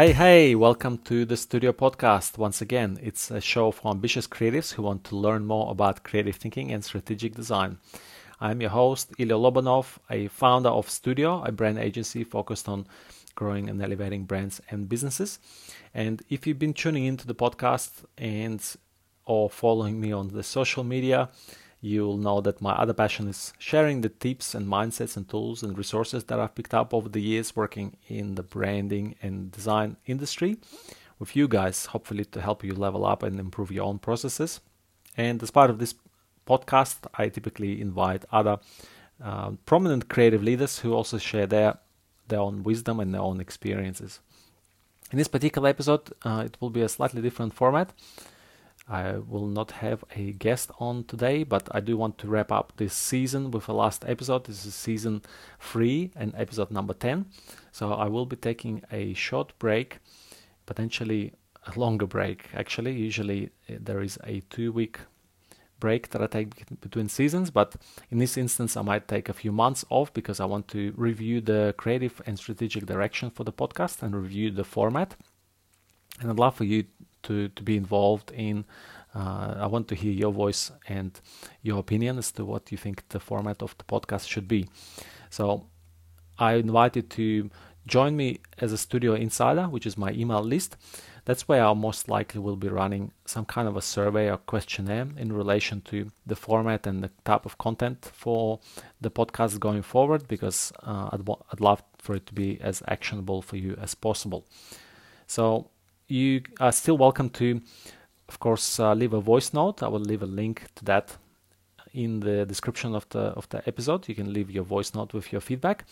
Hey, 0.00 0.12
hey, 0.12 0.54
welcome 0.54 0.96
to 1.04 1.26
the 1.26 1.34
Studeo 1.34 1.74
Podcast. 1.74 2.38
Once 2.38 2.62
again, 2.62 2.98
it's 3.02 3.30
a 3.30 3.38
show 3.38 3.70
for 3.70 3.90
ambitious 3.90 4.26
creatives 4.26 4.72
who 4.72 4.82
want 4.82 5.04
to 5.04 5.14
learn 5.14 5.44
more 5.44 5.70
about 5.70 6.04
creative 6.04 6.36
thinking 6.36 6.72
and 6.72 6.82
strategic 6.82 7.34
design. 7.34 7.76
I'm 8.40 8.62
your 8.62 8.70
host, 8.70 9.12
Ilya 9.18 9.34
Lobanov, 9.34 9.98
a 10.08 10.28
founder 10.28 10.70
of 10.70 10.86
Studeo, 10.86 11.46
a 11.46 11.52
brand 11.52 11.78
agency 11.78 12.24
focused 12.24 12.66
on 12.66 12.86
growing 13.34 13.68
and 13.68 13.82
elevating 13.82 14.24
brands 14.24 14.62
and 14.70 14.88
businesses. 14.88 15.38
And 15.92 16.22
if 16.30 16.46
you've 16.46 16.58
been 16.58 16.72
tuning 16.72 17.04
into 17.04 17.26
the 17.26 17.34
podcast 17.34 18.02
and 18.16 18.64
or 19.26 19.50
following 19.50 20.00
me 20.00 20.12
on 20.12 20.28
the 20.28 20.42
social 20.42 20.82
media, 20.82 21.28
you'll 21.80 22.18
know 22.18 22.40
that 22.40 22.60
my 22.60 22.72
other 22.72 22.92
passion 22.92 23.28
is 23.28 23.52
sharing 23.58 24.00
the 24.00 24.08
tips 24.08 24.54
and 24.54 24.66
mindsets 24.66 25.16
and 25.16 25.28
tools 25.28 25.62
and 25.62 25.78
resources 25.78 26.24
that 26.24 26.38
I've 26.38 26.54
picked 26.54 26.74
up 26.74 26.92
over 26.92 27.08
the 27.08 27.20
years 27.20 27.56
working 27.56 27.96
in 28.08 28.34
the 28.34 28.42
branding 28.42 29.16
and 29.22 29.50
design 29.50 29.96
industry 30.06 30.58
with 31.18 31.36
you 31.36 31.48
guys, 31.48 31.86
hopefully 31.86 32.24
to 32.24 32.40
help 32.40 32.64
you 32.64 32.74
level 32.74 33.06
up 33.06 33.22
and 33.22 33.40
improve 33.40 33.70
your 33.70 33.84
own 33.84 33.98
processes. 33.98 34.60
And 35.16 35.42
as 35.42 35.50
part 35.50 35.70
of 35.70 35.78
this 35.78 35.94
podcast, 36.46 36.98
I 37.14 37.28
typically 37.28 37.80
invite 37.80 38.24
other 38.32 38.58
uh, 39.22 39.50
prominent 39.66 40.08
creative 40.08 40.42
leaders 40.42 40.78
who 40.80 40.94
also 40.94 41.18
share 41.18 41.46
their 41.46 41.78
their 42.28 42.40
own 42.40 42.62
wisdom 42.62 43.00
and 43.00 43.12
their 43.12 43.20
own 43.20 43.40
experiences. 43.40 44.20
In 45.10 45.18
this 45.18 45.28
particular 45.28 45.68
episode, 45.68 46.12
uh, 46.22 46.44
it 46.46 46.56
will 46.60 46.70
be 46.70 46.82
a 46.82 46.88
slightly 46.88 47.20
different 47.20 47.52
format. 47.52 47.92
I 48.90 49.18
will 49.18 49.46
not 49.46 49.70
have 49.70 50.04
a 50.16 50.32
guest 50.32 50.72
on 50.80 51.04
today, 51.04 51.44
but 51.44 51.68
I 51.70 51.78
do 51.78 51.96
want 51.96 52.18
to 52.18 52.26
wrap 52.26 52.50
up 52.50 52.72
this 52.76 52.92
season 52.92 53.52
with 53.52 53.68
a 53.68 53.72
last 53.72 54.04
episode. 54.04 54.46
This 54.46 54.66
is 54.66 54.74
season 54.74 55.22
three 55.60 56.10
and 56.16 56.34
episode 56.36 56.72
number 56.72 56.92
10. 56.92 57.26
So 57.70 57.92
I 57.92 58.06
will 58.08 58.26
be 58.26 58.34
taking 58.34 58.82
a 58.90 59.14
short 59.14 59.56
break, 59.60 60.00
potentially 60.66 61.34
a 61.68 61.78
longer 61.78 62.06
break. 62.06 62.48
Actually, 62.52 62.94
usually 62.94 63.50
eh, 63.68 63.76
there 63.78 64.02
is 64.02 64.18
a 64.24 64.40
two 64.50 64.72
week 64.72 64.98
break 65.78 66.10
that 66.10 66.20
I 66.20 66.26
take 66.26 66.80
between 66.80 67.08
seasons, 67.08 67.52
but 67.52 67.76
in 68.10 68.18
this 68.18 68.36
instance, 68.36 68.76
I 68.76 68.82
might 68.82 69.06
take 69.06 69.28
a 69.28 69.32
few 69.32 69.52
months 69.52 69.84
off 69.88 70.12
because 70.12 70.40
I 70.40 70.46
want 70.46 70.66
to 70.68 70.92
review 70.96 71.40
the 71.40 71.76
creative 71.78 72.20
and 72.26 72.36
strategic 72.36 72.86
direction 72.86 73.30
for 73.30 73.44
the 73.44 73.52
podcast 73.52 74.02
and 74.02 74.16
review 74.16 74.50
the 74.50 74.64
format. 74.64 75.14
And 76.20 76.28
I'd 76.28 76.40
love 76.40 76.56
for 76.56 76.64
you 76.64 76.84
to, 77.24 77.48
to 77.48 77.62
be 77.62 77.76
involved 77.76 78.30
in. 78.32 78.64
Uh, 79.14 79.54
I 79.58 79.66
want 79.66 79.88
to 79.88 79.94
hear 79.94 80.12
your 80.12 80.32
voice 80.32 80.70
and 80.88 81.20
your 81.62 81.78
opinion 81.78 82.18
as 82.18 82.30
to 82.32 82.44
what 82.44 82.70
you 82.70 82.78
think 82.78 83.08
the 83.08 83.20
format 83.20 83.62
of 83.62 83.76
the 83.78 83.84
podcast 83.84 84.28
should 84.28 84.46
be. 84.46 84.68
So 85.30 85.66
I 86.38 86.54
invite 86.54 86.96
you 86.96 87.02
to 87.02 87.50
join 87.86 88.16
me 88.16 88.40
as 88.58 88.72
a 88.72 88.76
Studeo 88.76 89.18
insider, 89.18 89.64
which 89.64 89.86
is 89.86 89.98
my 89.98 90.12
email 90.12 90.42
list. 90.42 90.76
That's 91.24 91.46
where 91.46 91.64
I 91.64 91.74
most 91.74 92.08
likely 92.08 92.40
will 92.40 92.56
be 92.56 92.68
running 92.68 93.12
some 93.26 93.44
kind 93.44 93.68
of 93.68 93.76
a 93.76 93.82
survey 93.82 94.30
or 94.30 94.38
questionnaire 94.38 95.08
in 95.16 95.32
relation 95.32 95.80
to 95.82 96.10
the 96.26 96.36
format 96.36 96.86
and 96.86 97.04
the 97.04 97.10
type 97.24 97.44
of 97.44 97.58
content 97.58 98.10
for 98.14 98.60
the 99.00 99.10
podcast 99.10 99.60
going 99.60 99.82
forward 99.82 100.26
because 100.28 100.72
uh, 100.82 101.10
I'd, 101.12 101.28
I'd 101.52 101.60
love 101.60 101.82
for 101.98 102.16
it 102.16 102.26
to 102.26 102.34
be 102.34 102.58
as 102.60 102.82
actionable 102.88 103.42
for 103.42 103.56
you 103.56 103.76
as 103.80 103.94
possible. 103.94 104.46
So 105.26 105.70
you 106.10 106.42
are 106.58 106.72
still 106.72 106.98
welcome 106.98 107.30
to, 107.30 107.60
of 108.28 108.38
course, 108.40 108.80
uh, 108.80 108.94
leave 108.94 109.12
a 109.12 109.20
voice 109.20 109.52
note. 109.52 109.82
I 109.82 109.88
will 109.88 110.00
leave 110.00 110.22
a 110.22 110.26
link 110.26 110.66
to 110.76 110.84
that 110.84 111.16
in 111.92 112.20
the 112.20 112.44
description 112.46 112.94
of 112.94 113.08
the 113.10 113.32
of 113.36 113.48
the 113.48 113.62
episode. 113.66 114.08
You 114.08 114.14
can 114.14 114.32
leave 114.32 114.50
your 114.50 114.64
voice 114.64 114.94
note 114.94 115.14
with 115.14 115.32
your 115.32 115.40
feedback, 115.40 115.84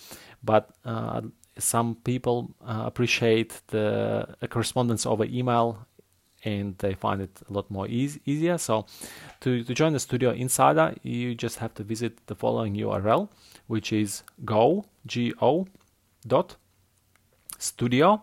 but 0.43 0.71
uh, 0.85 1.23
some 1.59 1.97
people 1.97 2.55
uh, 2.65 2.83
appreciate 2.87 3.61
the 3.69 4.29
correspondence 4.49 5.07
over 5.07 5.25
email 5.25 5.87
and 6.45 6.79
they 6.79 6.95
find 6.95 7.21
it 7.21 7.41
a 7.49 7.53
lot 7.53 7.69
more 7.71 7.89
easy, 7.89 8.21
easier. 8.25 8.59
So, 8.59 8.87
to, 9.41 9.65
to 9.65 9.75
join 9.75 9.93
the 9.93 9.99
Studeo 9.99 10.37
Insider, 10.37 10.95
you 11.03 11.35
just 11.35 11.59
have 11.59 11.75
to 11.75 11.83
visit 11.83 12.27
the 12.29 12.37
following 12.37 12.77
URL, 12.77 13.29
which 13.67 13.93
is 13.93 14.23
go, 14.45 14.85
G-O, 15.07 15.67
dot, 16.27 16.57
studeo, 17.59 18.21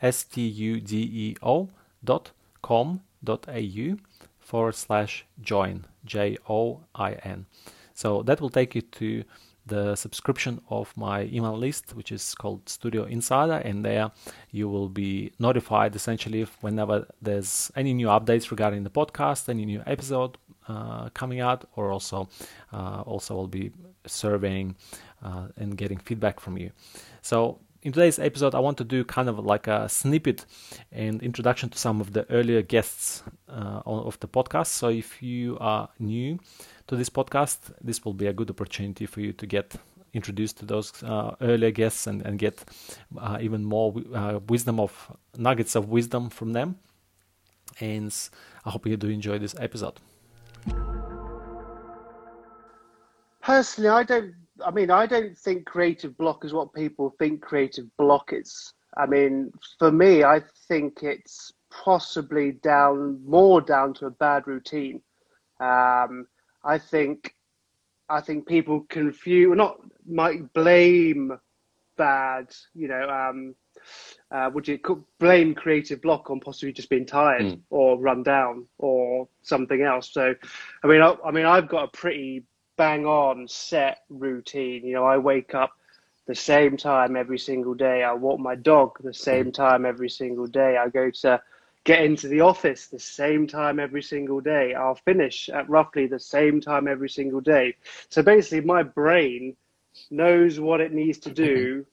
S-T-U-D-E-O 0.00 1.70
dot 2.04 2.30
com 2.62 3.00
dot 3.22 3.48
au 3.48 3.96
forward 4.38 4.74
slash 4.74 5.26
join, 5.40 5.84
J-O-I-N. 6.04 7.46
So 7.94 8.22
that 8.22 8.40
will 8.40 8.50
take 8.50 8.74
you 8.74 8.82
to 8.82 9.24
the 9.66 9.96
subscription 9.96 10.60
of 10.70 10.96
my 10.96 11.22
email 11.24 11.56
list, 11.56 11.96
which 11.96 12.12
is 12.12 12.34
called 12.36 12.64
Studeo 12.66 13.08
Insider, 13.10 13.54
and 13.54 13.84
there 13.84 14.12
you 14.52 14.68
will 14.68 14.88
be 14.88 15.32
notified 15.40 15.96
essentially 15.96 16.46
whenever 16.60 17.06
there's 17.20 17.72
any 17.74 17.92
new 17.92 18.06
updates 18.06 18.50
regarding 18.52 18.84
the 18.84 18.90
podcast, 18.90 19.48
any 19.48 19.64
new 19.64 19.82
episode 19.86 20.38
uh, 20.68 21.08
coming 21.14 21.40
out, 21.40 21.64
or 21.74 21.90
also 21.90 22.28
uh, 22.72 23.00
also 23.00 23.34
will 23.34 23.48
be 23.48 23.72
surveying 24.06 24.76
uh, 25.24 25.48
and 25.56 25.76
getting 25.76 25.98
feedback 25.98 26.38
from 26.38 26.56
you. 26.56 26.70
So 27.22 27.58
in 27.86 27.92
today's 27.92 28.18
episode, 28.18 28.52
I 28.52 28.58
want 28.58 28.78
to 28.78 28.84
do 28.84 29.04
kind 29.04 29.28
of 29.28 29.38
like 29.38 29.68
a 29.68 29.88
snippet 29.88 30.44
and 30.90 31.22
introduction 31.22 31.68
to 31.68 31.78
some 31.78 32.00
of 32.00 32.12
the 32.12 32.28
earlier 32.32 32.60
guests 32.60 33.22
uh, 33.48 33.80
of 33.86 34.18
the 34.18 34.26
podcast. 34.26 34.66
So 34.66 34.88
if 34.88 35.22
you 35.22 35.56
are 35.60 35.88
new 36.00 36.40
to 36.88 36.96
this 36.96 37.08
podcast, 37.08 37.58
this 37.80 38.04
will 38.04 38.12
be 38.12 38.26
a 38.26 38.32
good 38.32 38.50
opportunity 38.50 39.06
for 39.06 39.20
you 39.20 39.32
to 39.34 39.46
get 39.46 39.76
introduced 40.14 40.58
to 40.58 40.64
those 40.66 41.00
uh, 41.04 41.36
earlier 41.40 41.70
guests 41.70 42.08
and, 42.08 42.22
and 42.22 42.40
get 42.40 42.64
uh, 43.18 43.38
even 43.40 43.64
more 43.64 43.94
uh, 44.12 44.40
wisdom 44.48 44.80
of 44.80 45.16
nuggets 45.38 45.76
of 45.76 45.88
wisdom 45.88 46.28
from 46.28 46.54
them. 46.54 46.80
And 47.78 48.12
I 48.64 48.70
hope 48.70 48.84
you 48.88 48.96
do 48.96 49.10
enjoy 49.10 49.38
this 49.38 49.54
episode. 49.60 50.00
Personally, 53.42 53.90
I 53.90 54.02
don't 54.02 54.34
I 54.64 54.70
mean, 54.70 54.90
I 54.90 55.06
don't 55.06 55.36
think 55.36 55.66
creative 55.66 56.16
block 56.16 56.44
is 56.44 56.52
what 56.52 56.72
people 56.72 57.14
think 57.18 57.42
creative 57.42 57.86
block 57.96 58.32
is. 58.32 58.72
I 58.96 59.06
mean, 59.06 59.52
for 59.78 59.92
me, 59.92 60.24
I 60.24 60.42
think 60.68 61.02
it's 61.02 61.52
possibly 61.70 62.52
down 62.52 63.20
more 63.26 63.60
down 63.60 63.92
to 63.94 64.06
a 64.06 64.10
bad 64.10 64.46
routine. 64.46 65.02
Um, 65.60 66.26
I 66.64 66.78
think, 66.78 67.34
I 68.08 68.20
think 68.20 68.46
people 68.46 68.86
confuse, 68.88 69.56
not 69.56 69.78
might 70.06 70.52
blame 70.52 71.38
bad, 71.96 72.54
you 72.74 72.88
know, 72.88 73.08
um, 73.08 73.54
uh, 74.30 74.50
would 74.52 74.66
you 74.66 74.78
blame 75.18 75.54
creative 75.54 76.00
block 76.02 76.30
on 76.30 76.40
possibly 76.40 76.72
just 76.72 76.90
being 76.90 77.06
tired 77.06 77.42
mm. 77.42 77.60
or 77.70 77.98
run 77.98 78.22
down 78.22 78.66
or 78.78 79.28
something 79.42 79.82
else? 79.82 80.12
So, 80.12 80.34
I 80.82 80.86
mean, 80.86 81.02
I, 81.02 81.14
I 81.24 81.30
mean, 81.30 81.46
I've 81.46 81.68
got 81.68 81.84
a 81.84 81.96
pretty 81.96 82.44
bang 82.76 83.06
on 83.06 83.48
set 83.48 84.02
routine. 84.08 84.84
You 84.84 84.94
know, 84.94 85.04
I 85.04 85.18
wake 85.18 85.54
up 85.54 85.72
the 86.26 86.34
same 86.34 86.76
time 86.76 87.16
every 87.16 87.38
single 87.38 87.74
day. 87.74 88.02
I 88.02 88.12
walk 88.12 88.40
my 88.40 88.54
dog 88.54 88.96
the 89.00 89.14
same 89.14 89.52
time 89.52 89.86
every 89.86 90.10
single 90.10 90.46
day. 90.46 90.76
I 90.76 90.88
go 90.88 91.10
to 91.10 91.40
get 91.84 92.02
into 92.04 92.28
the 92.28 92.40
office 92.40 92.88
the 92.88 92.98
same 92.98 93.46
time 93.46 93.78
every 93.78 94.02
single 94.02 94.40
day. 94.40 94.74
I'll 94.74 94.96
finish 94.96 95.48
at 95.48 95.68
roughly 95.70 96.06
the 96.06 96.18
same 96.18 96.60
time 96.60 96.88
every 96.88 97.08
single 97.08 97.40
day. 97.40 97.76
So 98.08 98.22
basically, 98.22 98.62
my 98.62 98.82
brain 98.82 99.56
knows 100.10 100.58
what 100.60 100.80
it 100.80 100.92
needs 100.92 101.18
to 101.20 101.30
do 101.30 101.86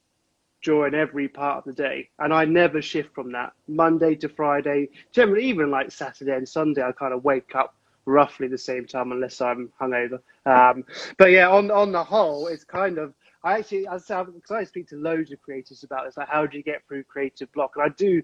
during 0.64 0.96
every 0.96 1.28
part 1.28 1.60
of 1.60 1.64
the 1.66 1.82
day. 1.84 2.10
And 2.20 2.34
I 2.34 2.46
never 2.46 2.82
shift 2.82 3.14
from 3.14 3.32
that. 3.34 3.54
Monday 3.68 4.16
to 4.16 4.30
Friday, 4.30 4.90
generally, 5.12 5.46
even 5.46 5.70
like 5.70 5.92
Saturday 5.92 6.36
and 6.36 6.48
Sunday, 6.48 6.82
I 6.82 6.92
kind 6.92 7.14
of 7.14 7.24
wake 7.24 7.56
up 7.56 7.76
roughly 8.06 8.48
the 8.48 8.58
same 8.58 8.86
time 8.86 9.12
unless 9.12 9.42
I'm 9.42 9.72
hungover. 9.80 10.20
Um, 10.46 10.84
but 11.18 11.32
yeah, 11.32 11.50
on 11.50 11.72
on 11.72 11.92
the 11.92 12.04
whole, 12.04 12.48
it's 12.48 12.64
kind 12.64 12.98
of 12.98 13.14
I 13.44 13.60
actually 13.60 13.88
I 13.88 13.98
because 13.98 14.52
I 14.52 14.64
speak 14.64 14.88
to 14.90 14.96
loads 14.96 15.32
of 15.32 15.42
creators 15.42 15.84
about 15.84 16.06
this, 16.06 16.18
like 16.18 16.30
how 16.30 16.46
do 16.46 16.58
you 16.58 16.64
get 16.64 16.88
through 16.88 17.04
creative 17.04 17.52
block, 17.52 17.74
and 17.76 17.84
I 17.84 17.90
do 17.90 18.24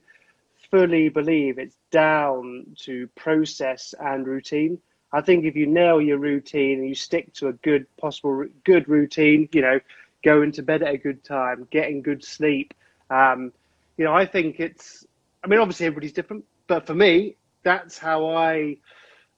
fully 0.71 1.09
believe 1.09 1.57
it's 1.57 1.77
down 1.91 2.65
to 2.79 3.07
process 3.15 3.93
and 3.99 4.27
routine. 4.27 4.79
I 5.11 5.21
think 5.21 5.45
if 5.45 5.55
you 5.55 5.65
nail 5.65 5.99
your 5.99 6.19
routine 6.19 6.79
and 6.79 6.87
you 6.89 6.95
stick 6.95 7.33
to 7.35 7.47
a 7.47 7.53
good 7.53 7.85
possible 7.97 8.45
good 8.63 8.87
routine, 8.87 9.49
you 9.51 9.61
know, 9.61 9.79
going 10.23 10.51
to 10.53 10.61
bed 10.61 10.83
at 10.83 10.93
a 10.93 10.97
good 10.97 11.23
time, 11.23 11.67
getting 11.71 12.01
good 12.01 12.23
sleep, 12.23 12.73
um, 13.09 13.51
you 13.97 14.05
know, 14.05 14.13
I 14.13 14.25
think 14.25 14.59
it's. 14.59 15.05
I 15.43 15.47
mean, 15.47 15.59
obviously 15.59 15.85
everybody's 15.85 16.11
different, 16.11 16.43
but 16.67 16.85
for 16.85 16.93
me, 16.93 17.35
that's 17.63 17.97
how 17.97 18.29
I 18.35 18.77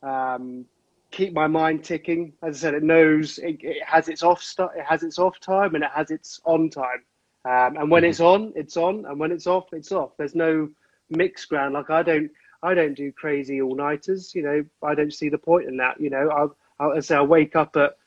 um, 0.04 0.66
keep 1.12 1.34
my 1.34 1.48
mind 1.48 1.84
ticking. 1.84 2.34
As 2.42 2.58
I 2.58 2.60
said, 2.60 2.74
it 2.74 2.84
knows 2.84 3.38
it, 3.38 3.58
it 3.62 3.84
has 3.86 4.08
its 4.08 4.24
off 4.24 4.42
st- 4.42 4.72
it 4.76 4.86
has 4.86 5.04
its 5.04 5.20
off 5.20 5.40
time 5.40 5.76
and 5.76 5.84
it 5.84 5.92
has 5.94 6.12
its 6.12 6.42
on 6.46 6.70
time. 6.70 7.04
Um, 7.44 7.78
and 7.78 7.92
when 7.92 8.04
mm-hmm. 8.04 8.10
it's 8.10 8.20
on, 8.20 8.54
it's 8.56 8.78
on, 8.78 9.06
and 9.06 9.20
when 9.20 9.32
it's 9.32 9.48
off, 9.48 9.74
it's 9.74 9.92
off. 9.92 10.12
There's 10.18 10.36
no 10.36 10.70
mixed 11.10 11.50
ground. 11.50 11.74
Like 11.74 11.90
I 11.90 12.04
don't, 12.04 12.30
I 12.64 12.74
don't 12.74 12.94
do 12.94 13.12
crazy 13.12 13.62
all 13.62 13.76
nighters. 13.76 14.34
You 14.36 14.44
know, 14.44 14.66
I 14.84 14.96
don't 14.96 15.14
see 15.14 15.30
the 15.30 15.38
point 15.38 15.68
in 15.68 15.78
that. 15.78 16.00
You 16.00 16.10
know, 16.10 16.54
I, 16.80 16.86
I 16.86 17.00
say 17.00 17.16
I 17.16 17.22
wake 17.22 17.56
up 17.56 17.76
at 17.78 17.98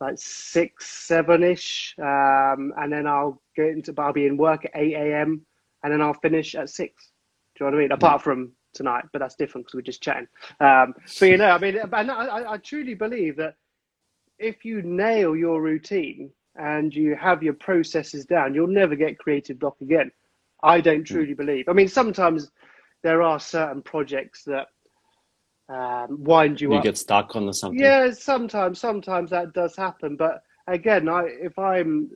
like 0.00 0.14
six, 0.16 0.90
seven 0.90 1.44
ish, 1.44 1.94
um, 1.98 2.72
and 2.76 2.92
then 2.92 3.06
I'll 3.06 3.40
get 3.54 3.68
into. 3.68 3.94
I'll 3.98 4.12
be 4.12 4.26
in 4.26 4.36
work 4.36 4.64
at 4.64 4.72
eight 4.74 4.94
a.m. 4.94 5.46
and 5.84 5.92
then 5.92 6.02
I'll 6.02 6.14
finish 6.14 6.54
at 6.56 6.70
six. 6.70 7.10
Do 7.54 7.64
you 7.64 7.70
know 7.70 7.76
what 7.76 7.78
I 7.78 7.82
mean? 7.82 7.92
Apart 7.92 8.22
from 8.22 8.52
tonight, 8.72 9.04
but 9.12 9.18
that's 9.18 9.34
different 9.34 9.66
because 9.66 9.74
we're 9.74 9.82
just 9.82 10.02
chatting. 10.02 10.28
Um, 10.60 10.94
but 11.18 11.28
you 11.28 11.36
know, 11.36 11.50
I 11.50 11.58
mean, 11.58 11.76
and 11.76 12.10
I, 12.10 12.52
I 12.52 12.56
truly 12.58 12.94
believe 12.94 13.36
that 13.36 13.54
if 14.38 14.64
you 14.64 14.82
nail 14.82 15.36
your 15.36 15.62
routine 15.62 16.30
and 16.56 16.94
you 16.94 17.14
have 17.16 17.42
your 17.42 17.54
processes 17.54 18.24
down, 18.24 18.54
you'll 18.54 18.66
never 18.66 18.96
get 18.96 19.18
creative 19.18 19.58
block 19.58 19.76
again. 19.80 20.10
I 20.62 20.80
don't 20.80 20.98
hmm. 20.98 21.14
truly 21.14 21.34
believe. 21.34 21.68
I 21.68 21.72
mean, 21.72 21.88
sometimes 21.88 22.50
there 23.02 23.22
are 23.22 23.40
certain 23.40 23.82
projects 23.82 24.44
that 24.44 24.68
um, 25.68 26.22
wind 26.22 26.60
you, 26.60 26.70
you 26.70 26.76
up. 26.76 26.84
You 26.84 26.90
get 26.90 26.98
stuck 26.98 27.34
on 27.36 27.52
something. 27.52 27.78
Yeah, 27.78 28.10
sometimes, 28.12 28.78
sometimes 28.78 29.30
that 29.30 29.52
does 29.52 29.76
happen. 29.76 30.16
But 30.16 30.42
again, 30.66 31.08
I 31.08 31.24
if 31.26 31.58
I'm, 31.58 32.10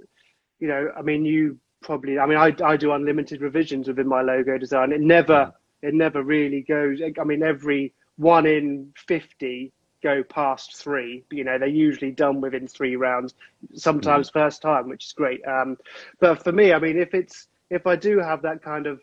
you 0.59 0.69
know, 0.69 0.91
I 0.97 1.03
mean, 1.03 1.25
you 1.25 1.59
probably, 1.83 2.19
I 2.19 2.27
mean, 2.27 2.39
I 2.39 2.55
I 2.65 2.77
do 2.77 2.93
unlimited 2.93 3.41
revisions 3.41 3.89
within 3.89 4.09
my 4.09 4.23
logo 4.23 4.59
design. 4.59 4.93
It 4.93 5.01
never, 5.01 5.53
it 5.83 5.95
never 5.95 6.23
really 6.23 6.63
goes. 6.63 7.01
I 7.03 7.25
mean, 7.25 7.43
every 7.43 7.93
one 8.17 8.47
in 8.47 8.93
fifty 8.97 9.73
go 10.03 10.23
past 10.23 10.77
three. 10.77 11.25
You 11.31 11.45
know, 11.45 11.59
they're 11.59 11.69
usually 11.69 12.13
done 12.13 12.41
within 12.41 12.67
three 12.69 12.97
rounds. 12.97 13.35
Sometimes 13.75 14.31
mm. 14.31 14.35
first 14.35 14.63
time, 14.63 14.89
which 14.89 15.07
is 15.07 15.13
great. 15.13 15.47
Um, 15.47 15.77
but 16.21 16.43
for 16.45 16.53
me, 16.53 16.73
I 16.73 16.79
mean, 16.79 16.99
if 16.99 17.15
it's 17.15 17.49
if 17.71 17.87
I 17.87 17.97
do 17.97 18.19
have 18.19 18.43
that 18.43 18.63
kind 18.63 18.87
of, 18.87 19.01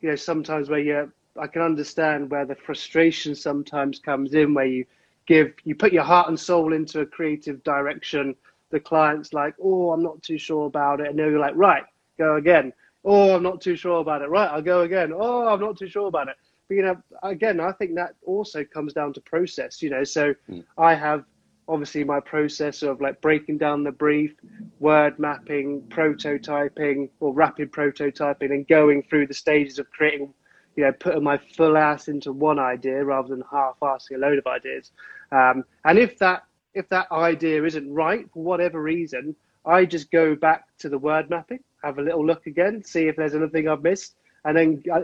you 0.00 0.10
know, 0.10 0.16
sometimes 0.16 0.68
where 0.68 0.78
you, 0.78 1.12
I 1.40 1.46
can 1.46 1.62
understand 1.62 2.30
where 2.30 2.44
the 2.44 2.54
frustration 2.54 3.34
sometimes 3.34 3.98
comes 3.98 4.34
in, 4.34 4.54
where 4.54 4.66
you 4.66 4.84
give, 5.26 5.54
you 5.64 5.74
put 5.74 5.92
your 5.92 6.02
heart 6.02 6.28
and 6.28 6.38
soul 6.38 6.72
into 6.74 7.00
a 7.00 7.06
creative 7.06 7.62
direction. 7.64 8.36
The 8.70 8.80
client's 8.80 9.32
like, 9.32 9.54
oh, 9.62 9.92
I'm 9.92 10.02
not 10.02 10.22
too 10.22 10.36
sure 10.36 10.66
about 10.66 11.00
it, 11.00 11.08
and 11.08 11.18
then 11.18 11.30
you're 11.30 11.38
like, 11.38 11.56
right, 11.56 11.84
go 12.18 12.36
again. 12.36 12.72
Oh, 13.04 13.34
I'm 13.34 13.42
not 13.42 13.60
too 13.60 13.76
sure 13.76 14.00
about 14.00 14.22
it. 14.22 14.30
Right, 14.30 14.48
I'll 14.48 14.62
go 14.62 14.82
again. 14.82 15.12
Oh, 15.14 15.48
I'm 15.48 15.60
not 15.60 15.78
too 15.78 15.88
sure 15.88 16.08
about 16.08 16.28
it. 16.28 16.36
But 16.68 16.74
you 16.74 16.82
know, 16.82 16.96
again, 17.22 17.60
I 17.60 17.72
think 17.72 17.94
that 17.96 18.14
also 18.24 18.64
comes 18.64 18.92
down 18.92 19.12
to 19.14 19.20
process. 19.20 19.82
You 19.82 19.90
know, 19.90 20.04
so 20.04 20.34
mm. 20.50 20.64
I 20.78 20.94
have 20.94 21.24
obviously 21.68 22.04
my 22.04 22.20
process 22.20 22.82
of 22.82 23.00
like 23.00 23.20
breaking 23.20 23.58
down 23.58 23.84
the 23.84 23.92
brief, 23.92 24.34
word 24.80 25.18
mapping, 25.18 25.82
prototyping 25.88 27.10
or 27.20 27.32
rapid 27.32 27.72
prototyping, 27.72 28.50
and 28.52 28.66
going 28.68 29.02
through 29.02 29.26
the 29.26 29.34
stages 29.34 29.78
of 29.78 29.90
creating, 29.90 30.32
you 30.76 30.84
know, 30.84 30.92
putting 30.92 31.22
my 31.22 31.38
full 31.38 31.76
ass 31.76 32.08
into 32.08 32.32
one 32.32 32.58
idea 32.58 33.04
rather 33.04 33.28
than 33.28 33.42
half-assing 33.50 34.16
a 34.16 34.18
load 34.18 34.38
of 34.38 34.46
ideas. 34.46 34.90
Um, 35.32 35.64
and 35.84 35.98
if 35.98 36.18
that 36.18 36.44
if 36.74 36.88
that 36.88 37.10
idea 37.12 37.62
isn't 37.64 37.92
right 37.92 38.26
for 38.32 38.42
whatever 38.42 38.82
reason, 38.82 39.36
I 39.64 39.84
just 39.84 40.10
go 40.10 40.34
back 40.34 40.64
to 40.78 40.88
the 40.88 40.98
word 40.98 41.30
mapping, 41.30 41.60
have 41.84 41.98
a 41.98 42.02
little 42.02 42.26
look 42.26 42.46
again, 42.46 42.82
see 42.82 43.08
if 43.08 43.16
there's 43.16 43.34
anything 43.34 43.68
I've 43.68 43.82
missed, 43.82 44.16
and 44.44 44.56
then 44.56 44.82
uh, 44.92 45.00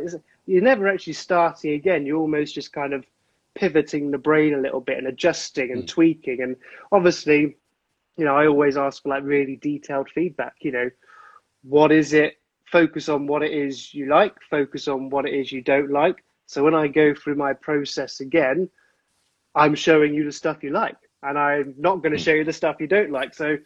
you're 0.47 0.63
never 0.63 0.89
actually 0.89 1.13
starting 1.15 1.75
again. 1.75 2.07
You're 2.07 2.19
almost 2.19 2.55
just 2.55 2.73
kind 2.73 2.93
of 2.93 3.05
pivoting 3.55 4.11
the 4.11 4.19
brain 4.19 4.55
a 4.55 4.61
little 4.61 4.81
bit 4.81 4.99
and 4.99 5.07
adjusting 5.07 5.73
and 5.73 5.85
mm. 5.85 5.89
tweaking. 5.89 6.43
And 6.43 6.57
obviously, 6.93 7.57
you 8.17 8.25
know, 8.25 8.37
I 8.37 8.47
always 8.47 8.77
ask 8.77 9.03
for 9.03 9.11
like 9.11 9.23
really 9.25 9.57
detailed 9.57 10.09
feedback. 10.11 10.55
You 10.61 10.73
know, 10.73 10.91
what 11.63 11.93
is 11.93 12.13
it? 12.13 12.39
Focus 12.65 13.09
on 13.09 13.27
what 13.27 13.43
it 13.43 13.53
is 13.53 13.93
you 13.93 14.07
like. 14.07 14.35
Focus 14.49 14.89
on 14.89 15.11
what 15.11 15.27
it 15.27 15.35
is 15.35 15.51
you 15.51 15.63
don't 15.63 15.91
like. 15.91 16.25
So 16.47 16.65
when 16.65 16.75
I 16.75 16.89
go 16.89 17.15
through 17.15 17.37
my 17.37 17.53
process 17.53 18.21
again, 18.21 18.69
I'm 19.55 19.75
showing 19.75 20.15
you 20.15 20.25
the 20.25 20.33
stuff 20.33 20.63
you 20.63 20.71
like, 20.71 20.97
and 21.23 21.39
I'm 21.39 21.75
not 21.79 22.03
going 22.03 22.13
to 22.13 22.19
hmm. 22.19 22.25
show 22.25 22.35
you 22.35 22.45
the 22.45 22.53
stuff 22.53 22.77
you 22.81 22.87
don't 22.87 23.11
like. 23.11 23.35
So 23.35 23.57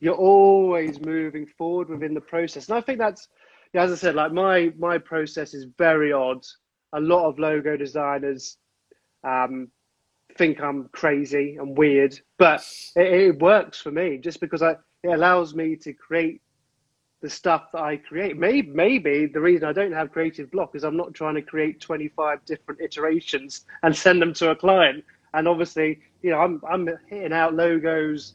you're 0.00 0.14
always 0.14 1.00
moving 1.00 1.46
forward 1.46 1.88
within 1.88 2.14
the 2.14 2.20
process, 2.20 2.68
and 2.68 2.78
I 2.78 2.80
think 2.80 2.98
that's 2.98 3.28
yeah, 3.72 3.82
as 3.82 3.92
I 3.92 3.96
said, 3.96 4.14
like 4.14 4.32
my 4.32 4.72
my 4.78 4.98
process 4.98 5.54
is 5.54 5.66
very 5.78 6.12
odd. 6.12 6.44
A 6.92 7.00
lot 7.00 7.28
of 7.28 7.38
logo 7.38 7.76
designers 7.76 8.56
um, 9.22 9.68
think 10.36 10.60
I'm 10.60 10.88
crazy 10.92 11.56
and 11.56 11.76
weird, 11.76 12.18
but 12.38 12.66
it, 12.96 13.06
it, 13.06 13.38
works 13.38 13.80
for 13.80 13.92
me 13.92 14.18
just 14.18 14.40
because 14.40 14.62
I 14.62 14.72
it 15.02 15.08
allows 15.08 15.54
me 15.54 15.76
to 15.76 15.92
create 15.92 16.42
the 17.20 17.30
stuff 17.30 17.70
that 17.72 17.82
I 17.82 17.96
create. 17.96 18.36
Maybe 18.36 18.68
maybe 18.68 19.26
the 19.26 19.40
reason 19.40 19.68
I 19.68 19.72
don't 19.72 19.92
have 19.92 20.10
creative 20.10 20.50
block 20.50 20.74
is 20.74 20.82
I'm 20.82 20.96
not 20.96 21.14
trying 21.14 21.36
to 21.36 21.42
create 21.42 21.80
25 21.80 22.44
different 22.44 22.80
iterations 22.80 23.66
and 23.82 23.94
send 23.94 24.20
them 24.20 24.32
to 24.34 24.50
a 24.50 24.56
client. 24.56 25.04
And 25.34 25.46
obviously, 25.46 26.00
you 26.22 26.30
know, 26.30 26.40
I'm 26.40 26.60
I'm 26.68 26.88
hitting 27.08 27.32
out 27.32 27.54
logos, 27.54 28.34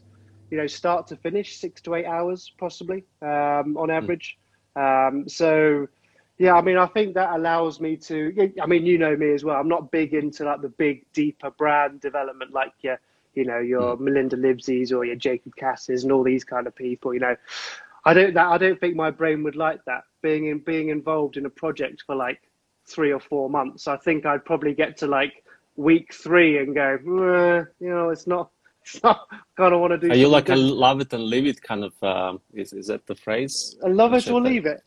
you 0.50 0.56
know, 0.56 0.66
start 0.66 1.06
to 1.08 1.16
finish, 1.16 1.56
six 1.56 1.80
to 1.82 1.94
eight 1.94 2.06
hours 2.06 2.52
possibly 2.58 3.04
um, 3.22 3.76
on 3.76 3.88
hmm. 3.88 3.90
average. 3.90 4.38
Um, 4.76 5.28
so 5.28 5.88
yeah, 6.38 6.54
I 6.54 6.60
mean, 6.60 6.76
I 6.76 6.86
think 6.86 7.14
that 7.14 7.30
allows 7.34 7.80
me 7.80 7.96
to. 7.96 8.52
I 8.60 8.66
mean, 8.66 8.84
you 8.84 8.98
know 8.98 9.16
me 9.16 9.32
as 9.32 9.42
well. 9.42 9.56
I'm 9.56 9.68
not 9.68 9.90
big 9.90 10.12
into 10.12 10.44
like 10.44 10.60
the 10.60 10.68
big, 10.68 11.06
deeper 11.14 11.50
brand 11.50 12.00
development, 12.00 12.52
like 12.52 12.72
your, 12.82 13.00
you 13.34 13.46
know, 13.46 13.58
your 13.58 13.96
mm. 13.96 14.00
Melinda 14.00 14.36
Livsey's 14.36 14.92
or 14.92 15.04
your 15.04 15.16
Jacob 15.16 15.56
Cass's 15.56 16.02
and 16.02 16.12
all 16.12 16.22
these 16.22 16.44
kind 16.44 16.66
of 16.66 16.74
people. 16.74 17.14
You 17.14 17.20
know, 17.20 17.36
I 18.04 18.12
don't. 18.12 18.34
That 18.34 18.48
I 18.48 18.58
don't 18.58 18.78
think 18.78 18.96
my 18.96 19.10
brain 19.10 19.42
would 19.44 19.56
like 19.56 19.82
that. 19.86 20.04
Being 20.20 20.46
in 20.46 20.58
being 20.58 20.90
involved 20.90 21.38
in 21.38 21.46
a 21.46 21.50
project 21.50 22.02
for 22.06 22.14
like 22.14 22.42
three 22.86 23.12
or 23.12 23.20
four 23.20 23.48
months, 23.48 23.88
I 23.88 23.96
think 23.96 24.26
I'd 24.26 24.44
probably 24.44 24.74
get 24.74 24.98
to 24.98 25.06
like 25.06 25.42
week 25.76 26.12
three 26.12 26.58
and 26.58 26.74
go, 26.74 26.98
eh, 26.98 27.64
you 27.80 27.88
know, 27.88 28.10
it's 28.10 28.26
not. 28.26 28.50
It's 28.94 29.02
not 29.02 29.26
kind 29.56 29.74
of 29.74 29.80
want 29.80 29.92
to 29.92 29.98
do. 29.98 30.12
Are 30.12 30.16
you 30.16 30.28
like 30.28 30.46
good. 30.46 30.58
a 30.58 30.60
love 30.60 31.00
it 31.00 31.12
and 31.12 31.24
leave 31.24 31.46
it 31.46 31.60
kind 31.60 31.82
of? 31.82 31.92
Um, 32.02 32.40
is 32.54 32.72
is 32.72 32.86
that 32.86 33.04
the 33.06 33.16
phrase? 33.16 33.76
I 33.84 33.88
love 33.88 34.14
it 34.14 34.30
or 34.30 34.40
leave 34.40 34.64
it. 34.64 34.80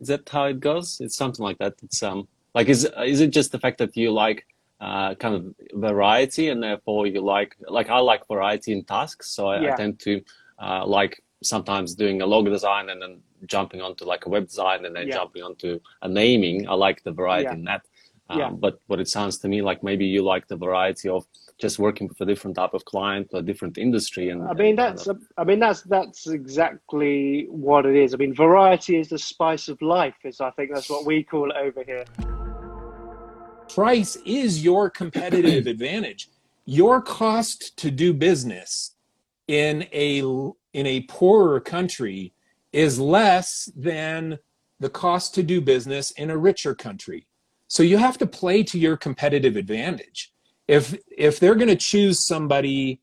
Is 0.00 0.08
that 0.08 0.26
how 0.28 0.44
it 0.44 0.60
goes? 0.60 0.98
It's 1.00 1.16
something 1.16 1.44
like 1.44 1.58
that. 1.58 1.74
It's 1.82 2.02
um 2.02 2.28
like 2.54 2.68
is 2.68 2.88
is 3.04 3.20
it 3.20 3.30
just 3.30 3.52
the 3.52 3.58
fact 3.58 3.76
that 3.78 3.94
you 3.94 4.10
like 4.10 4.46
uh, 4.80 5.14
kind 5.16 5.34
of 5.34 5.54
variety 5.74 6.48
and 6.48 6.62
therefore 6.62 7.06
you 7.06 7.20
like 7.20 7.56
like 7.68 7.90
I 7.90 7.98
like 7.98 8.26
variety 8.26 8.72
in 8.72 8.84
tasks, 8.84 9.28
so 9.30 9.48
I, 9.48 9.60
yeah. 9.60 9.74
I 9.74 9.76
tend 9.76 9.98
to 10.00 10.22
uh, 10.58 10.86
like 10.86 11.22
sometimes 11.42 11.94
doing 11.94 12.22
a 12.22 12.26
logo 12.26 12.50
design 12.50 12.88
and 12.88 13.02
then 13.02 13.20
jumping 13.46 13.80
onto 13.82 14.04
like 14.04 14.26
a 14.26 14.28
web 14.28 14.46
design 14.46 14.84
and 14.86 14.96
then 14.96 15.08
yeah. 15.08 15.14
jumping 15.14 15.42
onto 15.42 15.78
a 16.02 16.08
naming. 16.08 16.68
I 16.68 16.74
like 16.74 17.02
the 17.02 17.12
variety 17.12 17.44
yeah. 17.44 17.52
in 17.52 17.64
that. 17.64 17.82
Um, 18.30 18.38
yeah. 18.38 18.50
But 18.50 18.80
what 18.86 18.98
it 18.98 19.08
sounds 19.08 19.38
to 19.38 19.48
me 19.48 19.62
like 19.62 19.82
maybe 19.82 20.06
you 20.06 20.22
like 20.22 20.48
the 20.48 20.56
variety 20.56 21.08
of 21.08 21.26
just 21.58 21.78
working 21.78 22.06
with 22.06 22.20
a 22.20 22.24
different 22.24 22.56
type 22.56 22.72
of 22.72 22.84
client, 22.84 23.28
a 23.32 23.42
different 23.42 23.78
industry. 23.78 24.30
And 24.30 24.42
I 24.44 24.54
mean, 24.54 24.76
that's 24.76 25.06
kind 25.06 25.16
of... 25.16 25.26
I 25.36 25.44
mean 25.44 25.58
that's 25.58 25.82
that's 25.82 26.28
exactly 26.28 27.46
what 27.50 27.84
it 27.84 27.96
is. 27.96 28.14
I 28.14 28.16
mean, 28.16 28.34
variety 28.34 28.98
is 28.98 29.08
the 29.08 29.18
spice 29.18 29.68
of 29.68 29.82
life. 29.82 30.14
Is 30.24 30.40
I 30.40 30.50
think 30.52 30.72
that's 30.72 30.88
what 30.88 31.04
we 31.04 31.22
call 31.22 31.50
it 31.50 31.56
over 31.56 31.82
here. 31.84 32.04
Price 33.74 34.16
is 34.24 34.62
your 34.62 34.88
competitive 34.88 35.66
advantage. 35.74 36.28
Your 36.64 37.02
cost 37.02 37.76
to 37.78 37.90
do 37.90 38.14
business 38.14 38.94
in 39.48 39.86
a 39.92 40.20
in 40.20 40.86
a 40.86 41.02
poorer 41.08 41.60
country 41.60 42.32
is 42.72 43.00
less 43.00 43.70
than 43.74 44.38
the 44.78 44.90
cost 44.90 45.34
to 45.34 45.42
do 45.42 45.60
business 45.60 46.12
in 46.12 46.30
a 46.30 46.36
richer 46.36 46.74
country. 46.74 47.26
So 47.66 47.82
you 47.82 47.98
have 47.98 48.16
to 48.18 48.26
play 48.26 48.62
to 48.64 48.78
your 48.78 48.96
competitive 48.96 49.56
advantage 49.56 50.32
if 50.68 50.96
if 51.16 51.40
they're 51.40 51.54
going 51.54 51.68
to 51.68 51.76
choose 51.76 52.24
somebody 52.24 53.00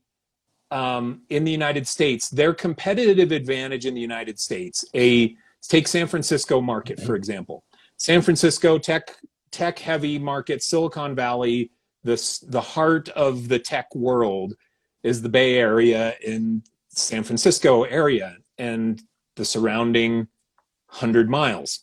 um, 0.70 1.22
in 1.28 1.44
the 1.44 1.50
United 1.50 1.86
States, 1.86 2.30
their 2.30 2.54
competitive 2.54 3.32
advantage 3.32 3.84
in 3.84 3.94
the 3.94 4.00
United 4.00 4.38
States, 4.38 4.84
a 4.94 5.36
take 5.62 5.88
San 5.88 6.06
Francisco 6.06 6.60
market 6.60 7.00
for 7.00 7.16
example. 7.16 7.64
San 7.98 8.22
Francisco 8.22 8.78
tech 8.78 9.16
tech 9.50 9.78
heavy 9.78 10.18
market, 10.18 10.62
Silicon 10.62 11.14
Valley, 11.14 11.70
this 12.04 12.38
the 12.38 12.60
heart 12.60 13.08
of 13.10 13.48
the 13.48 13.58
tech 13.58 13.92
world 13.94 14.54
is 15.02 15.22
the 15.22 15.28
Bay 15.28 15.56
Area 15.58 16.14
in 16.24 16.62
San 16.88 17.22
Francisco 17.24 17.82
area 17.84 18.36
and 18.58 19.02
the 19.36 19.44
surrounding 19.44 20.28
100 20.88 21.28
miles. 21.28 21.80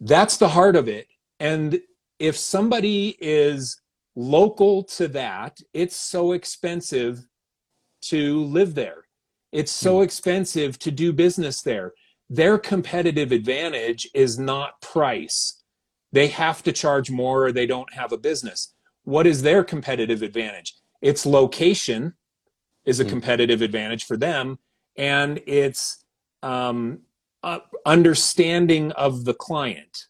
That's 0.00 0.36
the 0.36 0.48
heart 0.48 0.76
of 0.76 0.88
it. 0.88 1.06
And 1.40 1.80
if 2.18 2.36
somebody 2.36 3.16
is 3.20 3.80
local 4.16 4.82
to 4.82 5.06
that, 5.08 5.60
it's 5.74 5.94
so 5.94 6.32
expensive 6.32 7.28
to 8.00 8.42
live 8.44 8.74
there. 8.74 9.04
It's 9.52 9.70
so 9.70 9.98
hmm. 9.98 10.04
expensive 10.04 10.78
to 10.80 10.90
do 10.90 11.12
business 11.12 11.62
there. 11.62 11.92
Their 12.28 12.58
competitive 12.58 13.30
advantage 13.30 14.08
is 14.14 14.38
not 14.38 14.80
price. 14.80 15.62
They 16.12 16.28
have 16.28 16.62
to 16.64 16.72
charge 16.72 17.10
more 17.10 17.46
or 17.46 17.52
they 17.52 17.66
don't 17.66 17.92
have 17.92 18.10
a 18.10 18.18
business. 18.18 18.74
What 19.04 19.26
is 19.26 19.42
their 19.42 19.62
competitive 19.62 20.22
advantage? 20.22 20.74
It's 21.02 21.26
location 21.26 22.14
is 22.84 22.98
a 22.98 23.04
hmm. 23.04 23.10
competitive 23.10 23.62
advantage 23.62 24.04
for 24.04 24.16
them, 24.16 24.58
and 24.96 25.40
it's 25.46 26.04
um, 26.42 27.00
uh, 27.42 27.58
understanding 27.84 28.92
of 28.92 29.24
the 29.24 29.34
client 29.34 30.06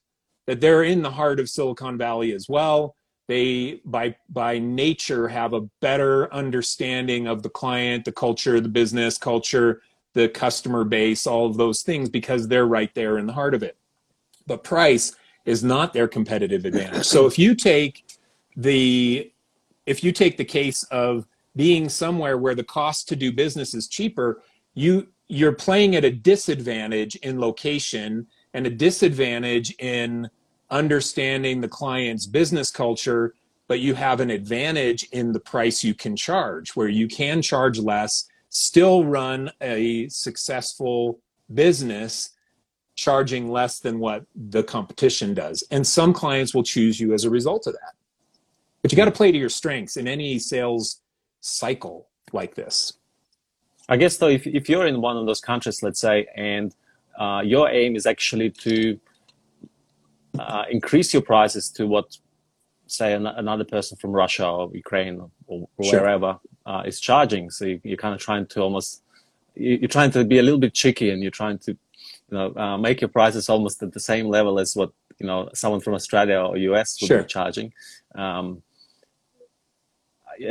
that 0.46 0.60
they're 0.60 0.84
in 0.84 1.02
the 1.02 1.10
heart 1.10 1.40
of 1.40 1.48
Silicon 1.48 1.98
Valley 1.98 2.32
as 2.32 2.48
well 2.48 2.94
they 3.28 3.80
by 3.84 4.14
by 4.28 4.58
nature 4.58 5.28
have 5.28 5.52
a 5.52 5.62
better 5.80 6.32
understanding 6.32 7.26
of 7.26 7.42
the 7.42 7.48
client 7.48 8.04
the 8.04 8.12
culture 8.12 8.60
the 8.60 8.68
business 8.68 9.18
culture 9.18 9.82
the 10.14 10.28
customer 10.28 10.84
base 10.84 11.26
all 11.26 11.46
of 11.46 11.56
those 11.56 11.82
things 11.82 12.08
because 12.08 12.48
they're 12.48 12.66
right 12.66 12.94
there 12.94 13.18
in 13.18 13.26
the 13.26 13.32
heart 13.32 13.54
of 13.54 13.62
it 13.62 13.76
but 14.46 14.64
price 14.64 15.14
is 15.44 15.62
not 15.62 15.92
their 15.92 16.08
competitive 16.08 16.64
advantage. 16.64 17.04
so 17.04 17.26
if 17.26 17.38
you 17.38 17.54
take 17.54 18.04
the 18.56 19.30
if 19.86 20.02
you 20.02 20.12
take 20.12 20.36
the 20.36 20.44
case 20.44 20.82
of 20.84 21.26
being 21.54 21.88
somewhere 21.88 22.36
where 22.36 22.54
the 22.54 22.64
cost 22.64 23.08
to 23.08 23.16
do 23.16 23.32
business 23.32 23.74
is 23.74 23.88
cheaper, 23.88 24.42
you 24.74 25.08
you're 25.28 25.52
playing 25.52 25.96
at 25.96 26.04
a 26.04 26.10
disadvantage 26.10 27.16
in 27.16 27.40
location 27.40 28.26
and 28.54 28.66
a 28.66 28.70
disadvantage 28.70 29.74
in 29.78 30.28
understanding 30.70 31.60
the 31.60 31.68
client's 31.68 32.26
business 32.26 32.70
culture, 32.70 33.34
but 33.68 33.80
you 33.80 33.94
have 33.94 34.20
an 34.20 34.30
advantage 34.30 35.04
in 35.12 35.32
the 35.32 35.40
price 35.40 35.82
you 35.82 35.94
can 35.94 36.16
charge, 36.16 36.76
where 36.76 36.88
you 36.88 37.08
can 37.08 37.42
charge 37.42 37.78
less, 37.78 38.28
still 38.48 39.04
run 39.04 39.50
a 39.60 40.08
successful 40.08 41.18
business 41.52 42.30
charging 42.94 43.50
less 43.50 43.78
than 43.78 43.98
what 43.98 44.24
the 44.34 44.62
competition 44.62 45.34
does. 45.34 45.62
And 45.70 45.86
some 45.86 46.12
clients 46.12 46.54
will 46.54 46.62
choose 46.62 46.98
you 46.98 47.12
as 47.12 47.24
a 47.24 47.30
result 47.30 47.66
of 47.66 47.74
that. 47.74 47.94
But 48.82 48.92
you 48.92 48.96
got 48.96 49.04
to 49.06 49.10
play 49.10 49.32
to 49.32 49.38
your 49.38 49.48
strengths 49.48 49.96
in 49.96 50.08
any 50.08 50.38
sales 50.38 51.00
cycle 51.40 52.08
like 52.32 52.54
this. 52.54 52.94
I 53.88 53.96
guess 53.96 54.16
though, 54.16 54.28
if, 54.28 54.46
if 54.46 54.68
you're 54.68 54.86
in 54.86 55.00
one 55.00 55.16
of 55.16 55.26
those 55.26 55.40
countries, 55.40 55.82
let's 55.82 56.00
say, 56.00 56.26
and 56.34 56.74
uh, 57.18 57.42
your 57.44 57.68
aim 57.68 57.96
is 57.96 58.06
actually 58.06 58.50
to 58.50 58.98
uh, 60.40 60.64
increase 60.70 61.12
your 61.12 61.22
prices 61.22 61.70
to 61.70 61.86
what, 61.86 62.16
say, 62.86 63.12
an, 63.12 63.26
another 63.26 63.64
person 63.64 63.96
from 63.96 64.12
Russia 64.12 64.46
or 64.46 64.70
Ukraine 64.74 65.20
or, 65.46 65.68
or 65.78 65.84
sure. 65.84 66.00
wherever 66.00 66.38
uh, 66.64 66.82
is 66.86 67.00
charging. 67.00 67.50
So 67.50 67.64
you, 67.66 67.80
are 67.92 67.96
kind 67.96 68.14
of 68.14 68.20
trying 68.20 68.46
to 68.46 68.60
almost, 68.62 69.02
you're 69.54 69.88
trying 69.88 70.10
to 70.12 70.24
be 70.24 70.38
a 70.38 70.42
little 70.42 70.60
bit 70.60 70.74
cheeky 70.74 71.10
and 71.10 71.22
you're 71.22 71.30
trying 71.30 71.58
to, 71.60 71.72
you 71.72 72.36
know, 72.36 72.54
uh, 72.56 72.76
make 72.78 73.00
your 73.00 73.08
prices 73.08 73.48
almost 73.48 73.82
at 73.82 73.92
the 73.92 74.00
same 74.00 74.26
level 74.28 74.58
as 74.58 74.74
what 74.74 74.92
you 75.18 75.26
know 75.26 75.48
someone 75.54 75.80
from 75.80 75.94
Australia 75.94 76.40
or 76.40 76.56
US 76.56 77.00
would 77.00 77.08
sure. 77.08 77.22
be 77.22 77.28
charging. 77.28 77.72
Um, 78.14 78.62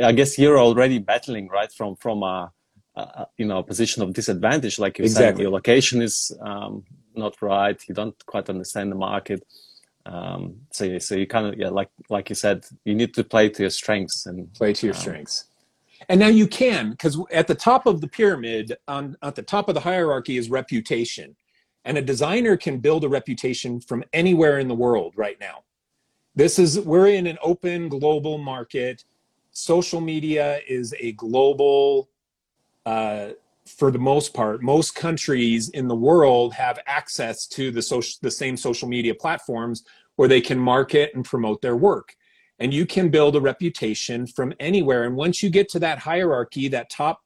I 0.02 0.12
guess 0.12 0.36
you're 0.38 0.58
already 0.58 0.98
battling 0.98 1.48
right 1.48 1.70
from 1.72 1.96
from 1.96 2.22
a, 2.22 2.52
a 2.96 3.26
you 3.36 3.46
know 3.46 3.58
a 3.58 3.62
position 3.62 4.02
of 4.02 4.12
disadvantage, 4.12 4.78
like 4.78 4.98
you 4.98 5.04
exactly. 5.04 5.26
said. 5.26 5.42
Your 5.42 5.50
location 5.50 6.02
is 6.02 6.36
um, 6.40 6.84
not 7.14 7.40
right. 7.40 7.80
You 7.88 7.94
don't 7.94 8.26
quite 8.26 8.48
understand 8.48 8.90
the 8.90 8.96
market. 8.96 9.44
Um, 10.06 10.54
so, 10.70 10.98
so 10.98 11.16
you 11.16 11.26
kind 11.26 11.46
of 11.46 11.58
yeah, 11.58 11.68
like 11.68 11.90
like 12.08 12.28
you 12.28 12.36
said, 12.36 12.64
you 12.84 12.94
need 12.94 13.12
to 13.14 13.24
play 13.24 13.48
to 13.48 13.62
your 13.64 13.70
strengths 13.70 14.26
and 14.26 14.52
play 14.54 14.72
to 14.72 14.86
your 14.86 14.94
um, 14.94 15.00
strengths. 15.00 15.46
And 16.08 16.20
now 16.20 16.28
you 16.28 16.46
can, 16.46 16.90
because 16.90 17.18
at 17.32 17.46
the 17.46 17.54
top 17.54 17.86
of 17.86 18.00
the 18.00 18.06
pyramid, 18.06 18.76
on 18.86 19.16
at 19.22 19.34
the 19.34 19.42
top 19.42 19.68
of 19.68 19.74
the 19.74 19.80
hierarchy 19.80 20.36
is 20.36 20.48
reputation, 20.48 21.34
and 21.84 21.98
a 21.98 22.02
designer 22.02 22.56
can 22.56 22.78
build 22.78 23.04
a 23.04 23.08
reputation 23.08 23.80
from 23.80 24.04
anywhere 24.12 24.58
in 24.58 24.68
the 24.68 24.74
world 24.74 25.14
right 25.16 25.38
now. 25.40 25.64
This 26.34 26.58
is 26.58 26.78
we're 26.78 27.08
in 27.08 27.26
an 27.26 27.38
open 27.42 27.88
global 27.88 28.38
market. 28.38 29.04
Social 29.52 30.00
media 30.00 30.60
is 30.68 30.94
a 31.00 31.12
global. 31.12 32.08
Uh, 32.84 33.30
for 33.66 33.90
the 33.90 33.98
most 33.98 34.32
part, 34.32 34.62
most 34.62 34.94
countries 34.94 35.68
in 35.70 35.88
the 35.88 35.94
world 35.94 36.54
have 36.54 36.78
access 36.86 37.46
to 37.48 37.70
the 37.70 37.82
social, 37.82 38.18
the 38.22 38.30
same 38.30 38.56
social 38.56 38.88
media 38.88 39.14
platforms 39.14 39.84
where 40.16 40.28
they 40.28 40.40
can 40.40 40.58
market 40.58 41.10
and 41.14 41.24
promote 41.24 41.60
their 41.62 41.76
work. 41.76 42.14
And 42.58 42.72
you 42.72 42.86
can 42.86 43.10
build 43.10 43.36
a 43.36 43.40
reputation 43.40 44.26
from 44.26 44.54
anywhere. 44.60 45.04
And 45.04 45.14
once 45.14 45.42
you 45.42 45.50
get 45.50 45.68
to 45.70 45.78
that 45.80 45.98
hierarchy, 45.98 46.68
that 46.68 46.88
top 46.90 47.20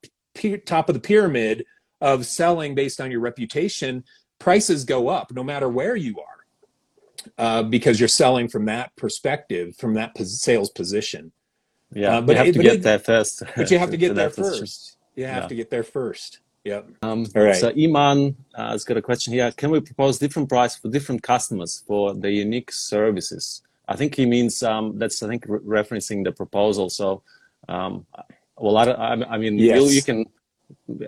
top 0.65 0.89
of 0.89 0.95
the 0.95 1.01
pyramid 1.01 1.65
of 2.01 2.25
selling 2.25 2.75
based 2.75 3.01
on 3.01 3.11
your 3.11 3.21
reputation, 3.21 4.05
prices 4.39 4.85
go 4.85 5.09
up 5.09 5.33
no 5.33 5.45
matter 5.45 5.69
where 5.69 5.97
you 5.97 6.19
are. 6.19 6.27
Uh, 7.37 7.63
because 7.63 8.01
you're 8.01 8.09
selling 8.09 8.49
from 8.49 8.65
that 8.65 8.97
perspective, 8.97 9.77
from 9.77 9.93
that 9.93 10.17
sales 10.27 10.71
position. 10.71 11.31
Yeah, 11.93 12.17
uh, 12.17 12.21
but 12.23 12.33
you 12.33 12.39
have 12.39 12.47
it, 12.47 12.53
to 12.55 12.63
get 12.63 12.75
it, 12.77 12.83
there 12.83 12.99
first. 12.99 13.43
But 13.57 13.71
you 13.71 13.79
have 13.79 13.91
to 13.91 13.99
get 13.99 14.15
there 14.15 14.31
first. 14.31 14.97
You 15.15 15.27
have 15.27 15.45
yeah. 15.45 15.49
to 15.49 15.55
get 15.55 15.71
there 15.71 15.83
first. 15.83 16.41
Yep. 16.65 16.89
Um, 17.03 17.27
All 17.35 17.43
right. 17.43 17.57
So 17.57 17.73
Iman 17.77 18.37
uh, 18.55 18.73
has 18.73 18.85
got 18.85 18.97
a 18.97 19.03
question 19.03 19.33
here. 19.33 19.51
Can 19.53 19.71
we 19.71 19.81
propose 19.81 20.19
different 20.19 20.49
price 20.49 20.77
for 20.77 20.89
different 20.89 21.23
customers 21.23 21.83
for 21.87 22.15
the 22.15 22.31
unique 22.31 22.71
services? 22.71 23.63
I 23.89 23.97
think 23.97 24.15
he 24.15 24.27
means 24.27 24.63
um, 24.63 24.99
that's 24.99 25.23
I 25.23 25.29
think 25.29 25.45
re- 25.49 25.61
referencing 25.61 26.23
the 26.23 26.33
proposal. 26.33 26.91
So, 26.91 27.23
um, 27.69 28.07
well, 28.57 28.77
I, 28.77 29.25
I, 29.25 29.39
mean, 29.39 29.59
yes. 29.59 29.81
you, 29.81 29.89
you, 29.89 30.03
can, 30.03 30.27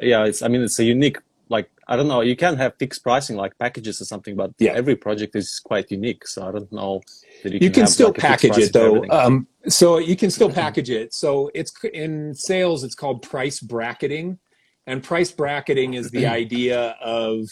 yeah. 0.02 0.24
It's 0.24 0.42
I 0.42 0.48
mean, 0.48 0.62
it's 0.62 0.78
a 0.78 0.84
unique 0.84 1.18
like 1.52 1.70
I 1.86 1.94
don't 1.96 2.08
know. 2.08 2.22
You 2.22 2.34
can 2.34 2.56
have 2.56 2.74
fixed 2.78 3.02
pricing 3.04 3.36
like 3.36 3.56
packages 3.58 4.00
or 4.00 4.06
something, 4.06 4.34
but 4.34 4.52
yeah. 4.58 4.72
every 4.72 4.96
project 4.96 5.36
is 5.36 5.60
quite 5.60 5.90
unique. 5.90 6.26
So 6.26 6.48
I 6.48 6.50
don't 6.52 6.72
know 6.72 7.02
that 7.42 7.52
you 7.52 7.58
can, 7.58 7.64
you 7.66 7.70
can 7.70 7.86
still 7.86 8.08
like 8.08 8.18
package 8.18 8.58
it 8.58 8.72
though. 8.72 9.04
Um, 9.10 9.46
so 9.68 9.98
you 9.98 10.16
can 10.16 10.30
still 10.30 10.50
package 10.50 10.90
it. 10.90 11.14
So 11.14 11.50
it's 11.54 11.72
in 11.92 12.34
sales. 12.34 12.82
It's 12.82 12.94
called 12.94 13.22
price 13.22 13.60
bracketing. 13.60 14.38
And 14.86 15.02
price 15.02 15.30
bracketing 15.30 15.94
is 15.94 16.10
the 16.10 16.26
idea 16.42 16.96
of 17.00 17.50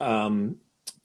um, 0.00 0.56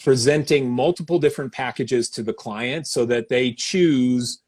presenting 0.04 0.70
multiple 0.70 1.20
different 1.20 1.54
packages 1.54 2.10
to 2.10 2.24
the 2.24 2.34
client 2.34 2.88
so 2.88 3.06
that 3.06 3.30
they 3.30 3.54
choose 3.54 4.42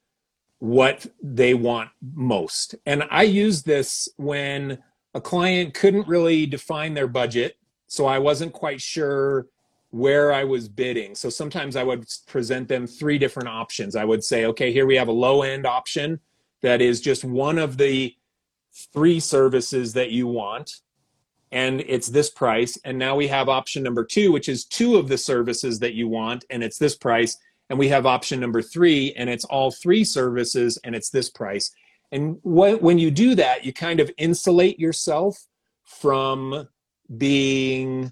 what 0.59 1.05
they 1.21 1.53
want 1.53 1.89
most. 2.13 2.75
And 2.85 3.03
I 3.11 3.23
use 3.23 3.63
this 3.63 4.09
when 4.17 4.79
a 5.13 5.21
client 5.21 5.73
couldn't 5.73 6.07
really 6.07 6.45
define 6.45 6.93
their 6.93 7.07
budget. 7.07 7.57
So 7.87 8.05
I 8.05 8.19
wasn't 8.19 8.53
quite 8.53 8.81
sure 8.81 9.47
where 9.91 10.33
I 10.33 10.43
was 10.43 10.67
bidding. 10.67 11.15
So 11.15 11.29
sometimes 11.29 11.75
I 11.75 11.83
would 11.83 12.05
present 12.27 12.67
them 12.67 12.85
three 12.85 13.17
different 13.17 13.49
options. 13.49 13.95
I 13.95 14.03
would 14.03 14.23
say, 14.23 14.45
okay, 14.45 14.71
here 14.71 14.85
we 14.85 14.97
have 14.97 15.07
a 15.07 15.13
low 15.13 15.43
end 15.43 15.65
option 15.65 16.19
that 16.61 16.81
is 16.81 16.99
just 16.99 17.23
one 17.23 17.57
of 17.57 17.77
the 17.77 18.13
three 18.93 19.19
services 19.19 19.93
that 19.93 20.11
you 20.11 20.27
want 20.27 20.81
and 21.51 21.81
it's 21.81 22.07
this 22.07 22.29
price. 22.29 22.77
And 22.83 22.97
now 22.97 23.15
we 23.15 23.27
have 23.27 23.49
option 23.49 23.83
number 23.83 24.03
two, 24.03 24.31
which 24.31 24.49
is 24.49 24.65
two 24.65 24.97
of 24.97 25.07
the 25.07 25.17
services 25.17 25.79
that 25.79 25.93
you 25.93 26.07
want, 26.07 26.45
and 26.49 26.63
it's 26.63 26.77
this 26.77 26.95
price. 26.95 27.37
And 27.69 27.79
we 27.79 27.87
have 27.89 28.05
option 28.05 28.39
number 28.39 28.61
three, 28.61 29.13
and 29.13 29.29
it's 29.29 29.45
all 29.45 29.71
three 29.71 30.03
services, 30.03 30.77
and 30.83 30.95
it's 30.95 31.09
this 31.09 31.29
price. 31.29 31.71
And 32.11 32.37
wh- 32.43 32.81
when 32.81 32.97
you 32.97 33.11
do 33.11 33.35
that, 33.35 33.65
you 33.65 33.73
kind 33.73 33.99
of 33.99 34.11
insulate 34.17 34.79
yourself 34.79 35.45
from 35.83 36.67
being 37.15 38.11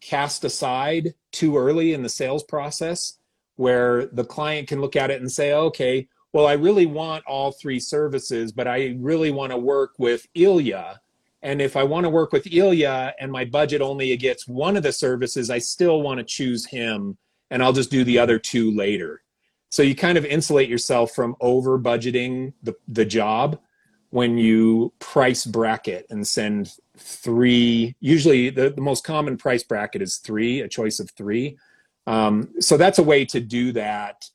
cast 0.00 0.44
aside 0.44 1.14
too 1.32 1.56
early 1.56 1.92
in 1.92 2.02
the 2.02 2.08
sales 2.08 2.42
process, 2.44 3.18
where 3.56 4.06
the 4.06 4.24
client 4.24 4.68
can 4.68 4.80
look 4.80 4.96
at 4.96 5.10
it 5.10 5.20
and 5.20 5.30
say, 5.30 5.52
okay, 5.52 6.08
well, 6.32 6.46
I 6.46 6.52
really 6.54 6.86
want 6.86 7.24
all 7.26 7.52
three 7.52 7.80
services, 7.80 8.52
but 8.52 8.68
I 8.68 8.96
really 8.98 9.30
want 9.30 9.52
to 9.52 9.58
work 9.58 9.92
with 9.98 10.26
Ilya 10.34 11.00
and 11.42 11.62
if 11.62 11.76
I 11.76 11.84
want 11.84 12.04
to 12.04 12.10
work 12.10 12.32
with 12.32 12.52
Ilya 12.52 13.14
and 13.20 13.30
my 13.30 13.44
budget 13.44 13.80
only 13.80 14.16
gets 14.16 14.48
one 14.48 14.76
of 14.76 14.82
the 14.82 14.92
services, 14.92 15.50
I 15.50 15.58
still 15.58 16.02
want 16.02 16.18
to 16.18 16.24
choose 16.24 16.66
him 16.66 17.16
and 17.50 17.62
I'll 17.62 17.72
just 17.72 17.90
do 17.90 18.04
the 18.04 18.18
other 18.18 18.38
two 18.38 18.74
later. 18.74 19.22
So 19.70 19.82
you 19.82 19.94
kind 19.94 20.18
of 20.18 20.24
insulate 20.24 20.68
yourself 20.68 21.12
from 21.12 21.36
over 21.40 21.78
budgeting 21.78 22.54
the, 22.62 22.74
the 22.88 23.04
job 23.04 23.60
when 24.10 24.38
you 24.38 24.92
price 24.98 25.44
bracket 25.44 26.06
and 26.10 26.26
send 26.26 26.72
three. 26.96 27.94
Usually, 28.00 28.50
the, 28.50 28.70
the 28.70 28.80
most 28.80 29.04
common 29.04 29.36
price 29.36 29.62
bracket 29.62 30.02
is 30.02 30.16
three, 30.16 30.60
a 30.60 30.68
choice 30.68 30.98
of 31.00 31.10
three. 31.10 31.58
Um, 32.06 32.54
so 32.58 32.76
that's 32.76 32.98
a 32.98 33.02
way 33.02 33.24
to 33.26 33.40
do 33.40 33.72
that 33.72 34.28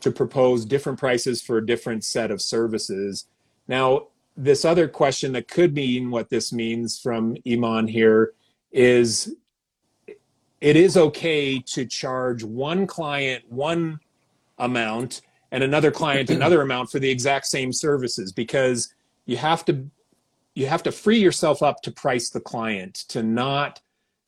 to 0.00 0.10
propose 0.10 0.64
different 0.64 0.98
prices 0.98 1.42
for 1.42 1.58
a 1.58 1.66
different 1.66 2.04
set 2.04 2.30
of 2.30 2.40
services. 2.40 3.26
Now, 3.66 4.08
this 4.36 4.64
other 4.64 4.88
question 4.88 5.32
that 5.32 5.48
could 5.48 5.74
mean 5.74 6.10
what 6.10 6.30
this 6.30 6.52
means 6.52 6.98
from 6.98 7.36
Iman 7.46 7.88
here 7.88 8.32
is 8.70 9.34
it 10.60 10.76
is 10.76 10.96
okay 10.96 11.58
to 11.58 11.84
charge 11.84 12.44
one 12.44 12.86
client 12.86 13.44
one 13.48 13.98
amount 14.58 15.22
and 15.50 15.62
another 15.64 15.90
client 15.90 16.30
another 16.30 16.62
amount 16.62 16.90
for 16.90 16.98
the 16.98 17.10
exact 17.10 17.46
same 17.46 17.72
services 17.72 18.32
because 18.32 18.94
you 19.28 19.36
have 19.36 19.64
to 19.66 19.86
you 20.54 20.66
have 20.66 20.82
to 20.82 20.90
free 20.90 21.18
yourself 21.18 21.62
up 21.62 21.82
to 21.82 21.92
price 21.92 22.30
the 22.30 22.40
client 22.40 22.94
to 23.08 23.22
not 23.22 23.80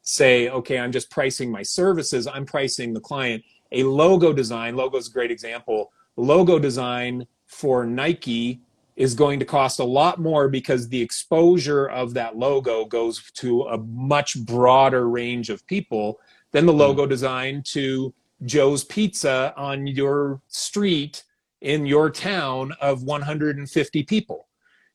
say 0.02 0.48
okay 0.50 0.78
i'm 0.78 0.92
just 0.92 1.10
pricing 1.10 1.50
my 1.50 1.62
services 1.62 2.28
i'm 2.28 2.46
pricing 2.46 2.92
the 2.92 3.00
client. 3.00 3.42
A 3.72 3.82
logo 3.82 4.32
design 4.32 4.76
logo 4.76 4.98
is 4.98 5.08
a 5.08 5.12
great 5.12 5.30
example. 5.30 5.90
Logo 6.16 6.58
design 6.58 7.26
for 7.46 7.84
nike 7.84 8.60
is 8.96 9.14
going 9.14 9.38
to 9.38 9.46
cost 9.46 9.80
a 9.80 9.84
lot 9.84 10.20
more 10.20 10.48
because 10.48 10.88
the 10.88 11.00
exposure 11.00 11.86
of 11.86 12.12
that 12.14 12.36
logo 12.36 12.84
goes 12.84 13.30
to 13.32 13.62
a 13.62 13.78
much 13.78 14.38
broader 14.44 15.08
range 15.08 15.48
of 15.48 15.66
people 15.66 16.20
than 16.52 16.66
the 16.66 16.72
logo 16.72 17.06
mm. 17.06 17.08
design 17.08 17.62
to 17.62 18.12
Joe's 18.44 18.84
Pizza 18.84 19.54
on 19.56 19.86
your 19.86 20.42
street 20.48 21.22
in 21.60 21.86
your 21.86 22.10
town 22.10 22.72
of 22.80 23.02
150 23.04 24.02
people. 24.02 24.48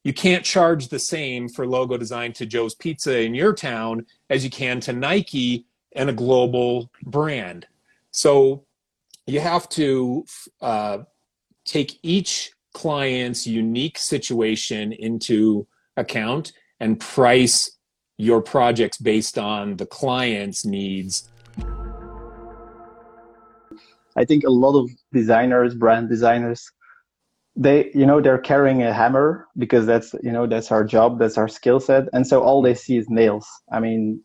You 0.06 0.14
can't 0.14 0.46
charge 0.46 0.90
the 0.90 1.00
same 1.00 1.50
for 1.50 1.66
logo 1.66 1.98
design 1.98 2.32
to 2.34 2.46
Joe's 2.46 2.76
Pizza 2.76 3.22
in 3.22 3.34
your 3.34 3.54
town 3.54 4.06
as 4.30 4.44
you 4.44 4.52
can 4.52 4.80
to 4.82 4.94
Nike 4.94 5.66
and 5.94 6.12
a 6.12 6.14
global 6.14 6.92
brand. 7.08 7.66
So 8.12 8.66
you 9.26 9.40
have 9.40 9.68
to 9.70 10.24
uh, 10.62 11.00
take 11.66 11.98
each 12.04 12.52
client's 12.76 13.48
unique 13.48 13.98
situation 13.98 14.94
into 14.94 15.66
account 15.98 16.54
and 16.80 17.00
price 17.00 17.72
your 18.18 18.44
projects 18.44 19.00
based 19.00 19.40
on 19.40 19.76
the 19.76 19.88
client's 19.88 20.66
needs. 20.66 21.32
I 24.16 24.24
think 24.24 24.44
a 24.44 24.52
lot 24.52 24.80
of 24.80 24.88
designers, 25.12 25.74
brand 25.74 26.10
designers, 26.10 26.72
they, 27.56 27.92
you 27.94 28.06
know, 28.06 28.22
they're 28.22 28.38
carrying 28.38 28.84
a 28.84 28.94
hammer 28.94 29.48
because 29.58 29.86
that's, 29.86 30.14
you 30.22 30.32
know, 30.32 30.46
that's 30.46 30.72
our 30.72 30.84
job, 30.84 31.20
that's 31.20 31.38
our 31.38 31.48
skill 31.48 31.80
set. 31.80 32.10
And 32.12 32.28
so 32.28 32.44
all 32.44 32.62
they 32.62 32.76
see 32.76 32.98
is 32.98 33.10
nails. 33.10 33.48
I 33.72 33.80
mean, 33.80 34.22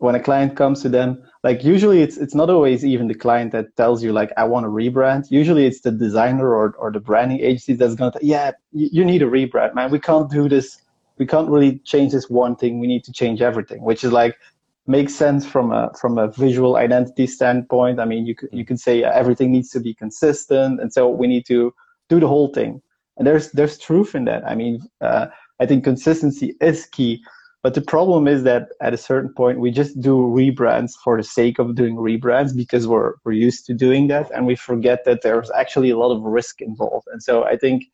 when 0.00 0.14
a 0.14 0.20
client 0.20 0.56
comes 0.56 0.80
to 0.82 0.88
them, 0.88 1.22
like 1.44 1.62
usually 1.62 2.00
it's 2.00 2.16
it's 2.16 2.34
not 2.34 2.48
always 2.48 2.84
even 2.84 3.06
the 3.06 3.14
client 3.14 3.52
that 3.52 3.76
tells 3.76 4.02
you 4.02 4.12
like 4.12 4.32
I 4.38 4.44
want 4.44 4.64
to 4.64 4.68
rebrand. 4.70 5.30
Usually 5.30 5.66
it's 5.66 5.82
the 5.82 5.90
designer 5.90 6.54
or 6.54 6.74
or 6.78 6.90
the 6.90 7.00
branding 7.00 7.40
agency 7.40 7.74
that's 7.74 7.94
gonna 7.94 8.12
t- 8.12 8.26
yeah 8.26 8.52
you, 8.72 8.88
you 8.92 9.04
need 9.04 9.22
a 9.22 9.26
rebrand 9.26 9.74
man. 9.74 9.90
We 9.90 10.00
can't 10.00 10.30
do 10.30 10.48
this. 10.48 10.80
We 11.18 11.26
can't 11.26 11.50
really 11.50 11.80
change 11.80 12.12
this 12.12 12.30
one 12.30 12.56
thing. 12.56 12.80
We 12.80 12.86
need 12.86 13.04
to 13.04 13.12
change 13.12 13.42
everything, 13.42 13.82
which 13.82 14.02
is 14.02 14.10
like 14.10 14.38
makes 14.86 15.14
sense 15.14 15.44
from 15.44 15.70
a 15.70 15.90
from 16.00 16.16
a 16.16 16.28
visual 16.28 16.76
identity 16.76 17.26
standpoint. 17.26 18.00
I 18.00 18.06
mean 18.06 18.24
you 18.24 18.34
could 18.34 18.48
you 18.52 18.64
could 18.64 18.80
say 18.80 19.04
everything 19.04 19.52
needs 19.52 19.68
to 19.70 19.80
be 19.80 19.92
consistent, 19.92 20.80
and 20.80 20.90
so 20.90 21.10
we 21.10 21.26
need 21.26 21.44
to 21.46 21.74
do 22.10 22.20
the 22.20 22.28
whole 22.28 22.52
thing. 22.52 22.82
And 23.16 23.26
there's 23.26 23.50
there's 23.52 23.78
truth 23.78 24.14
in 24.14 24.26
that. 24.26 24.44
I 24.46 24.54
mean 24.54 24.80
uh, 25.00 25.26
I 25.60 25.66
think 25.66 25.84
consistency 25.84 26.56
is 26.60 26.86
key 26.86 27.22
but 27.62 27.74
the 27.74 27.82
problem 27.82 28.26
is 28.26 28.42
that 28.44 28.68
at 28.80 28.94
a 28.94 28.96
certain 28.96 29.32
point, 29.34 29.60
we 29.60 29.70
just 29.70 30.00
do 30.00 30.16
rebrands 30.16 30.92
for 31.04 31.18
the 31.18 31.22
sake 31.22 31.58
of 31.58 31.74
doing 31.74 31.96
rebrands 31.96 32.56
because 32.56 32.88
we're, 32.88 33.14
we're 33.24 33.32
used 33.32 33.66
to 33.66 33.74
doing 33.74 34.08
that. 34.08 34.30
And 34.30 34.46
we 34.46 34.56
forget 34.56 35.04
that 35.04 35.20
there's 35.22 35.50
actually 35.50 35.90
a 35.90 35.98
lot 35.98 36.14
of 36.14 36.22
risk 36.22 36.62
involved. 36.62 37.06
And 37.12 37.22
so 37.22 37.44
I 37.44 37.56
think 37.56 37.84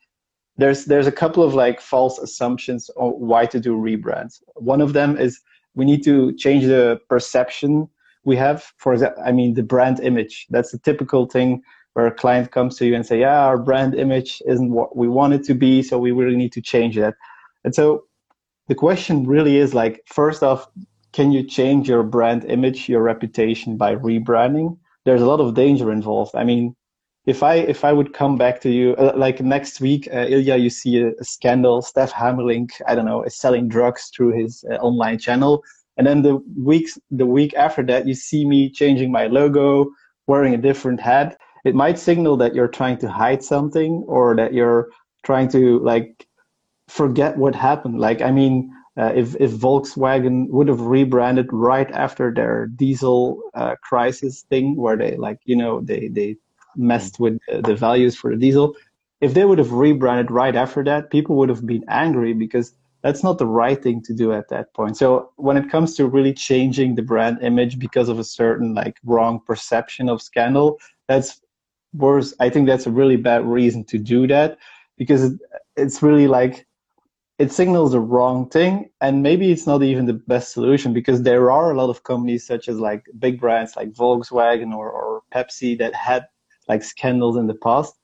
there's, 0.57 0.85
there's 0.85 1.09
a 1.09 1.13
couple 1.13 1.43
of 1.43 1.55
like 1.55 1.81
false 1.81 2.19
assumptions 2.19 2.89
on 2.97 3.11
why 3.13 3.47
to 3.47 3.59
do 3.59 3.77
rebrands. 3.77 4.41
One 4.55 4.81
of 4.81 4.93
them 4.93 5.19
is 5.19 5.41
we 5.75 5.85
need 5.85 6.05
to 6.05 6.33
change 6.37 6.65
the 6.65 7.01
perception 7.09 7.89
we 8.25 8.37
have. 8.37 8.73
For 8.79 8.93
example, 8.93 9.23
I 9.27 9.33
mean, 9.33 9.55
the 9.55 9.65
brand 9.65 9.99
image. 9.99 10.47
That's 10.49 10.73
a 10.75 10.79
typical 10.79 11.27
thing 11.27 11.63
where 11.97 12.07
a 12.07 12.15
client 12.15 12.51
comes 12.51 12.77
to 12.77 12.85
you 12.85 12.95
and 12.95 13.07
say, 13.07 13.19
yeah, 13.19 13.47
our 13.47 13.57
brand 13.57 13.95
image 13.95 14.43
isn't 14.47 14.71
what 14.71 14.95
we 14.95 15.09
want 15.09 15.33
it 15.33 15.43
to 15.43 15.55
be. 15.55 15.83
So 15.83 15.99
we 15.99 16.13
really 16.13 16.37
need 16.37 16.53
to 16.53 16.61
change 16.61 16.95
that. 16.97 17.15
And 17.65 17.75
so 17.75 18.05
the 18.69 18.75
question 18.75 19.27
really 19.27 19.57
is 19.57 19.73
like, 19.73 20.03
first 20.05 20.43
off, 20.43 20.69
can 21.15 21.33
you 21.33 21.43
change 21.43 21.89
your 21.89 22.03
brand 22.03 22.45
image, 22.45 22.87
your 22.87 23.01
reputation 23.01 23.79
by 23.79 23.95
rebranding? 23.97 24.77
There's 25.07 25.23
a 25.23 25.27
lot 25.27 25.41
of 25.41 25.55
danger 25.55 25.91
involved. 25.91 26.33
I 26.35 26.45
mean, 26.45 26.77
if 27.25 27.43
I 27.43 27.55
if 27.55 27.83
I 27.83 27.95
would 27.95 28.13
come 28.13 28.37
back 28.37 28.61
to 28.61 28.71
you 28.71 28.95
uh, 28.97 29.15
like 29.17 29.41
next 29.41 29.81
week, 29.81 30.07
uh, 30.13 30.27
Ilya, 30.29 30.57
you 30.57 30.69
see 30.69 31.01
a, 31.01 31.13
a, 31.19 31.25
scandal. 31.25 31.81
Stef 31.81 32.11
Hamerlinck, 32.11 32.73
I 32.87 32.95
don't 32.95 33.07
know, 33.07 33.23
is 33.23 33.35
selling 33.35 33.69
drugs 33.69 34.11
through 34.15 34.33
his 34.39 34.65
uh, 34.71 34.75
online 34.75 35.19
channel, 35.19 35.65
and 35.97 36.07
then 36.07 36.21
the 36.21 36.37
weeks 36.63 36.99
the 37.11 37.27
week 37.27 37.55
after 37.55 37.83
that, 37.85 38.07
you 38.07 38.15
see 38.15 38.45
me 38.45 38.71
changing 38.71 39.11
my 39.11 39.29
logo, 39.29 39.87
wearing 40.27 40.53
a 40.53 40.59
different 40.59 41.01
hat. 41.01 41.39
It 41.67 41.75
might 41.75 41.99
signal 41.99 42.37
that 42.37 42.55
you're 42.55 42.69
trying 42.81 42.99
to 42.99 43.09
hide 43.11 43.43
something, 43.43 44.05
or 44.07 44.37
that 44.37 44.55
you're 44.55 44.89
trying 45.25 45.49
to 45.49 45.81
like 45.81 46.27
forget 46.89 47.37
what 47.37 47.57
happened. 47.57 47.99
Like, 47.99 48.23
I 48.23 48.31
mean, 48.31 48.71
uh, 48.97 49.13
if 49.15 49.35
if 49.41 49.51
Volkswagen 49.51 50.49
would 50.51 50.69
have 50.69 50.81
rebranded 50.81 51.53
right 51.53 51.91
after 51.91 52.33
their 52.33 52.69
diesel 52.69 53.43
uh, 53.55 53.75
crisis 53.83 54.43
thing, 54.49 54.77
where 54.77 54.97
they 54.97 55.17
like 55.17 55.41
you 55.45 55.57
know 55.57 55.81
they 55.81 56.07
they 56.07 56.37
messed 56.77 57.19
with 57.19 57.39
the 57.49 57.75
values 57.75 58.15
for 58.17 58.31
the 58.31 58.37
diesel, 58.37 58.77
if 59.21 59.35
they 59.35 59.45
would 59.45 59.59
have 59.59 59.73
rebranded 59.73 60.31
right 60.31 60.55
after 60.55 60.85
that, 60.85 61.11
people 61.11 61.35
would 61.37 61.49
have 61.49 61.67
been 61.67 61.85
angry 61.89 62.33
because 62.33 62.75
that's 63.03 63.25
not 63.25 63.39
the 63.39 63.47
right 63.47 63.83
thing 63.83 64.03
to 64.03 64.15
do 64.15 64.33
at 64.33 64.49
that 64.51 64.73
point. 64.75 64.97
So 64.97 65.31
when 65.37 65.57
it 65.57 65.71
comes 65.71 65.97
to 65.97 66.07
really 66.07 66.33
changing 66.33 66.95
the 66.95 67.03
brand 67.03 67.39
image 67.43 67.79
because 67.79 68.09
of 68.09 68.19
a 68.19 68.25
certain 68.25 68.75
like 68.75 68.99
wrong 69.05 69.41
perception 69.41 70.09
of 70.09 70.23
scandal, 70.23 70.79
that's 71.09 71.41
worse. 71.97 72.35
I 72.41 72.51
think 72.51 72.67
that's 72.67 72.87
a 72.87 72.91
really 72.91 73.17
bad 73.17 73.45
reason 73.47 73.85
to 73.87 73.99
do 73.99 74.27
that 74.29 74.59
because 74.97 75.35
it's 75.77 76.03
really 76.03 76.27
like 76.27 76.67
it 77.39 77.53
signals 77.53 77.93
the 77.93 78.01
wrong 78.01 78.49
thing 78.49 78.89
and 79.03 79.23
maybe 79.23 79.53
it's 79.53 79.67
not 79.67 79.83
even 79.83 80.07
the 80.07 80.15
best 80.15 80.53
solution 80.53 80.95
because 80.95 81.23
there 81.23 81.51
are 81.51 81.71
a 81.71 81.77
lot 81.77 81.91
of 81.91 82.03
companies 82.03 82.47
such 82.47 82.67
as 82.69 82.79
like 82.79 83.05
big 83.19 83.39
brands 83.39 83.77
like 83.77 83.93
volkswagen 83.93 84.75
or, 84.75 84.91
or 84.91 85.23
pepsi 85.35 85.79
that 85.79 85.95
had 85.95 86.25
like 86.67 86.83
scandals 86.83 87.37
in 87.37 87.47
the 87.47 87.55
past 87.55 87.95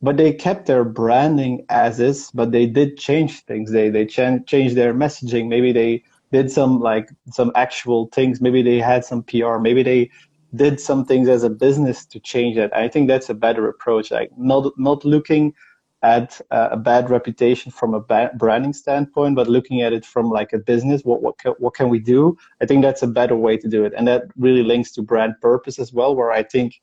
but 0.00 0.16
they 0.16 0.32
kept 0.32 0.66
their 0.66 0.84
branding 0.84 1.64
as 1.68 1.98
is 2.00 2.30
but 2.32 2.52
they 2.52 2.66
did 2.66 2.96
change 2.96 3.44
things. 3.44 3.72
They 3.72 3.90
they 3.90 4.06
ch- 4.06 4.46
changed 4.46 4.76
their 4.76 4.94
messaging. 4.94 5.48
Maybe 5.48 5.72
they 5.72 6.04
did 6.32 6.50
some 6.50 6.80
like 6.80 7.10
some 7.32 7.50
actual 7.54 8.06
things. 8.12 8.40
Maybe 8.40 8.62
they 8.62 8.78
had 8.78 9.04
some 9.04 9.22
pr 9.22 9.58
maybe 9.58 9.82
they 9.82 10.10
did 10.54 10.80
some 10.80 11.04
things 11.04 11.28
as 11.28 11.44
a 11.44 11.50
business 11.50 12.06
to 12.06 12.20
change 12.20 12.56
that. 12.56 12.74
I 12.76 12.88
think 12.88 13.08
that's 13.08 13.28
a 13.28 13.34
better 13.34 13.68
approach. 13.68 14.10
Like 14.10 14.30
not 14.36 14.72
not 14.78 15.04
looking 15.04 15.54
at 16.02 16.40
uh, 16.52 16.68
a 16.70 16.76
bad 16.76 17.10
reputation 17.10 17.72
from 17.72 17.92
a 17.92 18.30
branding 18.36 18.72
standpoint, 18.72 19.34
but 19.34 19.48
looking 19.48 19.82
at 19.82 19.92
it 19.92 20.06
from 20.06 20.30
like 20.30 20.52
a 20.52 20.58
business, 20.58 21.02
what 21.02 21.22
what 21.22 21.38
can, 21.38 21.52
what 21.58 21.74
can 21.74 21.88
we 21.88 21.98
do? 21.98 22.36
I 22.62 22.66
think 22.66 22.82
that's 22.82 23.02
a 23.02 23.08
better 23.08 23.36
way 23.36 23.56
to 23.56 23.68
do 23.68 23.84
it, 23.84 23.92
and 23.96 24.06
that 24.06 24.24
really 24.36 24.62
links 24.62 24.92
to 24.92 25.02
brand 25.02 25.34
purpose 25.42 25.78
as 25.78 25.92
well, 25.92 26.14
where 26.14 26.30
I 26.30 26.44
think 26.44 26.80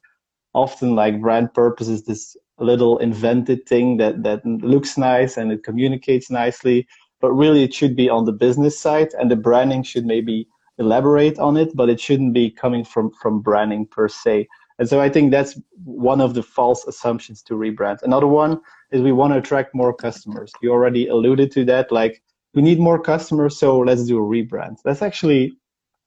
often 0.53 0.95
like 0.95 1.21
brand 1.21 1.53
purpose 1.53 1.87
is 1.87 2.03
this 2.03 2.37
little 2.59 2.97
invented 2.99 3.65
thing 3.67 3.97
that 3.97 4.23
that 4.23 4.45
looks 4.45 4.97
nice 4.97 5.37
and 5.37 5.51
it 5.51 5.63
communicates 5.63 6.29
nicely, 6.29 6.87
but 7.19 7.31
really 7.31 7.63
it 7.63 7.73
should 7.73 7.95
be 7.95 8.09
on 8.09 8.25
the 8.25 8.31
business 8.31 8.79
side, 8.79 9.13
and 9.17 9.31
the 9.31 9.35
branding 9.35 9.83
should 9.83 10.05
maybe 10.05 10.47
elaborate 10.77 11.39
on 11.39 11.57
it, 11.57 11.75
but 11.75 11.89
it 11.89 11.99
shouldn't 11.99 12.33
be 12.33 12.49
coming 12.49 12.83
from 12.83 13.11
from 13.11 13.41
branding 13.41 13.85
per 13.85 14.07
se. 14.07 14.47
And 14.77 14.89
so 14.89 14.99
I 14.99 15.09
think 15.09 15.31
that's 15.31 15.59
one 15.85 16.19
of 16.19 16.33
the 16.33 16.43
false 16.43 16.85
assumptions 16.85 17.41
to 17.43 17.53
rebrand. 17.53 18.01
Another 18.03 18.27
one 18.27 18.59
is 18.91 19.01
we 19.01 19.13
want 19.13 19.33
to 19.33 19.39
attract 19.39 19.73
more 19.73 19.93
customers. 19.93 20.51
You 20.61 20.71
already 20.71 21.07
alluded 21.07 21.51
to 21.53 21.63
that. 21.65 21.91
Like 21.91 22.21
we 22.53 22.61
need 22.61 22.79
more 22.79 22.99
customers, 22.99 23.57
so 23.57 23.79
let's 23.79 24.05
do 24.05 24.17
a 24.17 24.21
rebrand. 24.21 24.77
That's 24.83 25.01
actually 25.01 25.53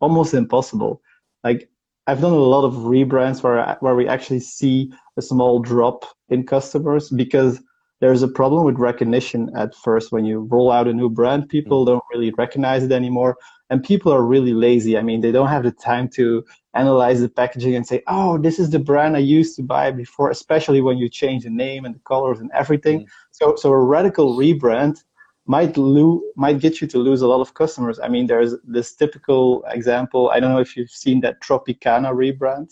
almost 0.00 0.34
impossible. 0.34 1.00
Like 1.44 1.68
I've 2.06 2.20
done 2.20 2.32
a 2.32 2.36
lot 2.36 2.64
of 2.64 2.74
rebrands 2.74 3.42
where 3.42 3.76
where 3.80 3.94
we 3.94 4.08
actually 4.08 4.40
see 4.40 4.92
a 5.16 5.22
small 5.22 5.60
drop 5.60 6.04
in 6.28 6.46
customers 6.46 7.10
because 7.10 7.60
there's 8.00 8.22
a 8.22 8.28
problem 8.28 8.64
with 8.64 8.78
recognition 8.78 9.50
at 9.56 9.74
first 9.74 10.12
when 10.12 10.24
you 10.24 10.40
roll 10.50 10.70
out 10.70 10.86
a 10.86 10.92
new 10.92 11.10
brand 11.10 11.48
people 11.48 11.82
mm. 11.82 11.88
don't 11.88 12.04
really 12.12 12.30
recognize 12.38 12.84
it 12.84 12.92
anymore 12.92 13.36
and 13.70 13.82
people 13.82 14.12
are 14.12 14.22
really 14.22 14.52
lazy 14.52 14.96
i 14.96 15.02
mean 15.02 15.20
they 15.20 15.32
don't 15.32 15.48
have 15.48 15.62
the 15.62 15.70
time 15.70 16.08
to 16.08 16.44
analyze 16.74 17.20
the 17.20 17.28
packaging 17.28 17.74
and 17.74 17.86
say 17.86 18.02
oh 18.06 18.38
this 18.38 18.58
is 18.58 18.70
the 18.70 18.78
brand 18.78 19.16
i 19.16 19.20
used 19.20 19.56
to 19.56 19.62
buy 19.62 19.90
before 19.90 20.30
especially 20.30 20.80
when 20.80 20.98
you 20.98 21.08
change 21.08 21.44
the 21.44 21.50
name 21.50 21.84
and 21.84 21.94
the 21.94 22.00
colors 22.00 22.40
and 22.40 22.50
everything 22.52 23.00
mm. 23.00 23.08
so 23.30 23.54
so 23.56 23.70
a 23.70 23.78
radical 23.78 24.36
rebrand 24.36 25.02
might 25.46 25.76
lose 25.76 26.22
might 26.36 26.60
get 26.60 26.80
you 26.80 26.86
to 26.86 26.98
lose 26.98 27.22
a 27.22 27.26
lot 27.26 27.40
of 27.40 27.54
customers 27.54 27.98
i 28.00 28.08
mean 28.08 28.26
there's 28.26 28.54
this 28.64 28.94
typical 28.94 29.64
example 29.68 30.30
i 30.32 30.40
don't 30.40 30.52
know 30.52 30.60
if 30.60 30.76
you've 30.76 30.90
seen 30.90 31.20
that 31.20 31.40
tropicana 31.40 32.12
rebrand 32.12 32.70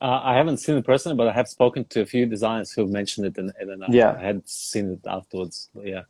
uh, 0.00 0.20
I 0.22 0.36
haven't 0.36 0.58
seen 0.58 0.76
it 0.76 0.86
personally, 0.86 1.16
but 1.16 1.26
I 1.26 1.32
have 1.32 1.48
spoken 1.48 1.84
to 1.86 2.02
a 2.02 2.06
few 2.06 2.24
designers 2.24 2.70
who 2.70 2.86
mentioned 2.86 3.26
it, 3.26 3.36
and, 3.36 3.52
and 3.58 3.92
yeah. 3.92 4.16
I 4.16 4.22
had 4.22 4.48
seen 4.48 4.92
it 4.92 5.00
afterwards. 5.08 5.70
But 5.74 5.86
yeah. 5.86 6.02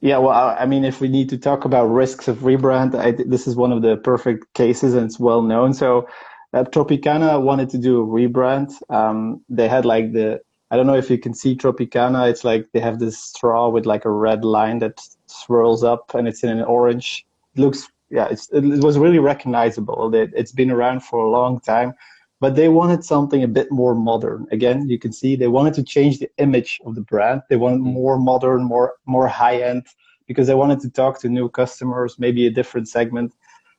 Yeah, 0.00 0.16
well, 0.16 0.56
I 0.58 0.64
mean, 0.64 0.84
if 0.84 1.00
we 1.00 1.08
need 1.08 1.28
to 1.28 1.36
talk 1.36 1.66
about 1.66 1.84
risks 1.84 2.26
of 2.26 2.38
rebrand, 2.38 2.94
I, 2.94 3.10
this 3.10 3.46
is 3.46 3.54
one 3.54 3.70
of 3.70 3.82
the 3.82 3.98
perfect 3.98 4.52
cases, 4.54 4.94
and 4.94 5.04
it's 5.04 5.20
well 5.20 5.42
known. 5.42 5.74
So, 5.74 6.08
uh, 6.54 6.64
Tropicana 6.64 7.42
wanted 7.42 7.68
to 7.70 7.78
do 7.78 8.00
a 8.00 8.06
rebrand. 8.06 8.72
Um, 8.88 9.42
they 9.50 9.68
had 9.68 9.84
like 9.84 10.12
the 10.12 10.40
I 10.70 10.76
don't 10.76 10.86
know 10.86 10.96
if 10.96 11.10
you 11.10 11.18
can 11.18 11.34
see 11.34 11.54
Tropicana. 11.54 12.30
It's 12.30 12.44
like 12.44 12.66
they 12.72 12.80
have 12.80 12.98
this 12.98 13.18
straw 13.18 13.68
with 13.68 13.84
like 13.84 14.04
a 14.06 14.10
red 14.10 14.42
line 14.44 14.78
that 14.78 15.00
swirls 15.26 15.84
up, 15.84 16.14
and 16.14 16.26
it's 16.26 16.42
in 16.42 16.50
an 16.50 16.64
orange. 16.64 17.26
It 17.54 17.60
looks 17.60 17.86
yeah, 18.08 18.28
it 18.30 18.82
was 18.82 18.98
really 18.98 19.18
recognizable. 19.18 20.12
It, 20.14 20.30
it's 20.34 20.52
been 20.52 20.70
around 20.70 21.00
for 21.00 21.18
a 21.20 21.30
long 21.30 21.60
time 21.60 21.92
but 22.40 22.56
they 22.56 22.68
wanted 22.68 23.04
something 23.04 23.42
a 23.42 23.48
bit 23.48 23.70
more 23.70 23.94
modern. 23.94 24.46
Again, 24.50 24.88
you 24.88 24.98
can 24.98 25.12
see 25.12 25.36
they 25.36 25.48
wanted 25.48 25.74
to 25.74 25.84
change 25.84 26.18
the 26.18 26.30
image 26.38 26.80
of 26.86 26.94
the 26.94 27.02
brand. 27.02 27.42
They 27.48 27.56
wanted 27.56 27.80
mm. 27.80 27.92
more 27.92 28.18
modern, 28.18 28.64
more 28.64 28.94
more 29.06 29.28
high 29.28 29.60
end, 29.62 29.86
because 30.26 30.46
they 30.46 30.54
wanted 30.54 30.80
to 30.80 30.90
talk 30.90 31.20
to 31.20 31.28
new 31.28 31.48
customers, 31.48 32.16
maybe 32.18 32.46
a 32.46 32.50
different 32.50 32.88
segment. 32.88 33.34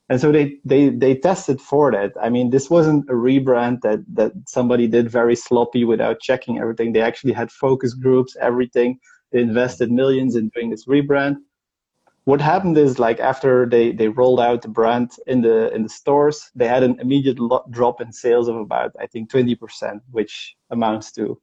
And 0.10 0.20
so 0.22 0.32
they 0.32 0.58
they 0.64 0.90
they 0.90 1.16
tested 1.16 1.60
for 1.60 1.92
that. 1.92 2.12
I 2.22 2.30
mean, 2.30 2.50
this 2.50 2.70
wasn't 2.70 3.10
a 3.10 3.14
rebrand 3.14 3.82
that 3.82 4.00
that 4.14 4.34
somebody 4.48 4.88
did 4.88 5.10
very 5.10 5.36
sloppy 5.36 5.84
without 5.86 6.20
checking 6.20 6.60
everything. 6.60 6.94
They 6.94 7.02
actually 7.02 7.34
had 7.34 7.52
focus 7.52 7.94
groups, 7.94 8.38
everything. 8.40 9.00
They 9.32 9.42
invested 9.42 9.90
millions 9.92 10.36
in 10.36 10.50
doing 10.50 10.70
this 10.70 10.86
rebrand. 10.86 11.38
What 12.26 12.40
happened 12.40 12.78
is 12.78 13.00
like 13.00 13.20
after 13.20 13.66
they, 13.66 13.92
they 13.92 14.08
rolled 14.08 14.40
out 14.40 14.62
the 14.62 14.68
brand 14.68 15.12
in 15.26 15.42
the 15.42 15.74
in 15.74 15.84
the 15.84 15.90
stores, 15.90 16.52
they 16.56 16.68
had 16.68 16.84
an 16.84 17.00
immediate 17.00 17.40
drop 17.72 18.00
in 18.00 18.14
sales 18.14 18.48
of 18.48 18.56
about 18.56 18.92
I 19.00 19.08
think 19.08 19.32
20%, 19.32 20.02
which 20.12 20.56
amounts 20.70 21.12
to 21.14 21.42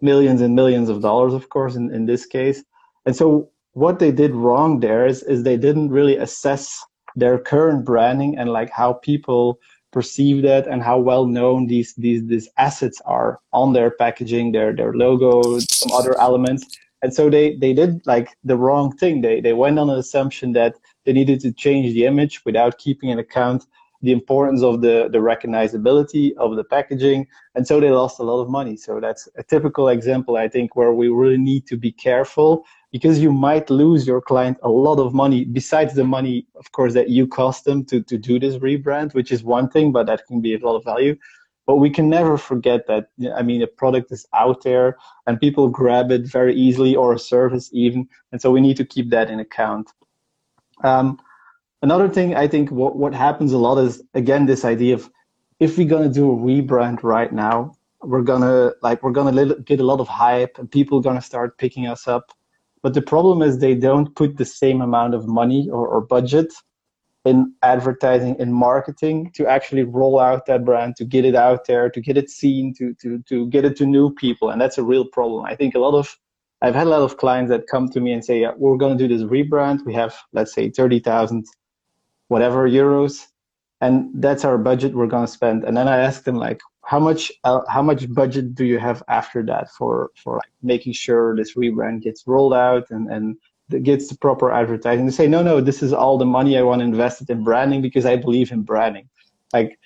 millions 0.00 0.40
and 0.40 0.54
millions 0.54 0.88
of 0.88 1.02
dollars, 1.02 1.34
of 1.34 1.48
course, 1.50 1.74
in, 1.74 1.92
in 1.92 2.06
this 2.06 2.26
case. 2.26 2.62
And 3.06 3.14
so 3.14 3.50
what 3.72 3.98
they 3.98 4.12
did 4.12 4.32
wrong 4.32 4.80
there 4.80 5.06
is 5.06 5.22
is 5.24 5.42
they 5.42 5.56
didn't 5.56 5.90
really 5.90 6.16
assess 6.16 6.82
their 7.16 7.38
current 7.38 7.84
branding 7.84 8.36
and 8.38 8.50
like 8.50 8.70
how 8.70 8.94
people 8.94 9.58
perceive 9.92 10.42
that 10.42 10.66
and 10.66 10.82
how 10.82 10.98
well 10.98 11.26
known 11.26 11.66
these 11.68 11.94
these 11.94 12.26
these 12.26 12.48
assets 12.56 13.00
are 13.04 13.40
on 13.52 13.72
their 13.74 13.90
packaging, 13.90 14.52
their 14.52 14.74
their 14.74 14.94
logo, 14.94 15.58
some 15.60 15.92
other 15.92 16.18
elements. 16.18 16.64
And 17.04 17.12
so 17.12 17.28
they 17.28 17.54
they 17.56 17.74
did 17.74 18.00
like 18.06 18.28
the 18.44 18.56
wrong 18.56 18.90
thing. 18.96 19.20
They 19.20 19.38
they 19.42 19.52
went 19.52 19.78
on 19.78 19.90
an 19.90 19.98
assumption 19.98 20.54
that 20.54 20.76
they 21.04 21.12
needed 21.12 21.38
to 21.40 21.52
change 21.52 21.92
the 21.92 22.06
image 22.06 22.42
without 22.46 22.78
keeping 22.78 23.10
in 23.10 23.18
account 23.18 23.66
the 24.00 24.10
importance 24.10 24.62
of 24.62 24.80
the 24.80 25.10
the 25.12 25.18
recognizability 25.18 26.34
of 26.38 26.56
the 26.56 26.64
packaging. 26.64 27.26
And 27.54 27.66
so 27.68 27.78
they 27.78 27.90
lost 27.90 28.20
a 28.20 28.22
lot 28.22 28.40
of 28.40 28.48
money. 28.48 28.76
So 28.78 29.00
that's 29.00 29.28
a 29.36 29.42
typical 29.42 29.88
example 29.96 30.38
i 30.38 30.48
think 30.48 30.76
where 30.76 30.94
we 31.00 31.08
really 31.20 31.42
need 31.50 31.66
to 31.66 31.76
be 31.76 31.92
careful 31.92 32.64
because 32.96 33.18
you 33.18 33.32
might 33.48 33.68
lose 33.82 34.06
your 34.06 34.22
client 34.30 34.56
a 34.62 34.72
lot 34.86 34.98
of 35.04 35.12
money 35.12 35.44
besides 35.44 35.92
the 35.94 36.08
money 36.16 36.46
of 36.62 36.66
course 36.72 36.94
that 36.94 37.08
you 37.16 37.26
cost 37.26 37.64
them 37.64 37.84
to, 37.90 37.96
to 38.10 38.16
do 38.16 38.38
this 38.38 38.56
rebrand 38.68 39.12
which 39.14 39.30
is 39.36 39.42
one 39.42 39.68
thing 39.74 39.92
but 39.92 40.06
that 40.06 40.20
can 40.28 40.40
be 40.40 40.54
a 40.54 40.58
lot 40.66 40.76
of 40.76 40.84
value 40.84 41.14
but 41.66 41.76
we 41.76 41.90
can 41.90 42.08
never 42.08 42.36
forget 42.36 42.86
that 42.86 43.08
i 43.36 43.42
mean 43.42 43.62
a 43.62 43.66
product 43.66 44.12
is 44.12 44.26
out 44.34 44.62
there 44.62 44.96
and 45.26 45.40
people 45.40 45.68
grab 45.68 46.10
it 46.10 46.26
very 46.26 46.54
easily 46.54 46.94
or 46.94 47.12
a 47.12 47.18
service 47.18 47.70
even. 47.72 48.08
And 48.32 48.40
so 48.40 48.50
we 48.50 48.60
need 48.60 48.76
to 48.76 48.84
keep 48.84 49.10
that 49.10 49.30
in 49.30 49.40
account. 49.40 49.90
Um, 50.82 51.18
another 51.82 52.08
thing 52.08 52.34
i 52.34 52.48
think 52.48 52.70
what, 52.70 52.96
what 52.96 53.14
happens 53.14 53.52
a 53.52 53.58
lot 53.58 53.78
is 53.78 54.02
again 54.14 54.46
this 54.46 54.64
idea 54.64 54.94
of 54.94 55.10
if 55.60 55.78
we're 55.78 55.88
going 55.88 56.06
to 56.08 56.12
do 56.12 56.30
a 56.32 56.36
rebrand 56.36 57.02
right 57.02 57.32
now 57.32 57.76
we're 58.06 58.22
gonna 58.22 58.72
like 58.82 59.02
we're 59.02 59.12
gonna 59.12 59.54
get 59.60 59.80
a 59.80 59.84
lot 59.84 60.00
of 60.00 60.08
hype 60.08 60.58
and 60.58 60.70
people 60.70 60.98
are 60.98 61.02
gonna 61.02 61.22
start 61.22 61.58
picking 61.58 61.86
us 61.86 62.06
up. 62.06 62.32
But 62.82 62.94
the 62.94 63.02
problem 63.02 63.42
is 63.42 63.58
they 63.58 63.74
don't 63.74 64.14
put 64.14 64.36
the 64.36 64.44
same 64.44 64.82
amount 64.82 65.14
of 65.14 65.26
money 65.26 65.68
or, 65.70 65.88
or 65.88 66.00
budget 66.02 66.52
in 67.24 67.52
advertising 67.62 68.36
and 68.38 68.54
marketing 68.54 69.30
to 69.34 69.46
actually 69.46 69.82
roll 69.82 70.20
out 70.20 70.46
that 70.46 70.64
brand, 70.64 70.96
to 70.96 71.04
get 71.04 71.24
it 71.24 71.34
out 71.34 71.66
there, 71.66 71.88
to 71.88 72.00
get 72.00 72.16
it 72.16 72.30
seen, 72.30 72.74
to 72.74 72.94
to 72.94 73.22
to 73.28 73.46
get 73.48 73.64
it 73.64 73.76
to 73.76 73.86
new 73.86 74.12
people. 74.14 74.50
And 74.50 74.60
that's 74.60 74.78
a 74.78 74.82
real 74.82 75.04
problem. 75.04 75.44
I 75.44 75.54
think 75.56 75.74
a 75.74 75.78
lot 75.78 75.94
of 75.94 76.16
I've 76.62 76.74
had 76.74 76.86
a 76.86 76.90
lot 76.90 77.02
of 77.02 77.18
clients 77.18 77.50
that 77.50 77.66
come 77.66 77.88
to 77.90 78.00
me 78.00 78.12
and 78.12 78.24
say, 78.24 78.40
yeah, 78.40 78.52
we're 78.56 78.78
going 78.78 78.96
to 78.96 79.08
do 79.08 79.14
this 79.14 79.26
rebrand. 79.26 79.84
We 79.84 79.92
have, 79.94 80.14
let's 80.32 80.54
say, 80.54 80.70
30,000 80.70 81.44
whatever 82.28 82.68
euros. 82.68 83.26
And 83.82 84.10
that's 84.14 84.46
our 84.46 84.56
budget 84.56 84.94
we're 84.94 85.06
going 85.08 85.26
to 85.26 85.32
spend. 85.32 85.64
And 85.64 85.76
then 85.76 85.88
I 85.88 85.98
ask 85.98 86.24
them 86.24 86.36
like, 86.36 86.60
how 86.84 86.98
much 86.98 87.32
uh, 87.44 87.60
how 87.68 87.82
much 87.82 88.12
budget 88.12 88.54
do 88.54 88.64
you 88.64 88.78
have 88.78 89.02
after 89.08 89.42
that 89.42 89.70
for 89.70 90.10
for 90.22 90.34
like 90.34 90.52
making 90.62 90.92
sure 90.92 91.34
this 91.34 91.54
rebrand 91.54 92.02
gets 92.02 92.26
rolled 92.26 92.54
out 92.54 92.90
and 92.90 93.10
and 93.10 93.36
gets 93.82 94.08
the 94.08 94.16
proper 94.18 94.52
advertising. 94.52 95.06
They 95.06 95.12
say 95.12 95.26
no 95.26 95.42
no 95.42 95.60
this 95.60 95.82
is 95.82 95.92
all 95.92 96.18
the 96.18 96.26
money 96.26 96.58
i 96.58 96.62
want 96.62 96.80
to 96.80 96.84
invest 96.84 97.28
in 97.28 97.44
branding 97.44 97.82
because 97.82 98.04
i 98.04 98.16
believe 98.16 98.52
in 98.52 98.62
branding. 98.62 99.08
Like 99.52 99.78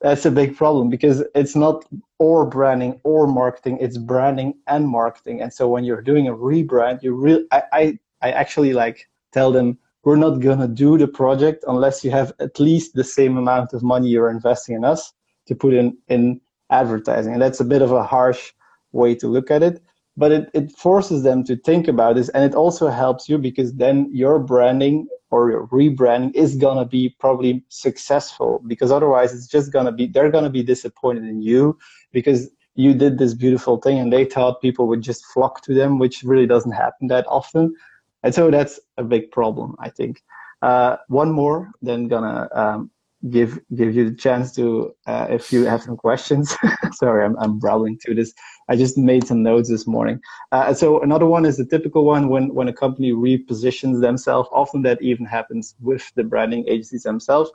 that's 0.00 0.26
a 0.26 0.30
big 0.30 0.56
problem 0.56 0.90
because 0.90 1.24
it's 1.34 1.56
not 1.56 1.84
or 2.18 2.46
branding 2.46 3.00
or 3.04 3.26
marketing 3.26 3.78
it's 3.80 3.98
branding 3.98 4.54
and 4.66 4.88
marketing. 4.88 5.40
And 5.40 5.52
so 5.52 5.68
when 5.68 5.84
you're 5.84 6.02
doing 6.02 6.28
a 6.28 6.34
rebrand 6.34 7.02
you 7.02 7.14
really 7.14 7.44
I, 7.50 7.62
I 7.72 7.98
i 8.22 8.30
actually 8.30 8.72
like 8.72 9.08
tell 9.32 9.50
them 9.52 9.78
we're 10.04 10.16
not 10.16 10.40
to 10.40 10.68
do 10.68 10.98
the 10.98 11.08
project 11.08 11.64
unless 11.66 12.04
you 12.04 12.10
have 12.10 12.32
at 12.38 12.60
least 12.60 12.94
the 12.94 13.04
same 13.04 13.38
amount 13.38 13.72
of 13.72 13.82
money 13.82 14.08
you're 14.08 14.30
investing 14.30 14.76
in 14.76 14.84
us 14.84 15.12
to 15.46 15.54
put 15.54 15.72
in 15.72 15.96
in 16.08 16.40
advertising. 16.70 17.32
And 17.32 17.42
that's 17.42 17.60
a 17.60 17.64
bit 17.64 17.82
of 17.82 17.92
a 17.92 18.02
harsh 18.02 18.52
way 18.92 19.14
to 19.16 19.26
look 19.26 19.50
at 19.50 19.62
it, 19.62 19.82
but 20.16 20.32
it, 20.32 20.50
it 20.54 20.72
forces 20.72 21.22
them 21.22 21.44
to 21.44 21.56
think 21.56 21.88
about 21.88 22.16
this. 22.16 22.28
And 22.30 22.44
it 22.44 22.54
also 22.54 22.88
helps 22.88 23.28
you 23.28 23.38
because 23.38 23.74
then 23.74 24.08
your 24.12 24.38
branding 24.38 25.08
or 25.30 25.50
your 25.50 25.66
rebranding 25.68 26.34
is 26.34 26.54
going 26.54 26.78
to 26.78 26.84
be 26.84 27.14
probably 27.18 27.64
successful 27.68 28.62
because 28.66 28.92
otherwise 28.92 29.34
it's 29.34 29.48
just 29.48 29.72
going 29.72 29.86
to 29.86 29.92
be, 29.92 30.06
they're 30.06 30.30
going 30.30 30.44
to 30.44 30.50
be 30.50 30.62
disappointed 30.62 31.24
in 31.24 31.42
you 31.42 31.76
because 32.12 32.48
you 32.76 32.94
did 32.94 33.18
this 33.18 33.34
beautiful 33.34 33.78
thing 33.78 33.98
and 33.98 34.12
they 34.12 34.24
thought 34.24 34.60
people 34.60 34.86
would 34.86 35.02
just 35.02 35.24
flock 35.26 35.62
to 35.62 35.74
them, 35.74 35.98
which 35.98 36.22
really 36.22 36.46
doesn't 36.46 36.72
happen 36.72 37.08
that 37.08 37.26
often. 37.28 37.74
And 38.22 38.34
so 38.34 38.50
that's 38.50 38.80
a 38.96 39.04
big 39.04 39.30
problem, 39.30 39.76
I 39.78 39.90
think. 39.90 40.22
Uh, 40.62 40.96
one 41.08 41.30
more, 41.30 41.70
then 41.82 42.08
gonna 42.08 42.48
um, 42.54 42.90
give 43.30 43.58
give 43.74 43.94
you 43.94 44.08
the 44.08 44.16
chance 44.16 44.54
to 44.54 44.94
uh, 45.06 45.26
if 45.28 45.52
you 45.52 45.64
have 45.66 45.82
some 45.82 45.96
questions. 45.96 46.56
Sorry, 46.92 47.24
I'm 47.24 47.36
I'm 47.38 47.58
browsing 47.58 47.98
through 47.98 48.14
this. 48.14 48.32
I 48.68 48.76
just 48.76 48.96
made 48.96 49.26
some 49.26 49.42
notes 49.42 49.68
this 49.68 49.86
morning. 49.86 50.20
Uh, 50.52 50.72
so 50.74 51.00
another 51.02 51.26
one 51.26 51.44
is 51.44 51.56
the 51.56 51.66
typical 51.66 52.04
one 52.04 52.28
when 52.28 52.54
when 52.54 52.68
a 52.68 52.72
company 52.72 53.12
repositions 53.12 54.00
themselves. 54.00 54.48
Often 54.52 54.82
that 54.82 55.02
even 55.02 55.26
happens 55.26 55.74
with 55.80 56.10
the 56.14 56.24
branding 56.24 56.64
agencies 56.68 57.02
themselves. 57.02 57.50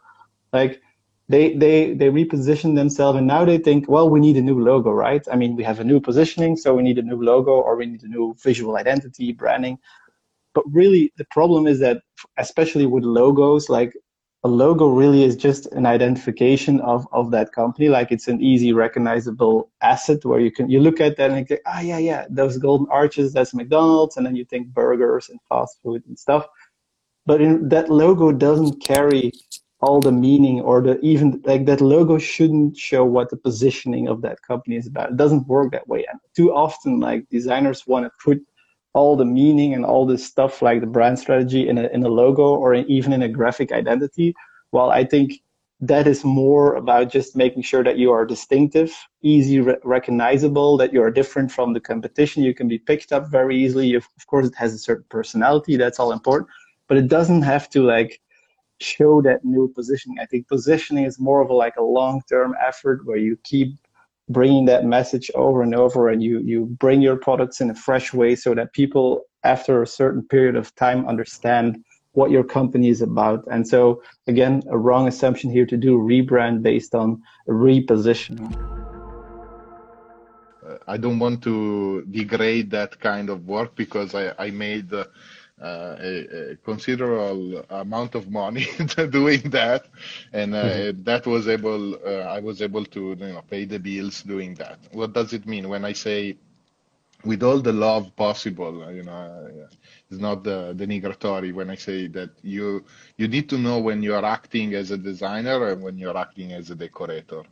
Like 0.54 0.82
they 1.30 1.54
they 1.54 1.94
they 1.94 2.10
reposition 2.10 2.76
themselves 2.76 3.18
and 3.18 3.28
now 3.28 3.46
they 3.46 3.58
think, 3.58 3.88
well, 3.88 4.10
we 4.10 4.20
need 4.20 4.38
a 4.38 4.42
new 4.42 4.60
logo, 4.60 4.92
right? 4.92 5.26
I 5.32 5.36
mean, 5.36 5.56
we 5.56 5.64
have 5.64 5.80
a 5.80 5.84
new 5.84 6.00
positioning, 6.00 6.58
so 6.58 6.74
we 6.74 6.84
need 6.84 6.98
a 6.98 7.04
new 7.04 7.22
logo 7.22 7.52
or 7.52 7.76
we 7.76 7.86
need 7.86 8.04
a 8.04 8.08
new 8.08 8.36
visual 8.44 8.78
identity, 8.78 9.32
branding. 9.32 9.78
But 10.56 10.64
really, 10.72 11.14
the 11.18 11.26
problem 11.26 11.68
is 11.68 11.80
that, 11.80 12.02
especially 12.38 12.88
with 12.88 13.04
logos, 13.04 13.70
like 13.70 13.94
a 14.44 14.48
logo 14.48 14.88
really 14.88 15.24
is 15.24 15.36
just 15.36 15.66
an 15.74 15.86
identification 15.86 16.80
of, 16.82 17.06
of 17.12 17.32
that 17.32 17.52
company. 17.52 17.90
Like 17.90 18.12
it's 18.12 18.28
an 18.28 18.42
easy 18.42 18.72
recognizable 18.72 19.70
asset 19.82 20.24
where 20.24 20.40
you 20.40 20.52
can 20.52 20.70
you 20.70 20.80
look 20.80 21.02
at 21.02 21.18
that 21.18 21.32
and 21.32 21.48
think, 21.48 21.62
ah, 21.66 21.78
oh, 21.78 21.82
yeah, 21.82 21.98
yeah, 21.98 22.26
those 22.30 22.58
golden 22.58 22.88
arches, 22.90 23.34
that's 23.34 23.54
McDonald's, 23.54 24.16
and 24.16 24.26
then 24.26 24.36
you 24.36 24.46
think 24.46 24.68
burgers 24.68 25.30
and 25.30 25.40
fast 25.50 25.80
food 25.84 26.04
and 26.08 26.18
stuff. 26.18 26.48
But 27.26 27.42
in, 27.42 27.68
that 27.70 27.90
logo 27.90 28.32
doesn't 28.32 28.82
carry 28.82 29.34
all 29.82 30.02
the 30.02 30.12
meaning 30.12 30.62
or 30.62 30.82
the 30.82 31.00
even 31.00 31.42
like 31.46 31.66
that 31.66 31.82
logo 31.82 32.18
shouldn't 32.18 32.78
show 32.78 33.06
what 33.06 33.30
the 33.30 33.38
positioning 33.38 34.08
of 34.08 34.22
that 34.22 34.42
company 34.42 34.78
is 34.78 34.88
about. 34.88 35.12
It 35.12 35.18
doesn't 35.18 35.48
work 35.48 35.72
that 35.74 35.88
way. 35.88 36.06
And 36.10 36.20
too 36.36 36.54
often, 36.54 37.00
like 37.00 37.28
designers 37.30 37.86
want 37.88 38.06
to 38.06 38.12
put 38.24 38.42
all 39.00 39.16
the 39.16 39.32
meaning 39.42 39.74
and 39.74 39.86
all 39.86 40.06
this 40.06 40.26
stuff 40.34 40.62
like 40.62 40.80
the 40.82 40.94
brand 40.96 41.18
strategy 41.18 41.62
in 41.70 41.78
a, 41.78 41.86
in 41.96 42.02
a 42.04 42.14
logo 42.22 42.48
or 42.64 42.70
even 42.98 43.14
in 43.14 43.22
a 43.22 43.36
graphic 43.40 43.72
identity. 43.72 44.30
Well, 44.74 44.90
I 44.90 45.06
think 45.06 45.42
that 45.92 46.06
is 46.06 46.26
more 46.26 46.76
about 46.76 47.10
just 47.10 47.38
making 47.44 47.64
sure 47.64 47.84
that 47.86 47.98
you 47.98 48.12
are 48.12 48.26
distinctive, 48.26 48.92
easy 49.22 49.62
re- 49.62 49.78
recognizable, 49.86 50.76
that 50.78 50.92
you 50.92 51.02
are 51.02 51.12
different 51.20 51.50
from 51.50 51.72
the 51.72 51.80
competition. 51.80 52.44
You 52.44 52.54
can 52.54 52.68
be 52.68 52.78
picked 52.78 53.14
up 53.14 53.32
very 53.38 53.56
easily. 53.64 53.94
Of 53.94 54.06
course, 54.28 54.48
it 54.48 54.56
has 54.56 54.74
a 54.74 54.78
certain 54.88 55.06
personality. 55.10 55.78
That's 55.78 56.00
all 56.00 56.12
important, 56.12 56.50
but 56.90 56.98
it 56.98 57.08
doesn't 57.08 57.44
have 57.44 57.70
to 57.70 57.84
like 57.96 58.20
show 58.82 59.22
that 59.22 59.46
new 59.46 59.72
positioning. 59.80 60.20
I 60.20 60.26
think 60.26 60.50
positioning 60.50 61.06
is 61.06 61.20
more 61.20 61.42
of 61.42 61.50
a 61.50 61.54
like 61.54 61.78
a 61.78 61.90
long-term 62.00 62.56
effort 62.70 63.06
where 63.06 63.22
you 63.28 63.38
keep 63.52 63.70
bringing 64.30 64.66
that 64.66 64.86
message 64.86 65.30
over 65.36 65.62
and 65.62 65.76
over 65.76 66.10
and 66.10 66.22
you 66.22 66.40
you 66.40 66.66
bring 66.66 67.02
your 67.02 67.18
products 67.18 67.60
in 67.62 67.70
a 67.70 67.76
fresh 67.76 68.14
way 68.14 68.36
so 68.36 68.54
that 68.54 68.74
people 68.74 69.22
after 69.44 69.82
a 69.82 69.88
certain 69.88 70.24
period 70.28 70.56
of 70.56 70.74
time 70.76 71.08
understand 71.08 71.84
what 72.14 72.32
your 72.32 72.44
company 72.44 72.90
is 72.90 73.02
about. 73.02 73.44
And 73.52 73.68
so 73.68 74.02
again 74.28 74.64
a 74.70 74.78
wrong 74.78 75.08
assumption 75.08 75.50
here 75.50 75.66
to 75.66 75.78
do 75.78 75.98
rebrand 75.98 76.62
based 76.62 76.94
on 76.94 77.22
repositioning. 77.48 78.56
I 80.88 80.98
don't 80.98 81.20
want 81.20 81.42
to 81.44 82.04
degrade 82.12 82.70
that 82.72 83.00
kind 83.00 83.30
of 83.30 83.48
work 83.48 83.76
because 83.76 84.14
i, 84.14 84.34
I 84.38 84.52
made 84.52 84.94
uh, 84.94 85.06
uh, 85.62 85.96
a, 86.00 86.52
a, 86.52 86.56
considerable 86.58 87.66
amount 87.70 88.16
of 88.16 88.30
money 88.30 88.66
doing 89.10 89.42
that, 89.50 89.86
and 90.32 90.56
uh, 90.56 90.64
mm-hmm. 90.64 91.04
that 91.04 91.26
was 91.26 91.48
able. 91.48 91.96
Uh, 91.96 92.24
I 92.36 92.40
was 92.40 92.62
able 92.62 92.86
to 92.86 93.10
you 93.10 93.16
know 93.16 93.44
pay 93.50 93.66
the 93.66 93.80
bills 93.80 94.24
doing 94.24 94.54
that. 94.56 94.80
What 94.92 95.14
does 95.14 95.34
it 95.34 95.46
mean 95.46 95.68
when 95.68 95.84
I 95.84 95.94
say 95.94 96.38
with 97.26 97.44
all 97.44 97.60
the 97.60 97.74
love 97.74 98.16
possible? 98.16 98.90
You 98.94 99.04
know, 99.04 99.52
it's 100.10 100.22
not 100.22 100.44
the 100.44 100.74
denigratory 100.76 101.54
when 101.54 101.70
I 101.70 101.76
say 101.76 102.08
that 102.08 102.32
you 102.42 102.86
you 103.18 103.28
need 103.28 103.50
to 103.50 103.58
know 103.58 103.80
when 103.80 104.02
you 104.02 104.16
are 104.16 104.26
acting 104.26 104.74
as 104.76 104.92
a 104.92 104.98
designer 104.98 105.68
and 105.70 105.84
when 105.84 105.98
you 105.98 106.10
are 106.10 106.18
acting 106.18 106.54
as 106.54 106.70
a 106.72 106.76
decorator. 106.76 107.44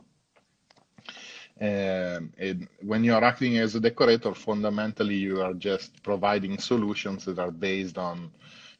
Um, 1.60 2.32
and 2.38 2.68
when 2.82 3.02
you 3.02 3.14
are 3.14 3.24
acting 3.24 3.58
as 3.58 3.74
a 3.74 3.80
decorator, 3.80 4.34
fundamentally 4.34 5.16
you 5.16 5.42
are 5.42 5.54
just 5.54 6.02
providing 6.02 6.58
solutions 6.58 7.24
that 7.24 7.38
are 7.38 7.50
based 7.50 7.98
on, 7.98 8.30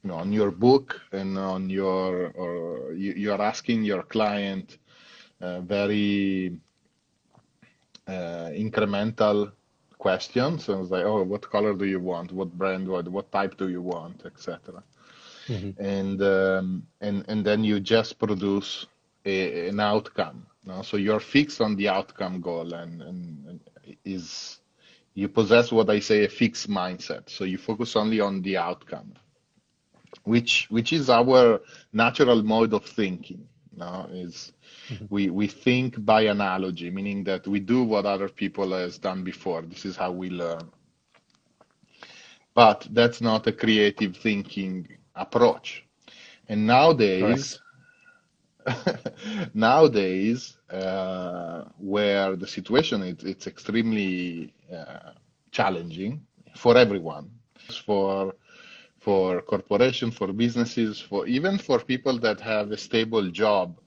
you 0.03 0.11
know, 0.11 0.17
on 0.17 0.33
your 0.33 0.53
book 0.53 1.01
and 1.13 1.37
on 1.37 1.69
your, 1.69 2.29
or 2.37 2.93
you, 2.93 3.13
you 3.15 3.33
are 3.33 3.43
asking 3.43 3.83
your 3.83 4.05
client 4.05 4.79
uh, 5.41 5.61
very 5.61 6.57
uh, 8.07 8.51
incremental 8.55 9.53
questions. 9.99 10.65
So 10.65 10.81
it's 10.81 10.91
like, 10.91 11.05
oh, 11.05 11.23
what 11.23 11.51
color 11.51 11.75
do 11.75 11.85
you 11.85 12.01
want? 12.01 12.33
What 12.33 12.53
brand? 12.57 12.89
What 12.89 13.09
what 13.09 13.31
type 13.31 13.59
do 13.59 13.69
you 13.69 13.83
want, 13.83 14.25
etc. 14.25 14.83
mm-hmm. 15.47 15.83
and 15.83 16.23
um, 16.23 16.87
and 17.01 17.25
and 17.29 17.45
then 17.45 17.65
you 17.65 17.81
just 17.81 18.19
produce 18.19 18.87
a, 19.25 19.69
an 19.69 19.81
outcome. 19.81 20.47
No? 20.69 20.83
So 20.83 20.99
you're 20.99 21.21
fixed 21.21 21.63
on 21.63 21.77
the 21.77 21.89
outcome 21.89 22.43
goal, 22.43 22.75
and, 22.75 23.01
and, 23.03 23.47
and 23.49 23.61
is 24.05 24.61
you 25.15 25.29
possess 25.29 25.73
what 25.73 25.89
I 25.89 25.99
say 25.99 26.25
a 26.25 26.29
fixed 26.29 26.69
mindset. 26.69 27.31
So 27.31 27.45
you 27.45 27.57
focus 27.57 27.97
only 27.97 28.21
on 28.21 28.43
the 28.43 28.59
outcome, 28.59 29.15
which 30.25 30.67
which 30.69 30.93
is 30.93 31.09
our 31.09 31.61
natural 31.93 32.43
mode 32.43 32.75
of 32.75 32.85
thinking. 32.85 33.49
No, 33.75 34.09
is 34.13 34.53
mm-hmm. 34.91 35.07
we 35.09 35.31
we 35.31 35.47
think 35.47 36.05
by 36.05 36.23
analogy, 36.23 36.91
meaning 36.91 37.25
that 37.25 37.47
we 37.49 37.61
do 37.61 37.83
what 37.83 38.05
other 38.05 38.29
people 38.29 38.73
has 38.73 38.99
done 38.99 39.25
before. 39.25 39.63
This 39.63 39.87
is 39.87 39.97
how 39.97 40.13
we 40.13 40.29
learn. 40.29 40.71
But 42.55 42.89
that's 42.91 43.21
not 43.23 43.47
a 43.47 43.53
creative 43.53 44.17
thinking 44.17 44.87
approach. 45.15 45.85
And 46.49 46.67
nowadays, 46.67 47.59
nowadays, 49.55 50.58
where 51.79 52.37
the 52.37 52.47
situation 52.47 53.03
is 53.03 53.25
it's 53.25 53.47
extremely 53.47 54.53
uh, 54.73 55.13
challenging 55.51 56.21
for 56.57 56.77
everyone, 56.77 57.31
for 57.85 58.35
for 59.01 59.41
corporations, 59.43 60.15
for 60.17 60.33
businesses, 60.33 61.01
for 61.01 61.27
even 61.27 61.57
for 61.57 61.79
people 61.79 62.19
that 62.19 62.41
have 62.41 62.73
a 62.73 62.77
stable 62.77 63.31
job 63.31 63.79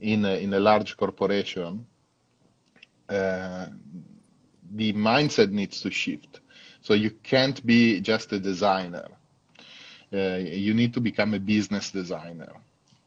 in 0.00 0.24
a, 0.24 0.42
in 0.42 0.54
a 0.54 0.58
large 0.60 0.96
corporation, 0.96 1.86
uh, 3.08 3.66
the 4.74 4.92
mindset 4.94 5.50
needs 5.52 5.80
to 5.82 5.90
shift. 5.90 6.40
So 6.80 6.94
you 6.94 7.10
can't 7.22 7.64
be 7.64 8.00
just 8.00 8.32
a 8.32 8.40
designer. 8.40 9.06
Uh, 10.12 10.36
you 10.38 10.74
need 10.74 10.94
to 10.94 11.00
become 11.00 11.34
a 11.34 11.38
business 11.38 11.90
designer. 11.90 12.52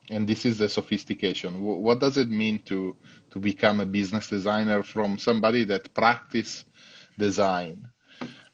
And 0.10 0.28
this 0.28 0.46
is 0.46 0.58
the 0.58 0.68
sophistication. 0.70 1.62
what 1.62 2.00
does 2.00 2.18
it 2.18 2.30
mean 2.30 2.60
to, 2.66 2.96
to 3.32 3.40
become 3.40 3.80
a 3.80 3.86
business 3.86 4.28
designer 4.28 4.82
from 4.82 5.20
somebody 5.20 5.64
that 5.66 5.94
practice 5.94 6.66
design? 7.18 7.88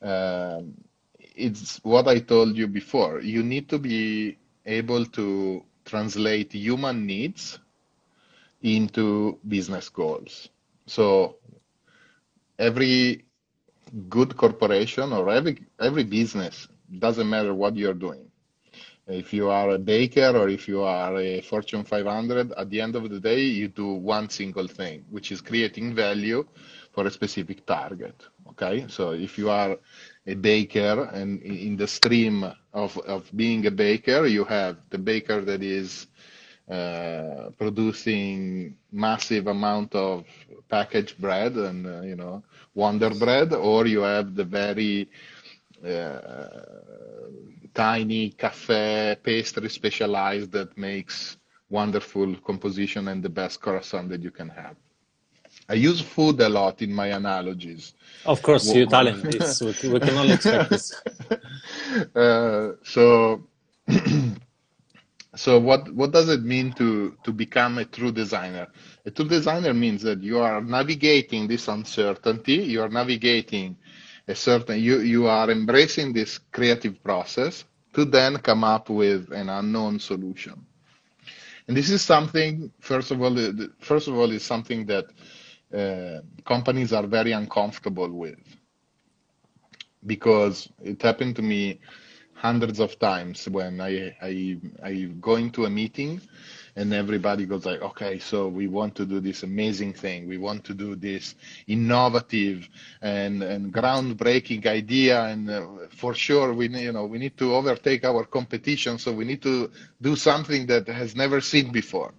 Um, 0.02 0.74
it's 1.20 1.80
what 1.84 2.08
I 2.08 2.20
told 2.20 2.58
you 2.58 2.68
before. 2.68 3.22
You 3.22 3.42
need 3.44 3.70
to 3.70 3.80
be 3.80 4.38
able 4.66 5.06
to 5.08 5.64
translate 5.86 6.52
human 6.54 7.06
needs 7.06 7.60
into 8.62 9.40
business 9.48 9.90
goals. 9.90 10.50
So 10.88 11.38
every 12.60 13.26
good 14.10 14.36
corporation 14.36 15.14
or 15.14 15.30
every 15.30 15.60
every 15.80 16.04
business 16.04 16.68
doesn't 17.00 17.30
matter 17.30 17.54
what 17.54 17.76
you're 17.78 17.94
doing 17.94 18.25
if 19.08 19.34
you 19.34 19.50
are 19.50 19.72
a 19.72 19.78
baker 19.80 20.36
or 20.36 20.50
if 20.50 20.68
you 20.68 20.82
are 20.82 21.18
a 21.18 21.42
Fortune 21.42 21.84
500, 21.84 22.52
at 22.54 22.70
the 22.70 22.82
end 22.82 22.96
of 22.96 23.10
the 23.10 23.20
day, 23.20 23.42
you 23.42 23.68
do 23.68 23.94
one 23.94 24.30
single 24.30 24.68
thing, 24.68 25.06
which 25.10 25.32
is 25.32 25.42
creating 25.42 25.94
value 25.94 26.46
for 26.92 27.06
a 27.06 27.12
specific 27.12 27.66
target. 27.66 28.16
Okay, 28.50 28.86
so 28.88 29.12
if 29.12 29.38
you 29.38 29.50
are 29.50 29.78
a 30.26 30.34
baker 30.34 31.10
and 31.14 31.42
in 31.44 31.76
the 31.76 31.88
stream 31.88 32.46
of, 32.74 32.98
of 33.00 33.30
being 33.36 33.66
a 33.68 33.72
baker, 33.72 34.26
you 34.26 34.44
have 34.46 34.78
the 34.90 34.98
baker 34.98 35.42
that 35.42 35.62
is 35.62 36.08
uh, 36.70 37.50
producing 37.60 38.76
massive 38.92 39.48
amount 39.48 39.94
of 39.94 40.26
packaged 40.70 41.20
bread 41.20 41.54
and 41.56 41.86
uh, 41.86 42.02
you 42.02 42.16
know 42.16 42.44
Wonder 42.74 43.12
Bread, 43.14 43.54
or 43.54 43.86
you 43.86 44.00
have 44.02 44.34
the 44.36 44.44
very 44.46 45.08
uh, 45.86 46.50
tiny 47.76 48.30
cafe 48.32 49.18
pastry 49.22 49.70
specialized 49.70 50.52
that 50.54 50.76
makes 50.78 51.38
wonderful 51.70 52.36
composition 52.38 53.08
and 53.10 53.22
the 53.22 53.30
best 53.30 53.62
croissant 53.62 54.10
that 54.10 54.24
you 54.24 54.32
can 54.32 54.50
have. 54.50 54.76
I 55.70 55.74
use 55.74 56.02
food 56.02 56.40
a 56.42 56.50
lot 56.50 56.82
in 56.82 56.94
my 56.94 57.08
analogies. 57.08 57.94
Of 58.26 58.42
course, 58.42 58.74
you're 58.74 58.84
Italian. 58.84 59.22
we, 59.84 59.90
we 59.90 60.00
can 60.00 60.18
only 60.18 60.34
expect 60.34 60.70
this. 60.70 60.94
Uh, 62.16 62.72
so, 62.84 63.42
so 65.36 65.60
what 65.60 65.92
what 65.94 66.12
does 66.12 66.30
it 66.30 66.44
mean 66.44 66.72
to 66.74 67.16
to 67.24 67.32
become 67.32 67.78
a 67.78 67.86
true 67.86 68.12
designer? 68.12 68.68
A 69.06 69.12
true 69.12 69.28
designer 69.28 69.74
means 69.74 70.02
that 70.04 70.22
you 70.22 70.40
are 70.40 70.62
navigating 70.62 71.48
this 71.48 71.68
uncertainty. 71.68 72.56
You 72.74 72.82
are 72.84 72.90
navigating 72.90 73.78
a 74.28 74.36
certain 74.36 74.80
you 74.80 75.00
you 75.02 75.28
are 75.28 75.50
embracing 75.52 76.14
this 76.14 76.40
creative 76.52 77.02
process 77.04 77.64
to 77.94 78.06
then 78.06 78.38
come 78.38 78.64
up 78.64 78.90
with 78.90 79.32
an 79.32 79.50
unknown 79.50 80.00
solution. 80.00 80.66
And 81.68 81.76
this 81.78 81.90
is 81.90 82.02
something 82.02 82.72
first 82.80 83.12
of 83.12 83.22
all 83.22 83.36
first 83.80 84.08
of 84.08 84.16
all 84.16 84.32
is 84.32 84.44
something 84.44 84.86
that 84.88 85.06
uh, 85.74 86.22
companies 86.46 86.94
are 86.94 87.08
very 87.08 87.32
uncomfortable 87.32 88.10
with. 88.10 88.40
Because 90.06 90.70
it 90.84 91.02
happened 91.02 91.36
to 91.38 91.42
me 91.42 91.80
hundreds 92.34 92.80
of 92.80 93.00
times 93.00 93.48
when 93.50 93.82
I, 93.82 94.16
I 94.22 94.58
I 94.84 94.94
go 95.20 95.36
into 95.36 95.66
a 95.66 95.70
meeting 95.70 96.22
and 96.78 96.94
everybody 96.94 97.46
goes 97.46 97.66
like, 97.66 97.82
okay, 97.82 98.20
so 98.20 98.48
we 98.48 98.68
want 98.68 98.96
to 98.96 99.06
do 99.06 99.22
this 99.22 99.44
amazing 99.44 99.94
thing. 99.94 100.28
We 100.28 100.38
want 100.38 100.66
to 100.66 100.74
do 100.74 100.96
this 100.96 101.36
innovative 101.68 102.68
and, 103.02 103.42
and 103.42 103.74
groundbreaking 103.74 104.66
idea. 104.66 105.24
And 105.24 105.50
uh, 105.50 105.68
for 105.90 106.14
sure, 106.14 106.54
we, 106.54 106.68
you 106.68 106.92
know, 106.92 107.06
we 107.06 107.18
need 107.18 107.38
to 107.38 107.56
overtake 107.56 108.04
our 108.04 108.26
competition. 108.26 108.98
So 108.98 109.14
we 109.14 109.24
need 109.24 109.42
to 109.44 109.72
do 110.02 110.18
something 110.18 110.66
that 110.68 110.88
has 110.88 111.16
never 111.16 111.40
seen 111.40 111.72
before. 111.72 112.14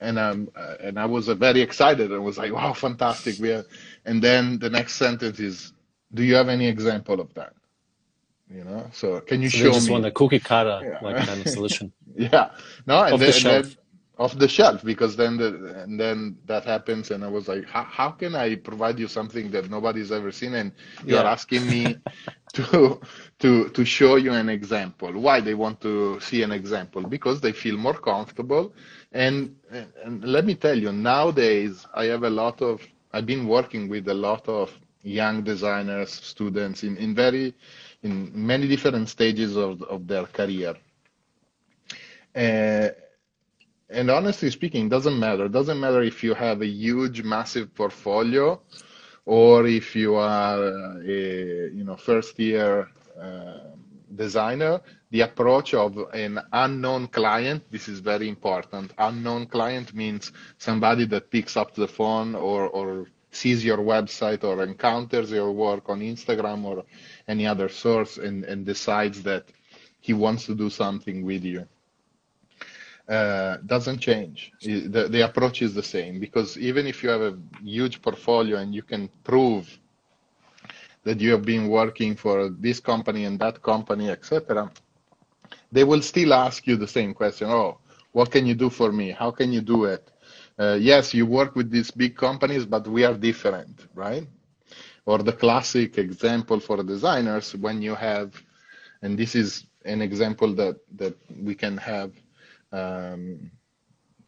And 0.00 0.18
um, 0.18 0.50
uh, 0.54 0.74
and 0.80 0.98
I 0.98 1.06
was 1.06 1.28
uh, 1.30 1.34
very 1.34 1.62
excited. 1.62 2.12
I 2.12 2.18
was 2.18 2.36
like, 2.36 2.52
wow, 2.52 2.74
fantastic. 2.74 3.38
We 3.38 3.52
are, 3.52 3.64
and 4.04 4.20
then 4.20 4.58
the 4.58 4.68
next 4.68 4.96
sentence 4.96 5.40
is, 5.40 5.72
do 6.12 6.22
you 6.22 6.34
have 6.34 6.50
any 6.50 6.66
example 6.66 7.18
of 7.18 7.32
that? 7.34 7.54
you 8.48 8.62
know 8.62 8.88
so 8.92 9.20
can 9.20 9.42
you 9.42 9.48
so 9.48 9.58
show 9.58 9.72
just 9.72 9.88
me 9.88 9.92
want 9.92 10.06
a 10.06 10.10
cookie 10.10 10.38
cutter 10.38 10.80
yeah. 10.84 10.98
like 11.02 11.16
kind 11.26 11.44
of 11.44 11.48
solution 11.48 11.92
yeah 12.30 12.50
no 12.86 13.02
and 13.02 13.14
off 13.14 13.20
then, 13.20 13.28
the 13.28 13.32
shelf. 13.32 13.66
Then, 13.66 13.76
off 14.18 14.38
the 14.38 14.48
shelf 14.48 14.82
because 14.82 15.14
then 15.14 15.36
the 15.36 15.82
and 15.82 16.00
then 16.00 16.38
that 16.46 16.64
happens 16.64 17.10
and 17.10 17.22
i 17.22 17.28
was 17.28 17.48
like 17.48 17.66
how, 17.66 17.82
how 17.82 18.10
can 18.10 18.34
i 18.34 18.54
provide 18.54 18.98
you 18.98 19.06
something 19.06 19.50
that 19.50 19.68
nobody's 19.70 20.10
ever 20.10 20.32
seen 20.32 20.54
and 20.54 20.72
you're 21.04 21.22
yeah. 21.22 21.30
asking 21.30 21.66
me 21.68 21.96
to 22.54 22.98
to 23.38 23.68
to 23.68 23.84
show 23.84 24.16
you 24.16 24.32
an 24.32 24.48
example 24.48 25.12
why 25.12 25.38
they 25.38 25.52
want 25.52 25.78
to 25.82 26.18
see 26.20 26.42
an 26.42 26.50
example 26.50 27.02
because 27.02 27.42
they 27.42 27.52
feel 27.52 27.76
more 27.76 27.92
comfortable 27.92 28.72
and 29.12 29.54
and 30.02 30.24
let 30.24 30.46
me 30.46 30.54
tell 30.54 30.78
you 30.78 30.92
nowadays 30.92 31.86
i 31.94 32.04
have 32.04 32.22
a 32.22 32.30
lot 32.30 32.62
of 32.62 32.80
i've 33.12 33.26
been 33.26 33.46
working 33.46 33.86
with 33.86 34.08
a 34.08 34.14
lot 34.14 34.48
of 34.48 34.72
young 35.02 35.42
designers 35.42 36.10
students 36.10 36.82
in 36.84 36.96
in 36.96 37.14
very 37.14 37.54
in 38.02 38.30
many 38.34 38.66
different 38.68 39.08
stages 39.08 39.56
of, 39.56 39.82
of 39.82 40.06
their 40.06 40.24
career. 40.26 40.74
Uh, 42.36 42.90
and 43.88 44.10
honestly 44.10 44.50
speaking, 44.50 44.88
doesn't 44.88 45.18
matter. 45.18 45.48
Doesn't 45.48 45.80
matter 45.80 46.02
if 46.02 46.22
you 46.22 46.34
have 46.34 46.60
a 46.60 46.66
huge, 46.66 47.22
massive 47.22 47.74
portfolio, 47.74 48.60
or 49.24 49.66
if 49.66 49.96
you 49.96 50.16
are 50.16 50.98
a 51.00 51.70
you 51.70 51.84
know 51.84 51.96
first 51.96 52.38
year 52.38 52.88
uh, 53.20 53.58
designer. 54.14 54.80
The 55.12 55.20
approach 55.22 55.72
of 55.72 55.96
an 56.12 56.40
unknown 56.52 57.06
client. 57.06 57.62
This 57.70 57.88
is 57.88 58.00
very 58.00 58.28
important. 58.28 58.92
Unknown 58.98 59.46
client 59.46 59.94
means 59.94 60.32
somebody 60.58 61.06
that 61.06 61.30
picks 61.30 61.56
up 61.56 61.74
the 61.74 61.88
phone 61.88 62.34
or 62.34 62.68
or 62.68 63.06
sees 63.30 63.64
your 63.64 63.78
website 63.78 64.44
or 64.44 64.62
encounters 64.62 65.30
your 65.30 65.52
work 65.52 65.88
on 65.88 66.00
Instagram 66.00 66.64
or 66.64 66.84
any 67.28 67.46
other 67.46 67.68
source 67.68 68.18
and, 68.18 68.44
and 68.44 68.66
decides 68.66 69.22
that 69.22 69.44
he 70.00 70.12
wants 70.12 70.46
to 70.46 70.54
do 70.54 70.70
something 70.70 71.24
with 71.24 71.44
you. 71.44 71.66
Uh, 73.08 73.58
doesn't 73.66 74.00
change. 74.00 74.52
The, 74.60 75.06
the 75.08 75.24
approach 75.24 75.62
is 75.62 75.72
the 75.74 75.82
same 75.82 76.18
because 76.18 76.58
even 76.58 76.88
if 76.88 77.04
you 77.04 77.08
have 77.08 77.20
a 77.20 77.38
huge 77.62 78.02
portfolio 78.02 78.56
and 78.58 78.74
you 78.74 78.82
can 78.82 79.08
prove 79.22 79.64
that 81.04 81.20
you 81.20 81.30
have 81.30 81.44
been 81.44 81.68
working 81.68 82.16
for 82.16 82.48
this 82.48 82.80
company 82.80 83.24
and 83.24 83.38
that 83.38 83.62
company, 83.62 84.10
etc., 84.10 84.72
they 85.70 85.84
will 85.84 86.02
still 86.02 86.34
ask 86.34 86.66
you 86.66 86.74
the 86.76 86.88
same 86.88 87.14
question. 87.14 87.48
Oh, 87.48 87.78
what 88.10 88.32
can 88.32 88.44
you 88.44 88.54
do 88.54 88.68
for 88.70 88.90
me? 88.90 89.12
How 89.12 89.30
can 89.30 89.52
you 89.52 89.60
do 89.60 89.84
it? 89.84 90.10
Uh, 90.58 90.76
yes, 90.80 91.14
you 91.14 91.26
work 91.26 91.54
with 91.54 91.70
these 91.70 91.92
big 91.92 92.16
companies, 92.16 92.66
but 92.66 92.88
we 92.88 93.04
are 93.04 93.14
different, 93.14 93.86
right? 93.94 94.26
or 95.06 95.18
the 95.18 95.32
classic 95.32 95.98
example 95.98 96.60
for 96.60 96.82
designers 96.82 97.54
when 97.54 97.80
you 97.80 97.94
have, 97.94 98.34
and 99.02 99.16
this 99.16 99.34
is 99.34 99.64
an 99.84 100.02
example 100.02 100.52
that, 100.54 100.76
that 100.96 101.16
we 101.40 101.54
can 101.54 101.76
have, 101.76 102.12
um, 102.72 103.50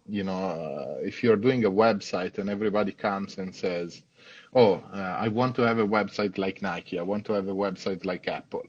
you 0.08 0.24
know, 0.24 0.32
uh, 0.32 0.96
if 1.00 1.22
you're 1.22 1.36
doing 1.36 1.64
a 1.64 1.70
website 1.70 2.38
and 2.38 2.48
everybody 2.48 2.92
comes 2.92 3.38
and 3.38 3.54
says, 3.54 4.02
oh, 4.54 4.82
uh, 4.94 5.16
I 5.24 5.28
want 5.28 5.54
to 5.56 5.62
have 5.62 5.78
a 5.78 5.86
website 5.86 6.38
like 6.38 6.62
Nike, 6.62 6.98
I 6.98 7.02
want 7.02 7.24
to 7.26 7.32
have 7.34 7.48
a 7.48 7.54
website 7.54 8.04
like 8.04 8.26
Apple, 8.26 8.66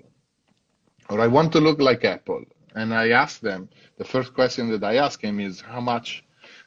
or 1.10 1.21
I 1.21 1.27
want 1.27 1.51
to 1.53 1.60
look 1.60 1.79
like 1.79 2.03
Apple. 2.03 2.43
And 2.75 2.93
I 2.93 3.10
ask 3.10 3.39
them, 3.39 3.69
the 3.97 4.05
first 4.05 4.34
question 4.34 4.69
that 4.71 4.84
I 4.84 4.97
ask 4.97 5.21
him 5.21 5.39
is 5.39 5.62
how 5.62 5.82
much 5.82 6.23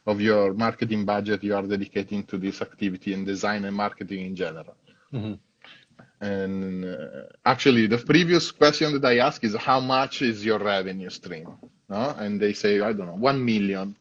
of 0.06 0.20
your 0.20 0.52
marketing 0.54 1.04
budget 1.04 1.44
you 1.44 1.54
are 1.54 1.62
dedicating 1.62 2.24
to 2.24 2.38
this 2.38 2.60
activity 2.60 3.12
in 3.12 3.24
design 3.24 3.64
and 3.64 3.76
marketing 3.76 4.26
in 4.26 4.34
general. 4.34 4.76
Mm-hmm. 5.12 5.34
And 6.20 6.84
uh, 6.84 6.96
actually, 7.44 7.86
the 7.86 7.98
previous 7.98 8.50
question 8.50 8.92
that 8.92 9.04
I 9.04 9.18
ask 9.18 9.42
is 9.44 9.54
how 9.56 9.80
much 9.80 10.22
is 10.22 10.44
your 10.44 10.58
revenue 10.58 11.10
stream? 11.10 11.48
No? 11.92 12.14
And 12.18 12.40
they 12.40 12.54
say, 12.54 12.80
I 12.80 12.92
don't 12.92 13.06
know, 13.06 13.16
1 13.16 13.44
million. 13.44 13.96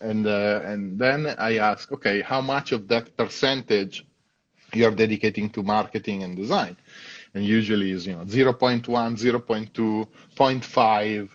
And, 0.00 0.26
uh, 0.26 0.60
and 0.64 0.98
then 0.98 1.26
I 1.26 1.58
ask, 1.58 1.90
okay, 1.92 2.22
how 2.22 2.40
much 2.40 2.72
of 2.72 2.86
that 2.88 3.16
percentage 3.16 4.06
you're 4.72 4.94
dedicating 5.04 5.50
to 5.50 5.62
marketing 5.62 6.22
and 6.22 6.36
design? 6.36 6.76
And 7.34 7.44
usually 7.44 7.90
is, 7.90 8.06
you 8.06 8.14
know, 8.14 8.24
0.1, 8.24 8.82
0.2, 8.86 10.08
0.5 10.36 11.28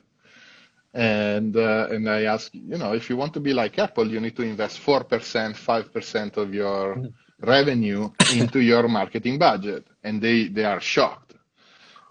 and 0.94 1.56
uh, 1.56 1.88
and 1.90 2.10
I 2.10 2.24
ask, 2.24 2.54
you 2.54 2.78
know, 2.78 2.94
if 2.94 3.10
you 3.10 3.16
want 3.16 3.34
to 3.36 3.40
be 3.40 3.54
like 3.54 3.80
Apple, 3.80 4.08
you 4.12 4.20
need 4.20 4.36
to 4.36 4.42
invest 4.42 4.80
four 4.80 5.06
percent, 5.06 5.56
five 5.56 5.94
percent 5.94 6.36
of 6.36 6.54
your 6.54 6.96
mm-hmm. 6.96 7.50
revenue 7.50 8.10
into 8.36 8.60
your 8.60 8.90
marketing 8.90 9.40
budget, 9.40 9.88
and 10.04 10.22
they 10.22 10.50
they 10.50 10.66
are 10.66 10.82
shocked. 10.82 11.31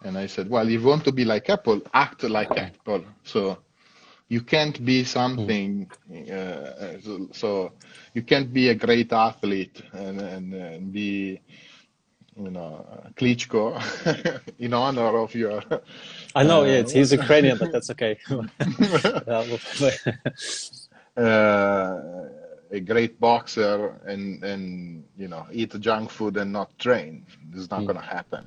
And 0.03 0.17
I 0.17 0.27
said, 0.27 0.49
well, 0.49 0.67
if 0.67 0.81
you 0.81 0.87
want 0.87 1.05
to 1.05 1.13
be 1.13 1.25
like 1.25 1.51
Apple, 1.51 1.83
act 1.93 2.23
like 2.25 2.51
Apple. 2.57 3.05
So 3.25 3.59
you 4.29 4.43
can't 4.43 4.83
be 4.85 5.05
something. 5.05 5.91
Uh, 6.11 6.99
so, 7.03 7.29
so, 7.33 7.73
you 8.15 8.23
can't 8.23 8.53
be 8.53 8.71
a 8.71 8.75
great 8.75 9.13
athlete 9.13 9.83
and, 9.93 10.21
and, 10.21 10.55
and 10.55 10.93
be 10.93 11.41
you 12.37 12.51
know, 12.51 12.87
Klitschko 13.17 14.41
in 14.59 14.73
honor 14.73 15.19
of 15.19 15.35
your. 15.35 15.63
I 16.35 16.43
know, 16.43 16.63
uh, 16.63 16.67
yeah, 16.67 16.83
he's 16.83 17.13
Ukrainian, 17.13 17.59
but 17.59 17.73
that's 17.73 17.91
okay. 17.91 18.19
uh, 21.17 22.01
a 22.73 22.79
great 22.81 23.19
boxer 23.19 24.01
and 24.07 24.45
and 24.45 25.05
you 25.17 25.27
know 25.29 25.47
eat 25.53 25.79
junk 25.81 26.11
food 26.11 26.37
and 26.37 26.53
not 26.53 26.79
train. 26.79 27.27
This 27.51 27.63
is 27.63 27.71
not 27.71 27.83
mm. 27.83 27.87
going 27.87 27.99
to 27.99 28.05
happen. 28.05 28.47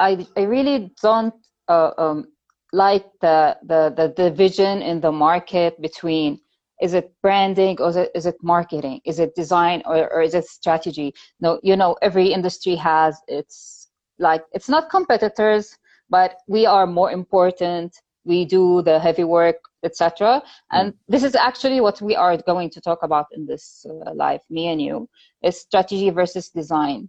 I 0.00 0.26
I 0.36 0.42
really 0.42 0.92
don't 1.02 1.34
uh, 1.68 1.90
um, 1.98 2.26
like 2.72 3.06
the, 3.20 3.56
the 3.62 3.92
the 3.96 4.08
division 4.08 4.82
in 4.82 5.00
the 5.00 5.12
market 5.12 5.80
between 5.80 6.40
is 6.80 6.92
it 6.92 7.10
branding 7.22 7.80
or 7.80 7.88
is 7.88 7.96
it, 7.96 8.10
is 8.14 8.26
it 8.26 8.36
marketing? 8.42 9.00
Is 9.06 9.18
it 9.18 9.34
design 9.34 9.82
or, 9.86 10.12
or 10.12 10.20
is 10.20 10.34
it 10.34 10.44
strategy? 10.44 11.14
No 11.40 11.60
you 11.62 11.76
know 11.76 11.96
every 12.02 12.32
industry 12.32 12.76
has 12.76 13.18
its 13.28 13.88
like 14.18 14.44
it's 14.52 14.68
not 14.68 14.90
competitors 14.90 15.76
but 16.10 16.36
we 16.46 16.66
are 16.66 16.86
more 16.86 17.10
important. 17.10 17.96
We 18.24 18.44
do 18.44 18.82
the 18.82 18.98
heavy 18.98 19.24
work 19.24 19.56
etc 19.84 20.42
and 20.72 20.92
mm. 20.92 20.96
this 21.08 21.22
is 21.22 21.34
actually 21.34 21.80
what 21.80 22.02
we 22.02 22.16
are 22.16 22.36
going 22.36 22.70
to 22.70 22.80
talk 22.80 23.02
about 23.02 23.26
in 23.32 23.46
this 23.46 23.86
uh, 23.88 24.12
live 24.12 24.40
me 24.50 24.68
and 24.68 24.82
you 24.82 25.08
is 25.42 25.60
strategy 25.60 26.10
versus 26.10 26.50
design. 26.50 27.08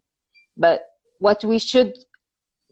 But 0.56 0.82
what 1.19 1.43
we 1.43 1.60
should 1.60 1.93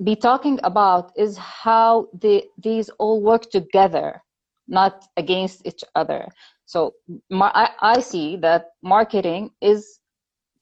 be 0.03 0.15
talking 0.15 0.59
about 0.63 1.11
is 1.15 1.37
how 1.37 2.07
the, 2.21 2.43
these 2.57 2.89
all 2.99 3.21
work 3.21 3.49
together 3.49 4.21
not 4.67 5.05
against 5.17 5.65
each 5.65 5.83
other 5.95 6.27
so 6.65 6.93
I, 7.31 7.69
I 7.79 7.99
see 7.99 8.35
that 8.37 8.71
marketing 8.81 9.51
is 9.61 9.99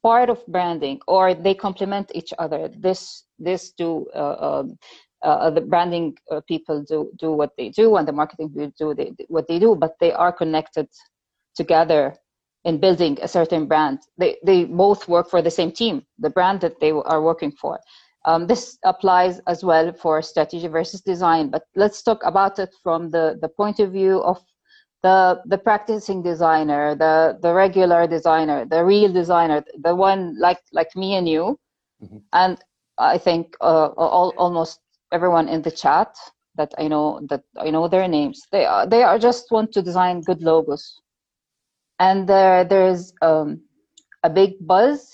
part 0.03 0.29
of 0.29 0.45
branding, 0.47 0.99
or 1.07 1.33
they 1.33 1.55
complement 1.55 2.11
each 2.13 2.33
other. 2.37 2.69
This 2.77 3.23
this 3.39 3.71
do 3.71 4.05
uh, 4.13 4.35
um, 4.59 4.77
uh, 5.23 5.49
the 5.49 5.61
branding 5.61 6.15
uh, 6.29 6.41
people 6.47 6.83
do 6.83 7.09
do 7.17 7.31
what 7.31 7.51
they 7.57 7.69
do, 7.69 7.95
and 7.95 8.07
the 8.07 8.11
marketing 8.11 8.49
people 8.49 8.71
do 8.77 8.93
they, 8.93 9.13
what 9.29 9.47
they 9.47 9.59
do, 9.59 9.75
but 9.75 9.93
they 9.99 10.11
are 10.11 10.31
connected 10.31 10.87
together 11.55 12.13
in 12.65 12.79
building 12.79 13.17
a 13.21 13.27
certain 13.27 13.65
brand. 13.65 13.99
They 14.17 14.37
they 14.45 14.65
both 14.65 15.07
work 15.07 15.29
for 15.29 15.41
the 15.41 15.51
same 15.51 15.71
team, 15.71 16.03
the 16.19 16.29
brand 16.29 16.59
that 16.61 16.79
they 16.81 16.91
are 16.91 17.21
working 17.21 17.51
for. 17.51 17.79
Um, 18.25 18.47
this 18.47 18.77
applies 18.85 19.41
as 19.47 19.63
well 19.63 19.91
for 19.91 20.21
strategy 20.21 20.67
versus 20.67 21.01
design, 21.01 21.49
but 21.49 21.63
let's 21.75 22.01
talk 22.01 22.21
about 22.23 22.57
it 22.57 22.73
from 22.81 23.09
the, 23.09 23.37
the 23.41 23.49
point 23.49 23.79
of 23.79 23.91
view 23.91 24.23
of 24.23 24.41
the 25.03 25.41
the 25.45 25.57
practicing 25.57 26.23
designer, 26.23 26.95
the 26.95 27.37
the 27.41 27.53
regular 27.53 28.07
designer, 28.07 28.65
the 28.65 28.83
real 28.83 29.11
designer, 29.11 29.63
the 29.81 29.93
one 29.93 30.35
like 30.39 30.61
like 30.71 30.95
me 30.95 31.15
and 31.15 31.27
you, 31.27 31.59
mm-hmm. 32.01 32.19
and 32.31 32.57
I 32.97 33.17
think 33.17 33.55
uh, 33.59 33.87
all, 33.97 34.33
almost 34.37 34.79
everyone 35.11 35.49
in 35.49 35.61
the 35.61 35.71
chat 35.71 36.15
that 36.55 36.73
I 36.77 36.87
know 36.87 37.19
that 37.29 37.43
I 37.59 37.69
know 37.69 37.87
their 37.89 38.07
names. 38.07 38.41
They 38.51 38.65
are 38.65 38.87
they 38.87 39.03
are 39.03 39.19
just 39.19 39.51
want 39.51 39.73
to 39.73 39.81
design 39.81 40.21
good 40.21 40.41
logos, 40.41 41.01
and 41.99 42.27
there 42.27 42.63
there's 42.63 43.13
um, 43.21 43.61
a 44.23 44.29
big 44.29 44.53
buzz 44.61 45.11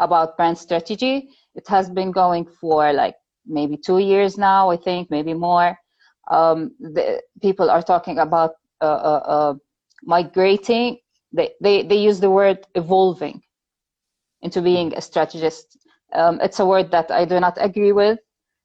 about 0.00 0.36
brand 0.36 0.58
strategy. 0.58 1.30
It 1.54 1.68
has 1.68 1.90
been 1.90 2.12
going 2.12 2.46
for 2.46 2.92
like 2.92 3.16
maybe 3.46 3.76
two 3.76 3.98
years 3.98 4.38
now, 4.38 4.70
I 4.70 4.76
think, 4.76 5.10
maybe 5.10 5.34
more. 5.34 5.78
Um, 6.30 6.72
the, 6.80 7.22
people 7.42 7.70
are 7.70 7.82
talking 7.82 8.18
about 8.18 8.52
uh, 8.80 8.84
uh, 8.84 9.22
uh, 9.26 9.54
migrating. 10.04 10.98
They, 11.32 11.50
they, 11.62 11.82
they 11.82 11.96
use 11.96 12.20
the 12.20 12.30
word 12.30 12.66
evolving 12.74 13.42
into 14.42 14.62
being 14.62 14.94
a 14.94 15.00
strategist. 15.00 15.78
Um, 16.12 16.40
it's 16.40 16.60
a 16.60 16.66
word 16.66 16.90
that 16.92 17.10
I 17.10 17.24
do 17.24 17.38
not 17.40 17.56
agree 17.60 17.92
with 17.92 18.18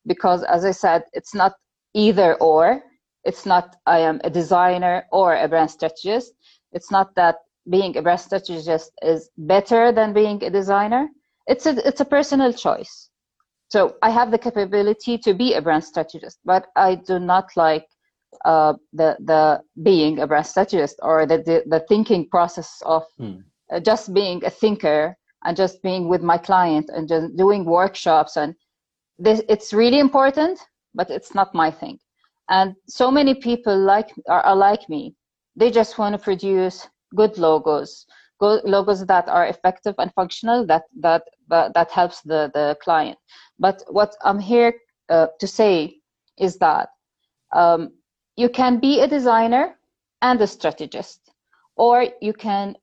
because, 0.08 0.44
as 0.44 0.66
I 0.66 0.72
said, 0.72 1.04
it's 1.14 1.34
not 1.36 1.54
either 1.94 2.36
or. 2.36 2.82
It's 3.24 3.46
not 3.46 3.76
I 3.86 4.00
am 4.00 4.22
a 4.24 4.30
designer 4.30 5.06
or 5.12 5.36
a 5.36 5.48
brand 5.48 5.72
strategist. 5.72 6.34
It's 6.72 6.92
not 6.92 7.16
that 7.16 7.38
being 7.70 7.98
a 7.98 8.02
brand 8.02 8.22
strategist 8.22 8.92
is 9.02 9.30
better 9.38 9.92
than 9.92 10.14
being 10.14 10.44
a 10.44 10.50
designer. 10.50 11.08
It's 11.48 11.66
a 11.66 11.88
it's 11.88 12.02
a 12.02 12.06
personal 12.06 12.54
choice. 12.54 13.10
So 13.70 13.96
I 14.02 14.10
have 14.10 14.32
the 14.32 14.38
capability 14.38 15.18
to 15.20 15.34
be 15.34 15.54
a 15.54 15.62
brand 15.62 15.84
strategist, 15.84 16.40
but 16.46 16.68
I 16.76 16.96
do 16.96 17.20
not 17.20 17.50
like 17.56 17.88
uh, 18.46 18.74
the 18.94 19.18
the 19.20 19.62
being 19.84 20.20
a 20.20 20.28
brand 20.28 20.46
strategist 20.46 21.00
or 21.02 21.26
the 21.26 21.38
the, 21.38 21.64
the 21.68 21.86
thinking 21.88 22.30
process 22.30 22.82
of 22.86 23.04
uh, 23.72 23.80
just 23.80 24.14
being 24.14 24.44
a 24.46 24.50
thinker 24.50 25.16
and 25.44 25.58
just 25.58 25.82
being 25.82 26.08
with 26.08 26.22
my 26.22 26.38
client 26.38 26.90
and 26.94 27.08
just 27.08 27.36
doing 27.38 27.66
workshops 27.66 28.38
and 28.38 28.56
this 29.20 29.42
it's 29.48 29.74
really 29.74 30.00
important 30.00 30.60
but 30.96 31.10
it's 31.10 31.36
not 31.36 31.54
my 31.54 31.70
thing. 31.70 32.00
And 32.50 32.76
so 32.88 33.12
many 33.12 33.36
people 33.36 33.78
like 33.78 34.10
are, 34.30 34.42
are 34.42 34.56
like 34.56 34.88
me. 34.90 35.16
They 35.56 35.72
just 35.72 35.98
want 35.98 36.14
to 36.14 36.20
produce 36.20 36.88
good 37.16 37.38
logos 37.38 38.06
logos 38.42 39.06
that 39.06 39.28
are 39.28 39.48
effective 39.48 39.96
and 39.98 40.14
functional 40.14 40.66
that 40.66 40.84
that 41.00 41.24
that, 41.48 41.74
that 41.74 41.92
helps 41.92 42.22
the 42.22 42.52
the 42.54 42.78
client 42.82 43.18
but 43.60 43.84
what 43.90 44.16
i'm 44.24 44.40
here 44.40 44.74
uh, 45.10 45.28
to 45.40 45.48
say 45.48 46.00
is 46.38 46.58
that 46.58 46.90
um, 47.54 47.92
you 48.36 48.50
can 48.50 48.80
be 48.80 49.00
a 49.00 49.08
designer 49.08 49.78
and 50.22 50.42
a 50.42 50.48
strategist, 50.48 51.32
or 51.78 52.08
you 52.22 52.34
can 52.34 52.76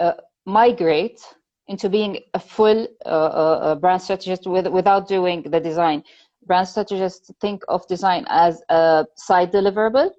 uh, 0.00 0.12
migrate 0.46 1.20
into 1.68 1.88
being 1.88 2.18
a 2.34 2.40
full 2.40 2.86
uh, 3.04 3.08
uh, 3.08 3.74
brand 3.74 4.02
strategist 4.02 4.46
with, 4.46 4.66
without 4.68 5.06
doing 5.06 5.42
the 5.42 5.60
design. 5.60 6.02
Brand 6.46 6.66
strategists 6.66 7.30
think 7.40 7.62
of 7.68 7.86
design 7.88 8.24
as 8.28 8.62
a 8.70 9.06
side 9.16 9.52
deliverable, 9.52 10.10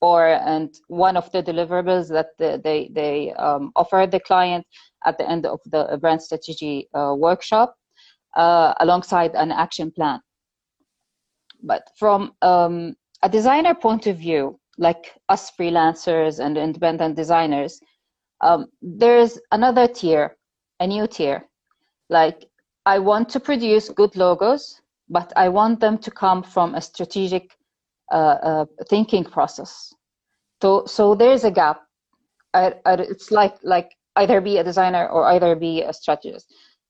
or 0.00 0.28
and 0.28 0.74
one 0.88 1.16
of 1.16 1.30
the 1.32 1.42
deliverables 1.42 2.08
that 2.08 2.28
the, 2.38 2.60
they 2.62 2.90
they 2.92 3.32
um, 3.34 3.72
offer 3.76 4.06
the 4.10 4.20
client 4.20 4.66
at 5.04 5.16
the 5.18 5.28
end 5.28 5.46
of 5.46 5.60
the 5.66 5.98
brand 6.00 6.20
strategy 6.20 6.88
uh, 6.94 7.14
workshop, 7.16 7.74
uh, 8.36 8.74
alongside 8.80 9.34
an 9.34 9.50
action 9.50 9.90
plan. 9.90 10.20
But 11.62 11.88
from 11.98 12.32
um, 12.42 12.94
a 13.22 13.28
designer 13.28 13.74
point 13.74 14.06
of 14.06 14.18
view, 14.18 14.60
like 14.78 15.14
us 15.28 15.50
freelancers 15.58 16.38
and 16.44 16.58
independent 16.58 17.16
designers, 17.16 17.80
um, 18.42 18.66
there's 18.82 19.38
another 19.52 19.88
tier, 19.88 20.36
a 20.80 20.86
new 20.86 21.06
tier. 21.06 21.48
Like, 22.10 22.44
I 22.84 22.98
want 22.98 23.28
to 23.30 23.40
produce 23.40 23.88
good 23.88 24.14
logos, 24.16 24.80
but 25.08 25.32
I 25.36 25.48
want 25.48 25.80
them 25.80 25.98
to 25.98 26.10
come 26.10 26.42
from 26.42 26.74
a 26.74 26.80
strategic 26.80 27.56
thinking 28.88 29.24
process. 29.24 29.92
So, 30.62 30.86
so 30.86 31.14
there's 31.14 31.44
a 31.44 31.50
gap. 31.50 31.82
I, 32.54 32.74
I, 32.84 32.94
it's 32.94 33.30
like 33.30 33.56
like 33.62 33.90
either 34.16 34.40
be 34.40 34.58
a 34.58 34.64
designer 34.64 35.08
or 35.08 35.24
either 35.24 35.54
be 35.56 35.82
a 35.82 35.92
strategist. 35.92 36.46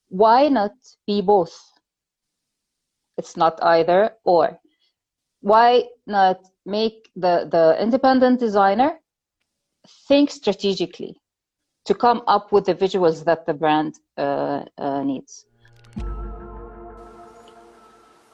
Why 0.08 0.48
not 0.48 0.72
be 1.06 1.20
both? 1.20 1.54
It's 3.18 3.36
not 3.36 3.58
either 3.62 4.10
or 4.24 4.60
why 5.46 5.84
not 6.06 6.40
make 6.64 7.08
the, 7.14 7.48
the 7.50 7.80
independent 7.80 8.40
designer 8.40 8.98
think 10.08 10.30
strategically 10.30 11.16
to 11.84 11.94
come 11.94 12.22
up 12.26 12.50
with 12.50 12.64
the 12.66 12.74
visuals 12.74 13.24
that 13.24 13.46
the 13.46 13.54
brand 13.54 13.94
uh, 14.16 14.64
uh, 14.76 15.02
needs? 15.04 15.46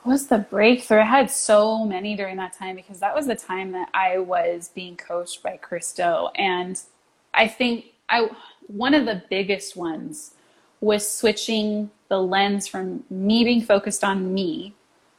Was 0.04 0.26
the 0.26 0.38
breakthrough? 0.38 1.00
I 1.00 1.04
had 1.04 1.30
so 1.30 1.84
many 1.84 2.16
during 2.16 2.36
that 2.38 2.52
time 2.54 2.74
because 2.74 2.98
that 2.98 3.14
was 3.14 3.28
the 3.28 3.36
time 3.36 3.70
that 3.72 3.88
I 3.94 4.18
was 4.18 4.70
being 4.74 4.96
coached 4.96 5.44
by 5.44 5.56
Chris 5.58 5.92
Do. 5.92 6.28
And 6.34 6.80
I 7.32 7.46
think 7.46 7.86
I 8.08 8.28
one 8.66 8.94
of 8.94 9.06
the 9.06 9.22
biggest 9.30 9.76
ones 9.76 10.34
was 10.80 11.06
switching 11.06 11.90
the 12.08 12.20
lens 12.20 12.66
from 12.66 13.04
me 13.10 13.44
being 13.44 13.62
focused 13.62 14.02
on 14.02 14.34
me 14.34 14.74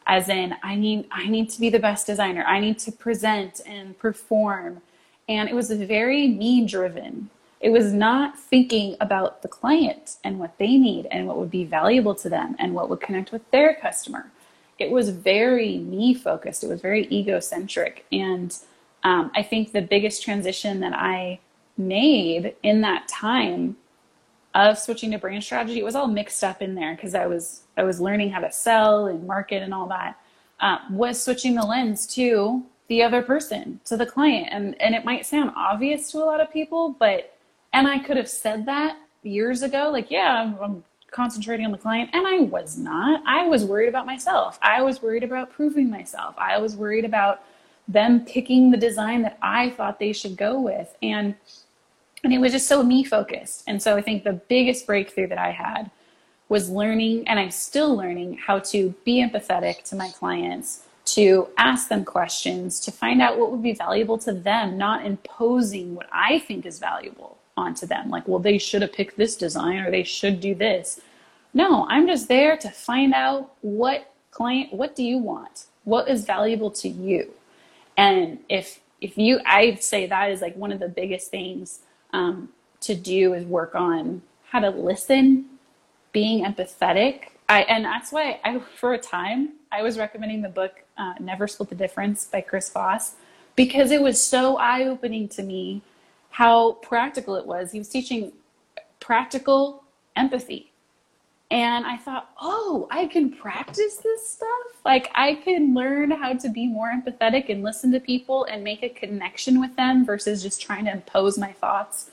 as 0.05 0.27
in 0.27 0.53
I 0.63 0.75
need 0.75 1.07
I 1.11 1.27
need 1.27 1.49
to 1.51 1.61
be 1.61 1.69
the 1.69 1.79
best 1.79 2.05
designer. 2.05 2.43
I 2.43 2.59
need 2.59 2.77
to 2.79 2.91
present 2.91 3.61
and 3.65 3.97
perform. 3.97 4.81
And 5.29 5.47
it 5.47 5.55
was 5.55 5.71
very 5.71 6.27
me 6.27 6.65
driven. 6.65 7.29
It 7.61 7.69
was 7.69 7.93
not 7.93 8.37
thinking 8.37 8.97
about 8.99 9.41
the 9.41 9.47
client 9.47 10.17
and 10.25 10.39
what 10.39 10.57
they 10.57 10.75
need 10.75 11.07
and 11.09 11.25
what 11.25 11.37
would 11.37 11.49
be 11.49 11.63
valuable 11.63 12.15
to 12.15 12.27
them 12.27 12.57
and 12.59 12.73
what 12.73 12.89
would 12.89 12.99
connect 12.99 13.31
with 13.31 13.49
their 13.51 13.75
customer. 13.75 14.32
It 14.83 14.91
was 14.91 15.09
very 15.09 15.77
me 15.79 16.13
focused. 16.13 16.63
It 16.63 16.67
was 16.67 16.81
very 16.81 17.07
egocentric. 17.11 18.05
And 18.11 18.55
um, 19.03 19.31
I 19.35 19.43
think 19.43 19.71
the 19.71 19.81
biggest 19.81 20.23
transition 20.23 20.79
that 20.81 20.93
I 20.93 21.39
made 21.77 22.55
in 22.63 22.81
that 22.81 23.07
time 23.07 23.77
of 24.53 24.77
switching 24.77 25.11
to 25.11 25.17
brand 25.17 25.43
strategy, 25.43 25.79
it 25.79 25.85
was 25.85 25.95
all 25.95 26.07
mixed 26.07 26.43
up 26.43 26.61
in 26.61 26.75
there 26.75 26.95
because 26.95 27.15
I 27.15 27.25
was 27.25 27.61
I 27.75 27.83
was 27.83 27.99
learning 27.99 28.29
how 28.29 28.39
to 28.39 28.51
sell 28.51 29.07
and 29.07 29.25
market 29.25 29.63
and 29.63 29.73
all 29.73 29.87
that. 29.87 30.19
Uh, 30.59 30.77
was 30.91 31.21
switching 31.21 31.55
the 31.55 31.65
lens 31.65 32.05
to 32.07 32.63
the 32.87 33.01
other 33.01 33.21
person, 33.21 33.79
to 33.85 33.97
the 33.97 34.05
client, 34.05 34.49
and 34.51 34.79
and 34.81 34.93
it 34.93 35.05
might 35.05 35.25
sound 35.25 35.51
obvious 35.55 36.11
to 36.11 36.17
a 36.19 36.25
lot 36.25 36.39
of 36.39 36.51
people, 36.51 36.95
but 36.99 37.35
and 37.73 37.87
I 37.87 37.99
could 37.99 38.17
have 38.17 38.29
said 38.29 38.65
that 38.67 38.97
years 39.23 39.63
ago, 39.63 39.89
like 39.91 40.11
yeah, 40.11 40.41
I'm, 40.41 40.57
I'm 40.61 40.83
concentrating 41.13 41.65
on 41.65 41.71
the 41.71 41.77
client, 41.77 42.09
and 42.13 42.27
I 42.27 42.39
was 42.39 42.77
not. 42.77 43.23
I 43.25 43.47
was 43.47 43.63
worried 43.63 43.89
about 43.89 44.05
myself. 44.05 44.59
I 44.61 44.81
was 44.81 45.01
worried 45.01 45.23
about 45.23 45.51
proving 45.51 45.89
myself. 45.89 46.35
I 46.37 46.57
was 46.57 46.75
worried 46.75 47.05
about 47.05 47.43
them 47.87 48.25
picking 48.25 48.71
the 48.71 48.77
design 48.77 49.21
that 49.21 49.37
I 49.41 49.69
thought 49.71 49.99
they 49.99 50.13
should 50.13 50.35
go 50.35 50.59
with, 50.59 50.95
and 51.01 51.35
and 52.23 52.33
it 52.33 52.39
was 52.39 52.51
just 52.51 52.67
so 52.67 52.83
me 52.83 53.03
focused. 53.03 53.63
And 53.67 53.81
so 53.81 53.95
I 53.97 54.01
think 54.01 54.23
the 54.23 54.33
biggest 54.33 54.85
breakthrough 54.85 55.27
that 55.27 55.37
I 55.37 55.51
had 55.51 55.91
was 56.49 56.69
learning, 56.69 57.27
and 57.27 57.39
I'm 57.39 57.51
still 57.51 57.95
learning, 57.95 58.37
how 58.37 58.59
to 58.59 58.93
be 59.03 59.21
empathetic 59.21 59.83
to 59.89 59.95
my 59.95 60.09
clients, 60.09 60.83
to 61.05 61.49
ask 61.57 61.89
them 61.89 62.05
questions, 62.05 62.79
to 62.81 62.91
find 62.91 63.21
out 63.21 63.37
what 63.37 63.51
would 63.51 63.63
be 63.63 63.73
valuable 63.73 64.17
to 64.19 64.33
them, 64.33 64.77
not 64.77 65.05
imposing 65.05 65.95
what 65.95 66.07
I 66.13 66.39
think 66.39 66.65
is 66.65 66.79
valuable 66.79 67.37
onto 67.55 67.85
them. 67.85 68.09
Like, 68.09 68.27
well, 68.27 68.39
they 68.39 68.57
should 68.57 68.81
have 68.81 68.93
picked 68.93 69.17
this 69.17 69.35
design 69.35 69.79
or 69.79 69.91
they 69.91 70.03
should 70.03 70.39
do 70.39 70.55
this. 70.55 70.99
No, 71.53 71.85
I'm 71.89 72.07
just 72.07 72.27
there 72.27 72.57
to 72.57 72.69
find 72.69 73.13
out 73.13 73.53
what 73.61 74.13
client, 74.31 74.73
what 74.73 74.95
do 74.95 75.03
you 75.03 75.17
want? 75.17 75.65
What 75.83 76.07
is 76.07 76.25
valuable 76.25 76.71
to 76.71 76.89
you? 76.89 77.31
And 77.97 78.39
if 78.49 78.79
if 79.01 79.17
you, 79.17 79.41
I'd 79.45 79.83
say 79.83 80.07
that 80.07 80.31
is 80.31 80.41
like 80.41 80.55
one 80.55 80.71
of 80.71 80.79
the 80.79 80.87
biggest 80.87 81.29
things 81.29 81.81
um, 82.13 82.49
to 82.79 82.95
do 82.95 83.33
is 83.33 83.43
work 83.45 83.75
on 83.75 84.21
how 84.49 84.59
to 84.61 84.69
listen, 84.69 85.45
being 86.13 86.45
empathetic. 86.45 87.23
I, 87.49 87.63
and 87.63 87.83
that's 87.83 88.13
why 88.13 88.39
I, 88.45 88.59
for 88.59 88.93
a 88.93 88.97
time, 88.97 89.49
I 89.73 89.81
was 89.81 89.97
recommending 89.97 90.41
the 90.41 90.47
book 90.47 90.83
uh, 90.97 91.15
Never 91.19 91.47
Split 91.49 91.67
the 91.67 91.75
Difference 91.75 92.25
by 92.25 92.39
Chris 92.39 92.69
Voss 92.69 93.15
because 93.57 93.91
it 93.91 94.01
was 94.01 94.23
so 94.23 94.57
eye 94.57 94.85
opening 94.85 95.27
to 95.29 95.43
me 95.43 95.81
how 96.33 96.71
practical 96.81 97.35
it 97.35 97.45
was. 97.45 97.71
He 97.71 97.77
was 97.77 97.89
teaching 97.89 98.33
practical 98.99 99.83
empathy. 100.15 100.71
And 101.51 101.85
I 101.85 101.97
thought, 101.97 102.31
oh, 102.41 102.87
I 102.89 103.05
can 103.05 103.31
practice 103.31 103.97
this 103.97 104.31
stuff. 104.31 104.81
Like, 104.83 105.11
I 105.13 105.35
can 105.35 105.75
learn 105.75 106.09
how 106.09 106.33
to 106.33 106.49
be 106.49 106.65
more 106.65 106.91
empathetic 106.91 107.49
and 107.49 107.61
listen 107.61 107.91
to 107.91 107.99
people 107.99 108.45
and 108.45 108.63
make 108.63 108.81
a 108.81 108.89
connection 108.89 109.61
with 109.61 109.75
them 109.75 110.03
versus 110.03 110.41
just 110.41 110.59
trying 110.59 110.85
to 110.85 110.91
impose 110.91 111.37
my 111.37 111.51
thoughts 111.51 112.09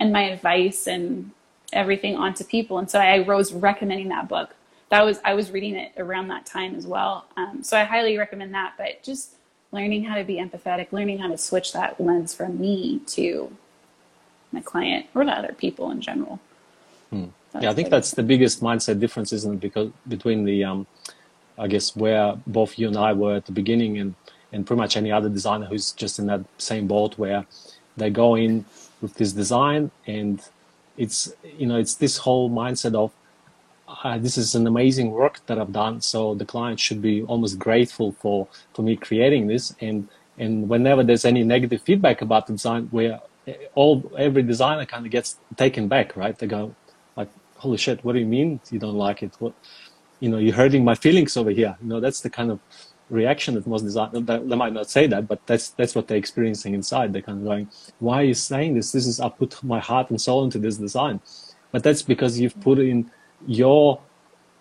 and 0.00 0.14
my 0.14 0.22
advice 0.22 0.86
and 0.86 1.32
everything 1.74 2.16
onto 2.16 2.44
people. 2.44 2.78
And 2.78 2.90
so 2.90 2.98
I 2.98 3.20
was 3.20 3.52
recommending 3.52 4.08
that 4.08 4.28
book. 4.28 4.54
That 4.88 5.04
was 5.04 5.20
I 5.26 5.34
was 5.34 5.50
reading 5.50 5.74
it 5.74 5.92
around 5.98 6.28
that 6.28 6.46
time 6.46 6.74
as 6.74 6.86
well. 6.86 7.26
Um, 7.36 7.62
so 7.62 7.76
I 7.76 7.84
highly 7.84 8.16
recommend 8.16 8.54
that. 8.54 8.72
But 8.78 9.02
just 9.02 9.34
learning 9.72 10.04
how 10.04 10.16
to 10.16 10.24
be 10.24 10.36
empathetic, 10.36 10.92
learning 10.92 11.18
how 11.18 11.28
to 11.28 11.38
switch 11.38 11.72
that 11.72 12.00
lens 12.00 12.34
from 12.34 12.60
me 12.60 13.00
to 13.06 13.52
my 14.52 14.60
client 14.60 15.06
or 15.14 15.24
to 15.24 15.30
other 15.30 15.52
people 15.52 15.90
in 15.90 16.00
general. 16.00 16.40
Hmm. 17.10 17.26
Yeah, 17.60 17.70
I 17.70 17.74
think 17.74 17.88
that's 17.90 18.12
the 18.12 18.22
biggest 18.22 18.60
mindset 18.62 19.00
difference, 19.00 19.32
isn't 19.32 19.54
it? 19.54 19.60
Because 19.60 19.90
between 20.06 20.44
the, 20.44 20.64
um, 20.64 20.86
I 21.58 21.66
guess, 21.66 21.96
where 21.96 22.36
both 22.46 22.78
you 22.78 22.88
and 22.88 22.96
I 22.96 23.12
were 23.14 23.36
at 23.36 23.46
the 23.46 23.52
beginning, 23.52 23.98
and 23.98 24.14
and 24.52 24.66
pretty 24.66 24.78
much 24.78 24.96
any 24.96 25.12
other 25.12 25.28
designer 25.28 25.66
who's 25.66 25.92
just 25.92 26.18
in 26.18 26.26
that 26.26 26.40
same 26.58 26.86
boat 26.86 27.18
where 27.18 27.46
they 27.96 28.10
go 28.10 28.34
in 28.34 28.64
with 29.00 29.14
this 29.14 29.32
design, 29.32 29.90
and 30.06 30.42
it's 30.96 31.32
you 31.56 31.66
know 31.66 31.78
it's 31.78 31.94
this 31.94 32.18
whole 32.18 32.50
mindset 32.50 32.94
of 32.94 33.12
uh, 34.04 34.18
this 34.18 34.36
is 34.38 34.54
an 34.54 34.66
amazing 34.66 35.10
work 35.10 35.40
that 35.46 35.58
I've 35.58 35.72
done, 35.72 36.00
so 36.00 36.34
the 36.34 36.44
client 36.44 36.78
should 36.80 37.00
be 37.00 37.22
almost 37.22 37.58
grateful 37.58 38.12
for 38.12 38.48
for 38.74 38.82
me 38.82 38.96
creating 38.96 39.46
this, 39.46 39.74
and 39.80 40.08
and 40.38 40.68
whenever 40.68 41.02
there's 41.02 41.24
any 41.24 41.42
negative 41.42 41.82
feedback 41.82 42.22
about 42.22 42.46
the 42.46 42.52
design, 42.52 42.88
where 42.90 43.20
all 43.74 44.12
every 44.16 44.42
designer 44.42 44.84
kind 44.86 45.04
of 45.06 45.12
gets 45.12 45.38
taken 45.56 45.88
back, 45.88 46.16
right? 46.16 46.38
They 46.38 46.46
go, 46.46 46.74
like, 47.16 47.30
holy 47.56 47.78
shit, 47.78 48.04
what 48.04 48.12
do 48.12 48.18
you 48.18 48.26
mean 48.26 48.60
you 48.70 48.78
don't 48.78 48.96
like 48.96 49.22
it? 49.22 49.32
What, 49.38 49.54
you 50.20 50.28
know, 50.28 50.38
you're 50.38 50.54
hurting 50.54 50.84
my 50.84 50.94
feelings 50.94 51.36
over 51.36 51.50
here. 51.50 51.76
You 51.82 51.88
know, 51.88 52.00
that's 52.00 52.20
the 52.20 52.30
kind 52.30 52.50
of 52.50 52.60
reaction 53.10 53.54
that 53.54 53.66
most 53.66 53.82
designers, 53.82 54.24
they 54.26 54.56
might 54.56 54.72
not 54.72 54.90
say 54.90 55.06
that, 55.06 55.26
but 55.26 55.46
that's, 55.46 55.70
that's 55.70 55.94
what 55.94 56.08
they're 56.08 56.18
experiencing 56.18 56.74
inside. 56.74 57.12
They're 57.12 57.22
kind 57.22 57.38
of 57.38 57.44
going, 57.44 57.70
why 58.00 58.20
are 58.20 58.24
you 58.24 58.34
saying 58.34 58.74
this? 58.74 58.92
This 58.92 59.06
is, 59.06 59.18
I 59.18 59.28
put 59.30 59.62
my 59.64 59.80
heart 59.80 60.10
and 60.10 60.20
soul 60.20 60.44
into 60.44 60.58
this 60.58 60.76
design. 60.76 61.20
But 61.72 61.82
that's 61.82 62.02
because 62.02 62.38
you've 62.38 62.58
put 62.60 62.78
in 62.78 63.10
your 63.46 64.00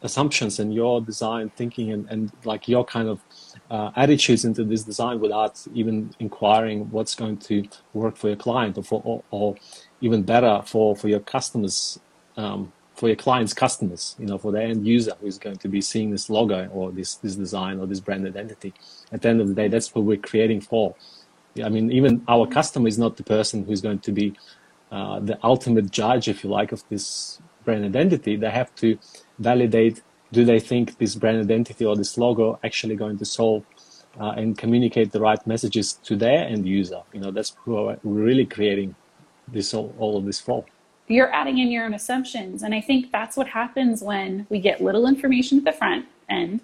assumptions 0.03 0.59
and 0.59 0.73
your 0.73 1.01
design 1.01 1.49
thinking 1.55 1.91
and, 1.91 2.07
and 2.09 2.32
like 2.45 2.67
your 2.67 2.86
kind 2.86 3.09
of 3.09 3.19
uh, 3.71 3.91
attitudes 3.95 4.45
into 4.45 4.63
this 4.63 4.84
design 4.84 5.19
without 5.19 5.59
even 5.73 6.13
inquiring 6.19 6.89
what's 6.91 7.15
going 7.15 7.36
to 7.36 7.67
work 7.93 8.15
for 8.15 8.28
your 8.28 8.38
client 8.38 8.78
or 8.78 8.84
for 8.84 9.01
or, 9.03 9.23
or 9.32 9.55
even 10.01 10.21
better 10.21 10.61
for 10.65 10.95
for 10.95 11.07
your 11.07 11.19
customers 11.19 11.99
um, 12.38 12.71
for 12.97 13.07
your 13.07 13.15
client's 13.15 13.53
customers, 13.53 14.15
you 14.17 14.25
know, 14.25 14.39
for 14.39 14.51
the 14.51 14.61
end 14.61 14.86
user 14.86 15.13
who's 15.21 15.38
going 15.38 15.55
to 15.57 15.67
be 15.67 15.82
seeing 15.82 16.09
this 16.09 16.32
logo 16.32 16.67
or 16.73 16.91
this, 16.91 17.15
this 17.15 17.36
design 17.36 17.80
or 17.80 17.86
this 17.86 17.99
brand 17.99 18.25
identity. 18.25 18.73
At 19.11 19.21
the 19.21 19.30
end 19.30 19.39
of 19.39 19.47
the 19.47 19.53
day, 19.53 19.67
that's 19.67 19.93
what 19.93 20.03
we're 20.03 20.17
creating 20.17 20.61
for. 20.61 20.95
I 21.63 21.69
mean, 21.69 21.91
even 21.91 22.23
our 22.28 22.47
customer 22.47 22.88
is 22.88 22.97
not 22.97 23.15
the 23.15 23.23
person 23.23 23.65
who's 23.65 23.82
going 23.82 23.99
to 23.99 24.11
be 24.11 24.34
uh, 24.91 25.19
the 25.19 25.38
ultimate 25.43 25.91
judge, 25.91 26.28
if 26.28 26.43
you 26.43 26.49
like, 26.49 26.71
of 26.71 26.84
this 26.89 27.39
brand 27.68 27.84
identity. 27.93 28.34
They 28.43 28.53
have 28.61 28.72
to 28.84 28.97
validate 29.49 30.01
do 30.38 30.41
they 30.51 30.59
think 30.59 30.97
this 31.01 31.13
brand 31.22 31.39
identity 31.47 31.84
or 31.89 31.95
this 31.95 32.18
logo 32.24 32.59
actually 32.68 32.95
going 33.03 33.18
to 33.24 33.28
solve 33.39 33.63
uh, 34.20 34.34
and 34.39 34.57
communicate 34.63 35.09
the 35.15 35.22
right 35.28 35.43
messages 35.53 35.93
to 36.07 36.13
their 36.24 36.41
end 36.53 36.63
user. 36.80 37.01
You 37.13 37.22
know, 37.22 37.32
that's 37.32 37.51
we're 37.65 37.97
really 38.03 38.47
creating 38.55 38.89
this 39.55 39.74
all, 39.74 39.89
all 39.99 40.18
of 40.18 40.26
this 40.26 40.39
for 40.47 40.65
you're 41.07 41.34
adding 41.34 41.57
in 41.57 41.72
your 41.72 41.86
own 41.86 41.93
assumptions. 41.93 42.63
And 42.63 42.74
I 42.76 42.82
think 42.82 43.11
that's 43.11 43.38
what 43.38 43.47
happens 43.47 44.01
when 44.01 44.45
we 44.49 44.59
get 44.59 44.82
little 44.82 45.07
information 45.07 45.57
at 45.59 45.63
the 45.63 45.72
front 45.72 46.05
end. 46.30 46.61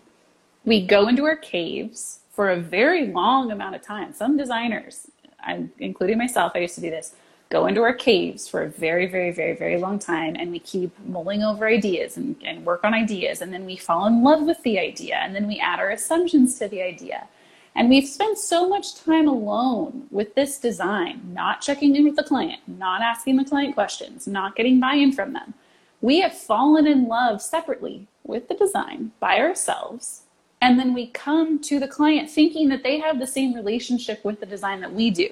We 0.66 0.86
go 0.86 1.08
into 1.08 1.24
our 1.26 1.36
caves 1.36 2.20
for 2.32 2.50
a 2.50 2.58
very 2.58 3.08
long 3.08 3.52
amount 3.52 3.76
of 3.76 3.82
time. 3.82 4.14
Some 4.14 4.38
designers, 4.38 5.08
I'm 5.42 5.72
including 5.80 6.18
myself, 6.18 6.54
I 6.56 6.60
used 6.60 6.76
to 6.76 6.82
do 6.82 6.90
this, 6.90 7.16
go 7.54 7.68
into 7.68 7.84
our 7.84 7.94
caves 7.94 8.48
for 8.48 8.64
a 8.64 8.68
very, 8.68 9.06
very, 9.06 9.32
very, 9.32 9.56
very 9.56 9.78
long 9.78 10.00
time 10.00 10.36
and 10.40 10.52
we 10.52 10.58
keep 10.58 10.92
mulling 11.06 11.44
over 11.44 11.68
ideas 11.68 12.18
and, 12.18 12.36
and 12.44 12.66
work 12.66 12.84
on 12.84 12.96
ideas. 12.96 13.42
And 13.42 13.54
then 13.54 13.64
we 13.64 13.76
fall 13.78 14.08
in 14.08 14.24
love 14.24 14.42
with 14.42 14.64
the 14.64 14.80
idea 14.80 15.18
and 15.18 15.36
then 15.36 15.48
we 15.48 15.60
add 15.60 15.80
our 15.80 15.92
assumptions 15.92 16.58
to 16.58 16.68
the 16.68 16.82
idea. 16.82 17.28
And 17.76 17.90
we've 17.90 18.08
spent 18.08 18.40
so 18.40 18.68
much 18.68 18.96
time 18.96 19.28
alone 19.28 20.08
with 20.10 20.34
this 20.34 20.58
design, 20.58 21.22
not 21.32 21.62
checking 21.62 21.96
in 21.96 22.06
with 22.06 22.16
the 22.16 22.24
client, 22.24 22.62
not 22.66 23.04
asking 23.04 23.38
the 23.38 23.46
client 23.46 23.76
questions, 23.76 24.26
not 24.26 24.56
getting 24.56 24.80
buy 24.80 24.96
in 24.96 25.12
from 25.12 25.34
them. 25.34 25.54
We 26.02 26.22
have 26.22 26.36
fallen 26.36 26.88
in 26.88 27.08
love 27.08 27.40
separately 27.40 28.08
with 28.24 28.48
the 28.48 28.56
design 28.56 29.12
by 29.20 29.38
ourselves. 29.38 30.24
And 30.60 30.80
then 30.80 30.92
we 30.96 31.08
come 31.08 31.60
to 31.70 31.80
the 31.80 31.88
client 31.88 32.32
thinking 32.32 32.70
that 32.70 32.82
they 32.82 32.98
have 33.00 33.20
the 33.20 33.28
same 33.28 33.54
relationship 33.54 34.26
with 34.26 34.40
the 34.40 34.48
design 34.48 34.82
that 34.82 34.94
we 34.94 35.12
do. 35.12 35.30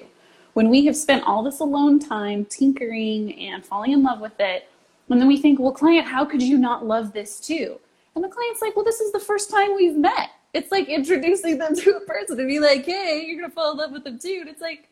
When 0.54 0.68
we 0.68 0.84
have 0.86 0.96
spent 0.96 1.24
all 1.24 1.42
this 1.42 1.60
alone 1.60 1.98
time 1.98 2.44
tinkering 2.44 3.38
and 3.38 3.64
falling 3.64 3.92
in 3.92 4.02
love 4.02 4.20
with 4.20 4.38
it, 4.38 4.68
and 5.08 5.20
then 5.20 5.28
we 5.28 5.36
think, 5.36 5.58
well, 5.58 5.72
client, 5.72 6.06
how 6.06 6.24
could 6.24 6.42
you 6.42 6.58
not 6.58 6.86
love 6.86 7.12
this 7.12 7.40
too? 7.40 7.78
And 8.14 8.22
the 8.24 8.28
client's 8.28 8.62
like, 8.62 8.76
well, 8.76 8.84
this 8.84 9.00
is 9.00 9.12
the 9.12 9.20
first 9.20 9.50
time 9.50 9.74
we've 9.74 9.96
met 9.96 10.30
it's 10.54 10.70
like 10.70 10.88
introducing 10.88 11.58
them 11.58 11.74
to 11.76 11.96
a 11.96 12.00
person 12.00 12.36
to 12.36 12.46
be 12.46 12.60
like, 12.60 12.84
hey, 12.84 13.24
you're 13.26 13.40
gonna 13.40 13.52
fall 13.52 13.72
in 13.72 13.78
love 13.78 13.92
with 13.92 14.04
them 14.04 14.18
too. 14.18 14.38
And 14.40 14.48
it's 14.48 14.60
like, 14.60 14.88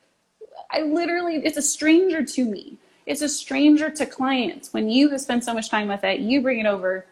I 0.70 0.82
literally, 0.82 1.36
it's 1.36 1.56
a 1.56 1.62
stranger 1.62 2.24
to 2.24 2.44
me. 2.44 2.76
It's 3.06 3.22
a 3.22 3.28
stranger 3.28 3.90
to 3.90 4.06
clients. 4.06 4.72
When 4.72 4.88
you 4.88 5.08
have 5.10 5.20
spent 5.20 5.44
so 5.44 5.54
much 5.54 5.68
time 5.68 5.88
with 5.88 6.04
it, 6.04 6.20
you 6.20 6.42
bring 6.42 6.60
it 6.60 6.66
over 6.66 7.06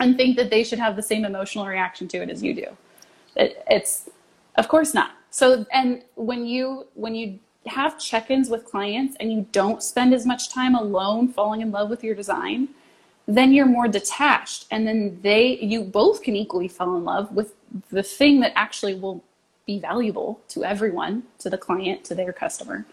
and 0.00 0.16
think 0.16 0.36
that 0.36 0.50
they 0.50 0.64
should 0.64 0.78
have 0.78 0.96
the 0.96 1.02
same 1.02 1.24
emotional 1.24 1.66
reaction 1.66 2.08
to 2.08 2.18
it 2.18 2.30
as 2.30 2.42
you 2.42 2.54
do. 2.54 2.66
It, 3.36 3.64
it's 3.68 4.08
of 4.56 4.68
course 4.68 4.94
not. 4.94 5.12
So 5.30 5.66
and 5.72 6.02
when 6.14 6.46
you 6.46 6.86
when 6.94 7.14
you 7.14 7.38
have 7.66 7.98
check-ins 7.98 8.50
with 8.50 8.64
clients 8.64 9.16
and 9.20 9.32
you 9.32 9.46
don't 9.52 9.82
spend 9.82 10.12
as 10.12 10.26
much 10.26 10.48
time 10.48 10.74
alone 10.74 11.28
falling 11.28 11.60
in 11.60 11.70
love 11.70 11.90
with 11.90 12.04
your 12.04 12.14
design, 12.14 12.68
then 13.26 13.52
you're 13.52 13.66
more 13.66 13.88
detached. 13.88 14.66
And 14.70 14.86
then 14.86 15.18
they 15.22 15.58
you 15.58 15.82
both 15.82 16.22
can 16.22 16.36
equally 16.36 16.68
fall 16.68 16.96
in 16.96 17.04
love 17.04 17.32
with 17.32 17.54
the 17.90 18.02
thing 18.02 18.40
that 18.40 18.52
actually 18.54 18.94
will 18.94 19.24
be 19.66 19.78
valuable 19.78 20.40
to 20.48 20.64
everyone, 20.64 21.22
to 21.38 21.48
the 21.48 21.56
client, 21.56 22.04
to 22.04 22.14
their 22.14 22.32
customer. 22.32 22.84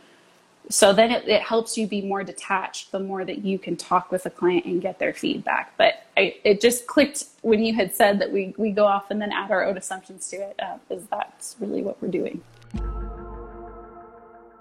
So 0.70 0.94
then 0.94 1.12
it, 1.12 1.28
it 1.28 1.42
helps 1.42 1.78
you 1.78 1.86
be 1.86 2.02
more 2.02 2.24
detached 2.24 2.92
the 2.94 3.00
more 3.00 3.26
that 3.26 3.44
you 3.44 3.60
can 3.60 3.76
talk 3.76 4.10
with 4.10 4.26
a 4.26 4.30
client 4.30 4.66
and 4.66 4.82
get 4.82 5.00
their 5.00 5.14
feedback. 5.14 5.74
But 5.76 6.06
I, 6.16 6.38
it 6.46 6.62
just 6.62 6.88
clicked 6.88 7.26
when 7.42 7.62
you 7.62 7.74
had 7.74 7.94
said 7.94 8.20
that 8.20 8.32
we, 8.32 8.54
we 8.58 8.72
go 8.72 8.86
off 8.86 9.12
and 9.12 9.22
then 9.22 9.34
add 9.34 9.52
our 9.52 9.66
own 9.66 9.76
assumptions 9.76 10.30
to 10.30 10.38
it. 10.38 10.58
Uh, 10.62 10.78
is 10.90 11.06
that's 11.08 11.58
really 11.60 11.82
what 11.82 12.02
we're 12.02 12.08
doing 12.08 12.42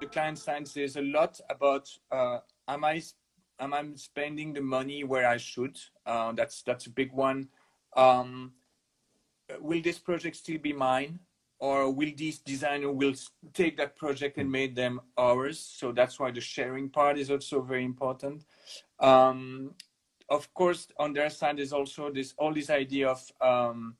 the 0.00 0.06
client 0.06 0.38
science 0.38 0.76
is 0.76 0.96
a 0.96 1.02
lot 1.02 1.40
about 1.50 1.88
uh, 2.10 2.38
am 2.68 2.84
i 2.84 3.02
am 3.60 3.74
i 3.74 3.84
spending 3.94 4.52
the 4.52 4.60
money 4.60 5.04
where 5.04 5.26
i 5.26 5.36
should? 5.36 5.78
Uh, 6.06 6.32
that's 6.32 6.62
that's 6.62 6.86
a 6.86 6.90
big 6.90 7.12
one. 7.12 7.48
Um, 7.96 8.52
will 9.60 9.82
this 9.82 9.98
project 9.98 10.36
still 10.36 10.58
be 10.58 10.72
mine? 10.72 11.20
Or 11.58 11.92
will 11.92 12.12
this 12.16 12.38
designer 12.38 12.90
will 12.90 13.12
take 13.52 13.76
that 13.76 13.94
project 13.94 14.38
and 14.38 14.50
make 14.50 14.74
them 14.74 14.98
ours? 15.18 15.58
So 15.58 15.92
that's 15.92 16.18
why 16.18 16.30
the 16.30 16.40
sharing 16.40 16.88
part 16.88 17.18
is 17.18 17.30
also 17.30 17.60
very 17.60 17.84
important. 17.84 18.46
Um, 18.98 19.74
of 20.30 20.54
course 20.54 20.86
on 20.98 21.12
their 21.12 21.28
side 21.28 21.58
is 21.58 21.72
also 21.72 22.10
this 22.10 22.34
all 22.38 22.54
this 22.54 22.70
idea 22.70 23.08
of 23.08 23.20
um, 23.40 23.96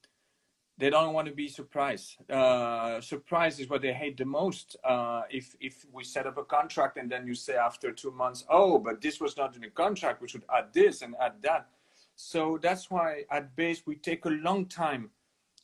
they 0.81 0.91
don't 0.91 1.13
want 1.13 1.29
to 1.29 1.35
be 1.35 1.49
surprised 1.49 2.17
uh, 2.31 3.01
surprise 3.01 3.61
is 3.61 3.69
what 3.69 3.83
they 3.83 3.93
hate 3.93 4.17
the 4.17 4.25
most 4.25 4.77
uh, 4.85 5.23
if 5.31 5.55
if 5.61 5.87
we 5.93 6.03
set 6.03 6.27
up 6.27 6.39
a 6.39 6.45
contract 6.45 6.97
and 6.97 7.11
then 7.11 7.27
you 7.27 7.35
say 7.35 7.55
after 7.55 7.93
two 7.93 8.11
months 8.11 8.45
oh 8.49 8.79
but 8.79 9.01
this 9.01 9.21
was 9.21 9.37
not 9.37 9.55
in 9.55 9.63
the 9.63 9.71
contract 9.71 10.21
we 10.21 10.29
should 10.29 10.45
add 10.57 10.67
this 10.73 11.03
and 11.03 11.15
add 11.21 11.35
that 11.43 11.69
so 12.17 12.59
that's 12.61 12.91
why 12.91 13.25
at 13.31 13.55
base 13.57 13.83
we 13.87 13.95
take 13.97 14.25
a 14.25 14.31
long 14.31 14.67
time 14.67 15.11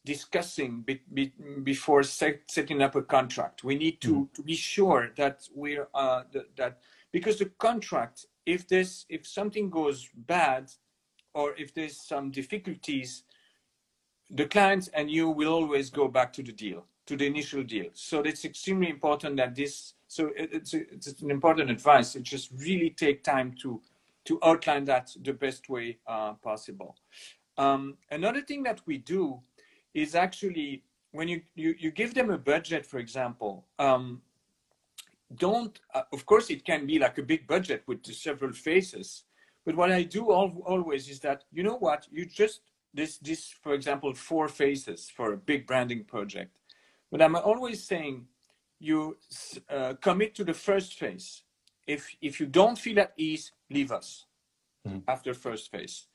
discussing 0.07 0.81
be, 0.83 1.03
be, 1.12 1.33
before 1.62 2.03
set, 2.03 2.41
setting 2.49 2.81
up 2.81 2.95
a 2.95 3.03
contract. 3.03 3.64
We 3.64 3.75
need 3.75 4.01
to, 4.03 4.14
mm. 4.14 4.33
to 4.35 4.43
be 4.43 4.55
sure 4.55 5.11
that 5.17 5.47
we're 5.55 5.89
uh, 5.93 6.23
that, 6.33 6.57
that 6.57 6.79
because 7.12 7.39
the 7.39 7.51
contract, 7.59 8.25
if 8.47 8.67
this 8.69 9.05
if 9.11 9.27
something 9.27 9.69
goes 9.69 10.09
bad, 10.14 10.71
or 11.35 11.55
if 11.59 11.75
there's 11.75 12.01
some 12.01 12.31
difficulties, 12.31 13.25
the 14.31 14.47
client 14.47 14.89
and 14.95 15.11
you 15.11 15.29
will 15.31 15.53
always 15.53 15.91
go 15.91 16.09
back 16.09 16.33
to 16.35 16.43
the 16.43 16.53
deal, 16.53 16.85
to 17.07 17.16
the 17.16 17.27
initial 17.27 17.62
deal. 17.62 17.87
So 17.93 18.20
it's 18.20 18.45
extremely 18.45 18.91
important 18.91 19.37
that 19.37 19.55
this. 19.55 19.95
So 20.09 20.31
it's 20.37 20.74
a, 20.74 20.81
it's 20.93 21.22
an 21.22 21.31
important 21.31 21.70
advice. 21.70 22.14
It 22.16 22.22
just 22.22 22.51
really 22.53 22.91
take 22.91 23.22
time 23.22 23.55
to 23.62 23.81
to 24.24 24.41
outline 24.43 24.85
that 24.85 25.11
the 25.22 25.33
best 25.33 25.68
way 25.68 25.99
uh, 26.07 26.33
possible. 26.43 26.97
Um, 27.59 27.97
another 28.11 28.43
thing 28.43 28.64
that 28.64 28.81
we 28.85 28.99
do 28.99 29.41
is 29.95 30.16
actually 30.16 30.83
when 31.12 31.29
you, 31.29 31.41
you, 31.55 31.74
you 31.79 31.91
give 31.91 32.14
them 32.14 32.31
a 32.31 32.39
budget, 32.39 32.85
for 32.85 32.99
example, 32.99 33.64
um, 33.79 34.20
don't, 35.37 35.81
uh, 35.95 36.03
of 36.12 36.27
course, 36.27 36.51
it 36.51 36.64
can 36.64 36.87
be 36.87 36.99
like 36.99 37.18
a 37.18 37.22
big 37.22 37.47
budget 37.47 37.83
with 37.87 38.05
several 38.07 38.53
phases. 38.53 39.24
But 39.64 39.77
what 39.77 39.91
I 39.91 40.03
do 40.03 40.33
al- 40.33 40.62
always 40.66 41.09
is 41.09 41.20
that, 41.20 41.45
you 41.53 41.62
know 41.62 41.77
what, 41.77 42.07
you 42.12 42.27
just, 42.27 42.61
this, 42.97 43.18
this, 43.18 43.55
for 43.62 43.74
example, 43.74 44.14
four 44.14 44.49
phases 44.49 45.11
for 45.16 45.32
a 45.32 45.36
big 45.36 45.66
branding 45.66 46.05
project. 46.05 46.57
But 47.11 47.22
I'm 47.22 47.36
always 47.36 47.84
saying 47.84 48.26
you 48.78 49.16
uh, 49.70 49.94
commit 50.01 50.34
to 50.36 50.44
the 50.44 50.55
first 50.55 50.94
phase. 50.94 51.42
If, 51.86 52.09
if 52.20 52.40
you 52.40 52.47
don't 52.47 52.78
feel 52.78 52.99
at 53.01 53.12
ease, 53.16 53.53
leave 53.70 53.92
us 53.92 54.26
mm-hmm. 54.86 54.99
after 55.09 55.34
first 55.34 55.70
phase 55.70 56.07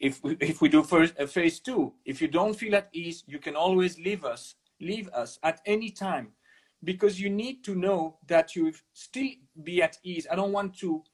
if 0.00 0.24
we, 0.24 0.36
if 0.40 0.60
we 0.60 0.68
do 0.68 0.82
first 0.82 1.14
uh, 1.20 1.26
phase 1.26 1.60
two, 1.60 1.92
if 2.04 2.20
you 2.20 2.28
don't 2.28 2.54
feel 2.54 2.74
at 2.74 2.88
ease, 2.92 3.22
you 3.26 3.38
can 3.38 3.54
always 3.54 3.98
leave 3.98 4.24
us, 4.24 4.56
leave 4.80 5.08
us 5.10 5.38
at 5.42 5.60
any 5.66 5.90
time, 5.90 6.28
because 6.82 7.20
you 7.20 7.28
need 7.28 7.62
to 7.64 7.74
know 7.74 8.16
that 8.26 8.56
you 8.56 8.72
still 8.94 9.28
be 9.62 9.82
at 9.82 9.98
ease. 10.02 10.26
I 10.30 10.36
don't 10.36 10.52
want 10.52 10.76
to 10.78 11.04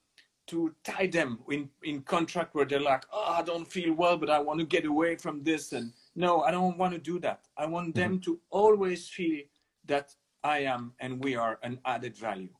to 0.47 0.75
tie 0.85 1.07
them 1.07 1.39
in 1.51 1.69
in 1.83 2.03
contract 2.03 2.55
where 2.55 2.65
they're 2.65 2.81
like, 2.81 3.05
oh, 3.13 3.35
I 3.39 3.43
don't 3.43 3.67
feel 3.67 3.93
well, 3.95 4.17
but 4.17 4.31
I 4.31 4.39
want 4.39 4.61
to 4.61 4.67
get 4.67 4.85
away 4.85 5.17
from 5.17 5.43
this. 5.43 5.73
And 5.73 5.93
no, 6.15 6.43
I 6.43 6.51
don't 6.51 6.79
want 6.79 6.93
to 6.95 6.99
do 6.99 7.19
that. 7.21 7.47
I 7.57 7.67
want 7.67 7.89
mm-hmm. 7.89 8.01
them 8.01 8.21
to 8.21 8.41
always 8.51 9.09
feel 9.09 9.41
that 9.87 10.15
I 10.45 10.59
am 10.59 10.93
and 11.01 11.23
we 11.23 11.37
are 11.37 11.59
an 11.63 11.81
added 11.85 12.17
value. 12.17 12.55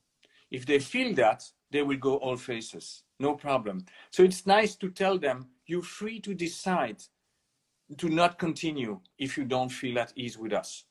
If 0.51 0.67
they 0.67 0.79
feel 0.79 1.15
that, 1.15 1.45
they 1.71 1.83
will 1.83 1.97
go 1.97 2.17
all 2.17 2.37
faces, 2.37 3.03
no 3.19 3.35
problem. 3.35 3.85
So 4.11 4.23
it's 4.23 4.47
nice 4.47 4.77
to 4.77 4.91
tell 4.91 5.19
them 5.19 5.49
you're 5.67 5.83
free 5.83 6.21
to 6.21 6.35
decide 6.35 7.03
to 7.99 8.09
not 8.09 8.39
continue 8.39 9.01
if 9.19 9.37
you 9.37 9.45
don't 9.45 9.69
feel 9.69 9.99
at 9.99 10.13
ease 10.17 10.39
with 10.39 10.53
us. 10.53 10.85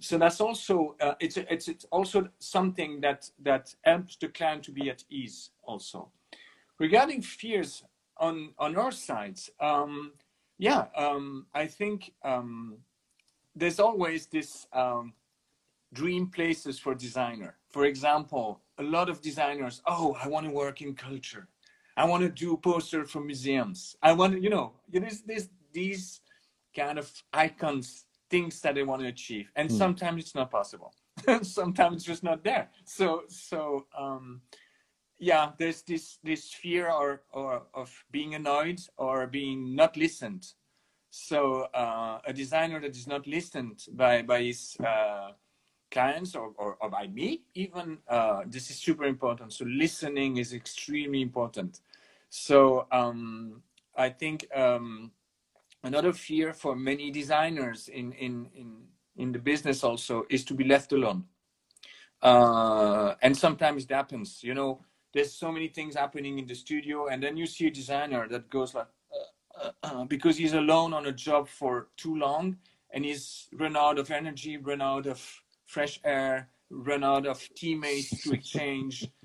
So 0.00 0.18
that's 0.18 0.40
also 0.40 0.94
uh, 1.00 1.14
it's, 1.20 1.36
it's 1.36 1.68
it's 1.68 1.86
also 1.90 2.28
something 2.38 3.00
that 3.00 3.30
that 3.42 3.74
helps 3.84 4.16
the 4.16 4.28
client 4.28 4.62
to 4.64 4.72
be 4.72 4.90
at 4.90 5.04
ease 5.10 5.50
also. 5.62 6.12
Regarding 6.78 7.22
fears 7.22 7.82
on 8.18 8.52
on 8.58 8.76
our 8.76 8.92
sides, 8.92 9.50
um, 9.60 10.12
yeah, 10.58 10.86
um, 10.96 11.46
I 11.54 11.66
think 11.66 12.12
um, 12.22 12.78
there's 13.54 13.80
always 13.80 14.26
this 14.26 14.66
um, 14.72 15.14
dream 15.92 16.26
places 16.28 16.78
for 16.78 16.94
designer. 16.94 17.56
For 17.70 17.84
example, 17.84 18.60
a 18.78 18.82
lot 18.82 19.08
of 19.08 19.20
designers, 19.20 19.82
oh, 19.86 20.16
I 20.22 20.28
want 20.28 20.46
to 20.46 20.52
work 20.52 20.82
in 20.82 20.94
culture. 20.94 21.48
I 21.96 22.04
want 22.04 22.22
to 22.22 22.28
do 22.28 22.56
posters 22.58 23.10
for 23.10 23.20
museums. 23.20 23.96
I 24.02 24.12
want 24.12 24.34
to, 24.34 24.40
you 24.40 24.50
know, 24.50 24.72
there's, 24.90 25.22
there's 25.22 25.48
these 25.72 26.20
kind 26.74 26.98
of 26.98 27.10
icons, 27.32 28.04
things 28.28 28.60
that 28.60 28.74
they 28.74 28.82
want 28.82 29.00
to 29.02 29.08
achieve. 29.08 29.50
And 29.56 29.70
mm. 29.70 29.78
sometimes 29.78 30.24
it's 30.24 30.34
not 30.34 30.50
possible. 30.50 30.92
sometimes 31.42 31.96
it's 31.96 32.04
just 32.04 32.22
not 32.22 32.44
there. 32.44 32.68
So, 32.84 33.22
so, 33.28 33.86
um, 33.98 34.42
yeah, 35.18 35.52
there's 35.58 35.82
this, 35.82 36.18
this 36.22 36.52
fear 36.52 36.90
or, 36.90 37.22
or 37.32 37.62
of 37.74 37.92
being 38.10 38.34
annoyed 38.34 38.80
or 38.96 39.26
being 39.26 39.74
not 39.74 39.96
listened. 39.96 40.46
So, 41.10 41.68
uh, 41.74 42.20
a 42.26 42.32
designer 42.32 42.80
that 42.80 42.94
is 42.94 43.06
not 43.06 43.26
listened 43.26 43.86
by, 43.92 44.22
by 44.22 44.42
his, 44.42 44.76
uh, 44.80 45.32
clients 45.90 46.34
or, 46.34 46.52
or, 46.58 46.76
or, 46.80 46.90
by 46.90 47.06
me 47.06 47.42
even 47.54 47.96
uh, 48.08 48.42
this 48.46 48.70
is 48.70 48.76
super 48.76 49.04
important 49.04 49.52
so 49.52 49.64
listening 49.64 50.36
is 50.36 50.52
extremely 50.52 51.22
important 51.22 51.78
so 52.28 52.88
um, 52.90 53.62
I 53.96 54.10
think 54.10 54.46
um, 54.54 55.10
another 55.82 56.12
fear 56.12 56.52
for 56.52 56.76
many 56.76 57.10
designers 57.10 57.88
in, 57.88 58.12
in, 58.12 58.48
in, 58.54 58.76
in 59.16 59.32
the 59.32 59.38
business 59.38 59.82
also 59.82 60.24
is 60.28 60.44
to 60.44 60.54
be 60.54 60.64
left 60.64 60.92
alone. 60.92 61.24
Uh, 62.20 63.14
and 63.22 63.36
sometimes 63.36 63.84
it 63.84 63.90
happens, 63.90 64.42
you 64.42 64.54
know, 64.54 64.80
there's 65.16 65.32
so 65.32 65.50
many 65.50 65.68
things 65.68 65.96
happening 65.96 66.38
in 66.38 66.46
the 66.46 66.54
studio 66.54 67.06
and 67.08 67.22
then 67.22 67.36
you 67.36 67.46
see 67.46 67.66
a 67.66 67.70
designer 67.70 68.28
that 68.28 68.50
goes 68.50 68.74
like, 68.74 68.86
uh, 69.14 69.64
uh, 69.64 69.70
uh 69.82 70.04
because 70.04 70.36
he's 70.36 70.52
alone 70.52 70.92
on 70.92 71.06
a 71.06 71.12
job 71.12 71.48
for 71.48 71.88
too 71.96 72.14
long 72.16 72.56
and 72.92 73.04
he's 73.04 73.48
run 73.54 73.76
out 73.76 73.98
of 73.98 74.10
energy, 74.10 74.56
run 74.58 74.82
out 74.82 75.06
of 75.06 75.18
fresh 75.64 76.00
air, 76.04 76.48
run 76.70 77.02
out 77.02 77.26
of 77.26 77.38
teammates 77.54 78.22
to 78.22 78.32
exchange. 78.32 79.08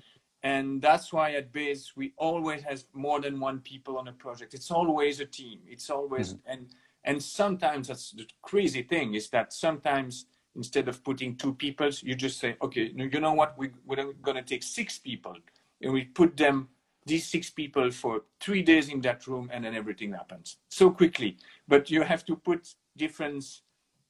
And 0.44 0.82
that's 0.82 1.12
why 1.12 1.34
at 1.34 1.52
base 1.52 1.92
we 1.94 2.14
always 2.16 2.64
have 2.64 2.82
more 2.92 3.20
than 3.20 3.38
one 3.38 3.60
people 3.60 3.96
on 3.96 4.08
a 4.08 4.12
project. 4.12 4.54
It's 4.54 4.72
always 4.72 5.20
a 5.20 5.24
team. 5.24 5.60
It's 5.68 5.88
always 5.88 6.34
mm-hmm. 6.34 6.52
and 6.52 6.66
and 7.04 7.22
sometimes 7.22 7.86
that's 7.86 8.10
the 8.10 8.26
crazy 8.42 8.82
thing 8.82 9.14
is 9.14 9.30
that 9.30 9.52
sometimes 9.52 10.26
instead 10.56 10.88
of 10.88 11.04
putting 11.04 11.36
two 11.36 11.54
people 11.54 11.88
you 12.02 12.16
just 12.16 12.40
say 12.40 12.56
okay 12.60 12.90
you 12.92 13.20
know 13.20 13.34
what? 13.34 13.56
We, 13.56 13.70
we're 13.86 14.12
going 14.14 14.36
to 14.36 14.42
take 14.42 14.64
six 14.64 14.98
people 14.98 15.36
and 15.82 15.92
we 15.92 16.04
put 16.04 16.36
them 16.36 16.68
these 17.04 17.26
six 17.26 17.50
people 17.50 17.90
for 17.90 18.22
three 18.40 18.62
days 18.62 18.88
in 18.88 19.00
that 19.00 19.26
room 19.26 19.50
and 19.52 19.64
then 19.64 19.74
everything 19.74 20.12
happens 20.12 20.58
so 20.68 20.90
quickly 20.90 21.36
but 21.66 21.90
you 21.90 22.02
have 22.02 22.24
to 22.24 22.36
put 22.36 22.74
different 22.96 23.44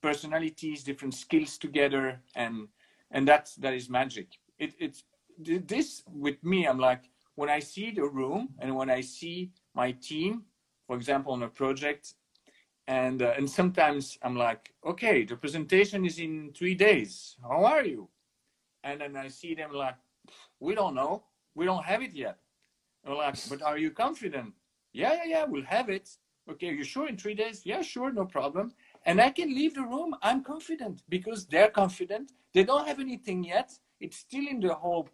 personalities 0.03 0.83
different 0.83 1.15
skills 1.15 1.57
together 1.57 2.21
and 2.35 2.69
and 3.13 3.27
that's 3.27 3.55
that 3.57 3.73
is 3.73 3.89
magic 3.89 4.29
it, 4.59 4.75
it's 4.79 5.05
this 5.39 6.03
with 6.13 6.43
me, 6.45 6.67
I'm 6.67 6.79
like, 6.79 7.03
when 7.35 7.49
I 7.49 7.59
see 7.61 7.91
the 7.91 8.05
room 8.05 8.51
and 8.59 8.75
when 8.77 8.91
I 8.91 9.01
see 9.01 9.53
my 9.75 9.93
team, 9.93 10.43
for 10.87 10.97
example, 10.97 11.33
on 11.33 11.43
a 11.43 11.49
project, 11.49 12.15
and 12.89 13.23
uh, 13.23 13.33
and 13.37 13.49
sometimes 13.49 14.19
I'm 14.23 14.37
like, 14.37 14.75
okay, 14.85 15.25
the 15.25 15.37
presentation 15.37 16.05
is 16.05 16.19
in 16.19 16.53
three 16.55 16.75
days. 16.75 17.37
How 17.43 17.65
are 17.65 17.85
you? 17.85 18.09
And 18.85 19.01
then 19.01 19.17
I 19.17 19.29
see 19.29 19.55
them 19.55 19.73
like, 19.73 19.95
we 20.59 20.75
don't 20.75 20.95
know, 20.95 21.23
we 21.55 21.65
don't 21.65 21.85
have 21.85 22.03
it 22.03 22.15
yet. 22.15 22.39
I'm 23.07 23.17
like, 23.17 23.37
but 23.49 23.63
are 23.63 23.79
you 23.79 23.91
confident? 23.91 24.55
Yeah, 24.93 25.15
yeah, 25.15 25.25
yeah, 25.27 25.45
we'll 25.45 25.65
have 25.65 25.89
it. 25.89 26.09
Okay, 26.51 26.73
you 26.73 26.85
sure 26.85 27.09
in 27.09 27.17
three 27.17 27.35
days? 27.35 27.63
Yeah, 27.65 27.83
sure, 27.83 28.13
no 28.13 28.25
problem. 28.25 28.73
and 29.05 29.21
I 29.21 29.31
can 29.31 29.55
leave 29.55 29.75
the 29.75 29.83
room. 29.83 30.15
I'm 30.23 30.43
confident 30.45 31.03
because 31.09 31.47
they're 31.47 31.71
confident. 31.71 32.33
They 32.55 32.65
don't 32.65 32.87
have 32.87 33.01
anything 33.01 33.45
yet. 33.45 33.73
It's 34.01 34.19
still 34.19 34.47
in 34.49 34.61
the 34.61 34.75
whole 34.75 35.09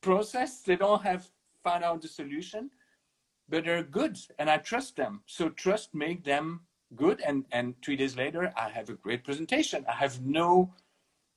process. 0.00 0.62
They 0.62 0.76
don't 0.76 1.02
have 1.02 1.28
found 1.62 1.84
out 1.84 2.02
the 2.02 2.08
solution, 2.08 2.70
but 3.48 3.64
they're 3.64 3.82
good 3.84 4.18
and 4.38 4.50
I 4.50 4.58
trust 4.58 4.96
them. 4.96 5.22
So 5.26 5.48
trust 5.50 5.94
make 5.94 6.24
them 6.24 6.62
good. 6.96 7.20
And, 7.20 7.44
and 7.52 7.74
three 7.84 7.96
days 7.96 8.16
later, 8.16 8.52
I 8.56 8.68
have 8.70 8.88
a 8.88 8.94
great 8.94 9.24
presentation. 9.24 9.84
I 9.88 9.92
have 9.94 10.20
no, 10.24 10.74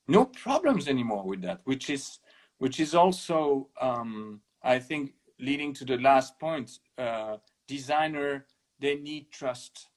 no 0.08 0.26
problems 0.26 0.88
anymore 0.88 1.26
with 1.26 1.42
that, 1.44 1.62
which 1.66 1.90
is, 1.90 2.20
which 2.58 2.80
is 2.80 2.96
also, 2.96 3.70
um, 3.82 4.42
I 4.64 4.80
think, 4.80 5.14
leading 5.40 5.74
to 5.74 5.86
the 5.86 5.98
last 5.98 6.40
point, 6.40 6.80
uh, 6.98 7.38
designer, 7.68 8.46
they 8.80 8.96
need 8.96 9.32
trust 9.32 9.88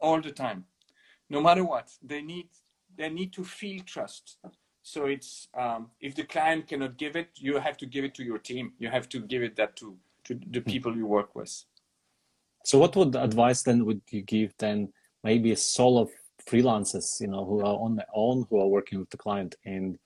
all 0.00 0.20
the 0.20 0.30
time. 0.30 0.64
No 1.28 1.40
matter 1.40 1.64
what 1.64 1.90
they 2.02 2.22
need 2.22 2.48
they 2.96 3.08
need 3.08 3.32
to 3.32 3.44
feel 3.44 3.82
trust. 3.84 4.36
So 4.82 5.06
it's 5.06 5.48
um, 5.54 5.90
if 6.00 6.14
the 6.14 6.24
client 6.24 6.68
cannot 6.68 6.98
give 6.98 7.16
it 7.16 7.30
you 7.36 7.58
have 7.58 7.76
to 7.78 7.86
give 7.86 8.04
it 8.04 8.14
to 8.14 8.24
your 8.24 8.38
team. 8.38 8.72
You 8.78 8.88
have 8.88 9.08
to 9.10 9.20
give 9.20 9.42
it 9.42 9.56
that 9.56 9.76
to 9.76 9.96
to 10.24 10.34
the 10.34 10.60
hmm. 10.60 10.70
people 10.70 10.96
you 10.96 11.06
work 11.06 11.34
with. 11.34 11.64
So 12.64 12.78
what 12.78 12.94
would 12.96 13.16
advice 13.16 13.62
then 13.62 13.84
would 13.86 14.02
you 14.10 14.22
give 14.22 14.54
then 14.58 14.92
maybe 15.24 15.52
a 15.52 15.56
solo 15.56 16.08
freelancers 16.46 17.20
you 17.20 17.28
know 17.28 17.44
who 17.44 17.60
are 17.60 17.78
on 17.78 17.96
their 17.96 18.12
own 18.14 18.46
who 18.50 18.60
are 18.60 18.66
working 18.66 18.98
with 18.98 19.10
the 19.10 19.16
client 19.16 19.54
and 19.64 19.98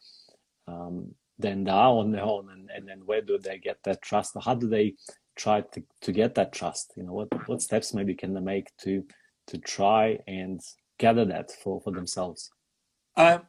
um, 0.68 1.14
then 1.38 1.64
they 1.64 1.70
are 1.70 1.92
on 1.92 2.12
their 2.12 2.24
own 2.24 2.50
and, 2.50 2.70
and 2.74 2.88
then 2.88 3.00
where 3.04 3.20
do 3.20 3.38
they 3.38 3.58
get 3.58 3.78
that 3.84 4.02
trust 4.02 4.36
or 4.36 4.42
how 4.42 4.54
do 4.54 4.68
they 4.68 4.94
try 5.36 5.60
to, 5.60 5.82
to 6.00 6.12
get 6.12 6.34
that 6.34 6.52
trust? 6.52 6.92
You 6.96 7.04
know 7.04 7.12
what 7.12 7.48
what 7.48 7.62
steps 7.62 7.94
maybe 7.94 8.14
can 8.14 8.34
they 8.34 8.40
make 8.40 8.74
to 8.78 9.04
to 9.48 9.58
try 9.58 10.18
and 10.26 10.60
gather 10.98 11.24
that 11.26 11.50
for 11.52 11.80
for 11.80 11.92
themselves? 11.92 12.50
Um, 13.16 13.42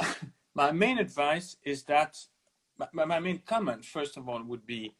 my 0.54 0.72
main 0.72 0.98
advice 0.98 1.56
is 1.64 1.82
that 1.84 2.16
my, 2.92 3.04
my 3.04 3.18
main 3.18 3.40
comment 3.46 3.84
first 3.84 4.16
of 4.16 4.28
all 4.28 4.42
would 4.42 4.66
be 4.66 4.94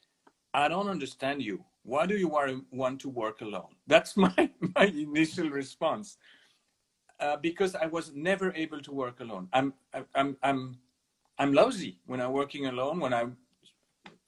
i 0.55 0.69
don't 0.69 0.89
understand 0.89 1.43
you. 1.43 1.65
Why 1.85 2.07
do 2.07 2.17
you 2.17 2.29
want 2.29 3.01
to 3.01 3.09
work 3.09 3.41
alone? 3.41 3.75
That's 3.87 4.17
my 4.17 4.51
my 4.77 4.87
initial 4.87 5.49
response. 5.51 6.19
Uh, 7.21 7.37
because 7.37 7.77
i 7.77 7.87
was 7.87 8.13
never 8.15 8.53
able 8.55 8.81
to 8.81 8.93
work 8.93 9.21
alone. 9.21 9.49
I'm 9.53 9.73
i'm 10.15 10.37
i'm 10.43 10.79
i'm 11.43 11.53
lousy. 11.53 11.99
When 12.07 12.21
i'm 12.21 12.33
working 12.33 12.67
alone 12.67 13.01
when 13.01 13.13
i'm 13.13 13.37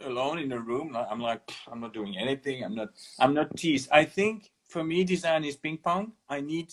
alone 0.00 0.38
in 0.40 0.50
a 0.52 0.58
room 0.58 0.96
i'm 1.10 1.20
like 1.20 1.42
i'm 1.70 1.80
not 1.80 1.94
doing 1.94 2.18
anything. 2.18 2.64
I'm 2.64 2.74
not 2.74 2.88
i'm 3.20 3.34
not 3.34 3.56
teased. 3.56 3.88
I 3.92 4.04
think 4.04 4.50
for 4.68 4.82
me 4.82 5.04
design 5.04 5.44
is 5.44 5.56
ping 5.56 5.78
pong. 5.78 6.12
I 6.28 6.40
need 6.40 6.68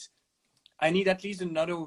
i 0.80 0.90
need 0.90 1.08
at 1.08 1.24
least 1.24 1.42
another 1.42 1.78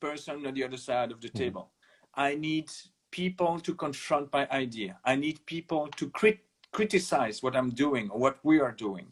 person 0.00 0.44
on 0.46 0.54
the 0.54 0.64
other 0.64 0.76
side 0.88 1.12
of 1.12 1.20
the 1.20 1.28
mm-hmm. 1.28 1.44
table. 1.44 1.70
I 2.14 2.34
need 2.34 2.68
people 3.10 3.60
to 3.60 3.72
confront 3.74 4.32
my 4.32 4.48
idea. 4.50 4.98
I 5.04 5.14
need 5.14 5.46
people 5.46 5.88
to 5.98 6.10
crit- 6.10 6.44
criticize 6.72 7.42
what 7.42 7.54
i'm 7.56 7.70
doing 7.70 8.10
or 8.10 8.18
what 8.18 8.36
we 8.42 8.58
are 8.60 8.72
doing. 8.72 9.06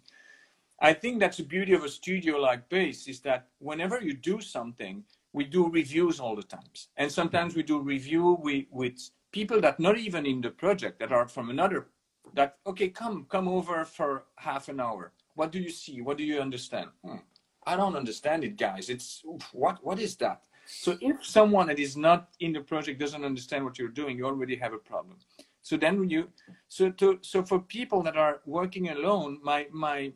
I 0.81 0.93
think 0.93 1.21
that's 1.21 1.39
the 1.39 1.45
beauty 1.45 1.73
of 1.73 1.85
a 1.85 1.89
studio 1.89 2.37
like 2.39 2.69
base 2.69 3.07
is 3.07 3.21
that 3.21 3.41
whenever 3.59 4.03
you 4.03 4.15
do 4.15 4.41
something 4.41 5.05
we 5.35 5.45
do 5.45 5.69
reviews 5.69 6.21
all 6.21 6.37
the 6.37 6.45
times. 6.45 6.89
And 6.97 7.11
sometimes 7.11 7.55
we 7.55 7.65
do 7.65 7.81
review 7.81 8.39
we, 8.41 8.69
with 8.71 9.11
people 9.33 9.61
that 9.61 9.81
not 9.81 9.99
even 9.99 10.25
in 10.25 10.41
the 10.41 10.51
project 10.51 11.01
that 11.01 11.13
are 11.13 11.27
from 11.27 11.51
another 11.51 11.89
that 12.35 12.57
okay 12.67 12.89
come 12.89 13.27
come 13.29 13.49
over 13.49 13.85
for 13.85 14.25
half 14.37 14.69
an 14.69 14.81
hour. 14.81 15.13
What 15.35 15.53
do 15.53 15.59
you 15.59 15.71
see? 15.71 16.01
What 16.01 16.17
do 16.17 16.25
you 16.25 16.41
understand? 16.41 16.89
Hmm. 17.05 17.23
i 17.67 17.77
don't 17.77 17.97
understand 17.97 18.45
it 18.45 18.57
guys. 18.57 18.89
It's 18.89 19.23
what 19.53 19.85
what 19.85 19.99
is 19.99 20.17
that? 20.17 20.41
So 20.67 20.97
if 21.01 21.17
someone 21.27 21.67
that 21.67 21.79
is 21.79 21.97
not 21.97 22.21
in 22.41 22.53
the 22.53 22.61
project 22.61 22.99
doesn't 23.01 23.25
understand 23.25 23.65
what 23.65 23.79
you're 23.79 23.97
doing 24.01 24.17
you 24.19 24.27
already 24.27 24.57
have 24.57 24.73
a 24.73 24.83
problem. 24.93 25.17
So 25.63 25.77
then 25.77 26.09
you 26.09 26.29
so 26.69 26.91
to 27.01 27.19
so 27.23 27.43
for 27.43 27.59
people 27.79 28.01
that 28.07 28.17
are 28.17 28.41
working 28.47 28.89
alone 28.91 29.41
my 29.43 29.67
my 29.73 30.13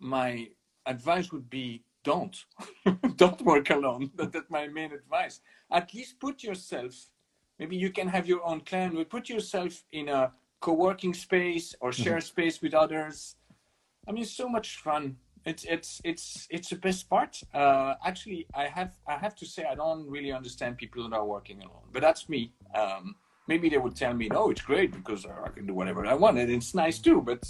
my 0.00 0.48
advice 0.86 1.32
would 1.32 1.48
be 1.50 1.82
don't. 2.12 2.36
Don't 3.22 3.42
work 3.42 3.68
alone. 3.70 4.10
That, 4.16 4.32
that's 4.32 4.50
my 4.50 4.66
main 4.78 4.92
advice. 5.00 5.40
At 5.78 5.92
least 5.94 6.20
put 6.20 6.42
yourself 6.48 6.94
maybe 7.58 7.76
you 7.84 7.90
can 7.90 8.08
have 8.08 8.26
your 8.26 8.42
own 8.48 8.60
clan 8.68 8.94
but 8.94 9.08
put 9.08 9.28
yourself 9.28 9.72
in 9.92 10.08
a 10.08 10.32
co-working 10.60 11.14
space 11.14 11.74
or 11.80 11.90
mm-hmm. 11.90 12.02
share 12.02 12.18
mm-hmm. 12.18 12.34
space 12.34 12.56
with 12.62 12.74
others. 12.74 13.36
I 14.08 14.12
mean 14.12 14.24
so 14.24 14.48
much 14.56 14.68
fun. 14.86 15.16
It's 15.44 15.64
it's 15.64 15.90
it's 16.10 16.46
it's 16.56 16.68
the 16.74 16.80
best 16.86 17.02
part. 17.14 17.32
Uh, 17.54 17.94
actually 18.10 18.40
i 18.62 18.66
have 18.78 18.92
i 19.12 19.16
have 19.24 19.34
to 19.40 19.46
say 19.52 19.62
i 19.72 19.76
don't 19.82 20.04
really 20.14 20.32
understand 20.40 20.70
people 20.82 21.00
that 21.04 21.14
are 21.20 21.28
working 21.36 21.58
alone 21.66 21.86
but 21.92 22.02
that's 22.06 22.24
me. 22.28 22.40
Um, 22.80 23.04
maybe 23.48 23.68
they 23.68 23.78
would 23.84 23.96
tell 24.04 24.14
me 24.14 24.26
no 24.28 24.50
it's 24.52 24.64
great 24.70 24.90
because 24.92 25.24
i 25.48 25.48
can 25.56 25.66
do 25.70 25.74
whatever 25.80 26.00
i 26.04 26.14
want 26.14 26.36
and 26.38 26.50
it's 26.50 26.74
nice 26.74 26.98
too 26.98 27.18
but 27.30 27.42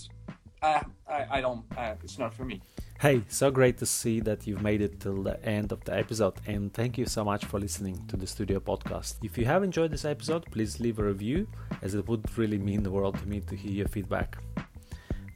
I, 0.62 0.84
I, 1.08 1.26
I 1.36 1.40
don't 1.40 1.64
I, 1.76 1.84
it's 2.04 2.18
not 2.18 2.34
for 2.34 2.44
me 2.44 2.60
Hey, 2.98 3.24
so 3.28 3.50
great 3.50 3.76
to 3.78 3.86
see 3.86 4.20
that 4.20 4.46
you've 4.46 4.62
made 4.62 4.80
it 4.80 5.00
till 5.00 5.22
the 5.22 5.44
end 5.44 5.70
of 5.70 5.84
the 5.84 5.94
episode, 5.94 6.32
and 6.46 6.72
thank 6.72 6.96
you 6.96 7.04
so 7.04 7.22
much 7.22 7.44
for 7.44 7.60
listening 7.60 8.02
to 8.08 8.16
the 8.16 8.24
Studeo 8.24 8.58
Podcast. 8.58 9.16
If 9.22 9.36
you 9.36 9.44
have 9.44 9.62
enjoyed 9.62 9.90
this 9.90 10.06
episode, 10.06 10.46
please 10.50 10.80
leave 10.80 10.98
a 10.98 11.04
review, 11.04 11.46
as 11.82 11.94
it 11.94 12.08
would 12.08 12.24
really 12.38 12.56
mean 12.56 12.82
the 12.82 12.90
world 12.90 13.18
to 13.18 13.28
me 13.28 13.40
to 13.40 13.54
hear 13.54 13.72
your 13.72 13.88
feedback. 13.88 14.38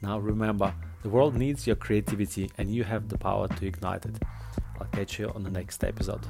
Now, 0.01 0.17
remember, 0.17 0.73
the 1.03 1.09
world 1.09 1.35
needs 1.35 1.67
your 1.67 1.75
creativity, 1.75 2.49
and 2.57 2.73
you 2.73 2.83
have 2.83 3.09
the 3.09 3.17
power 3.19 3.47
to 3.47 3.67
ignite 3.67 4.07
it. 4.07 4.17
I'll 4.79 4.87
catch 4.87 5.19
you 5.19 5.29
on 5.29 5.43
the 5.43 5.51
next 5.51 5.83
episode. 5.83 6.25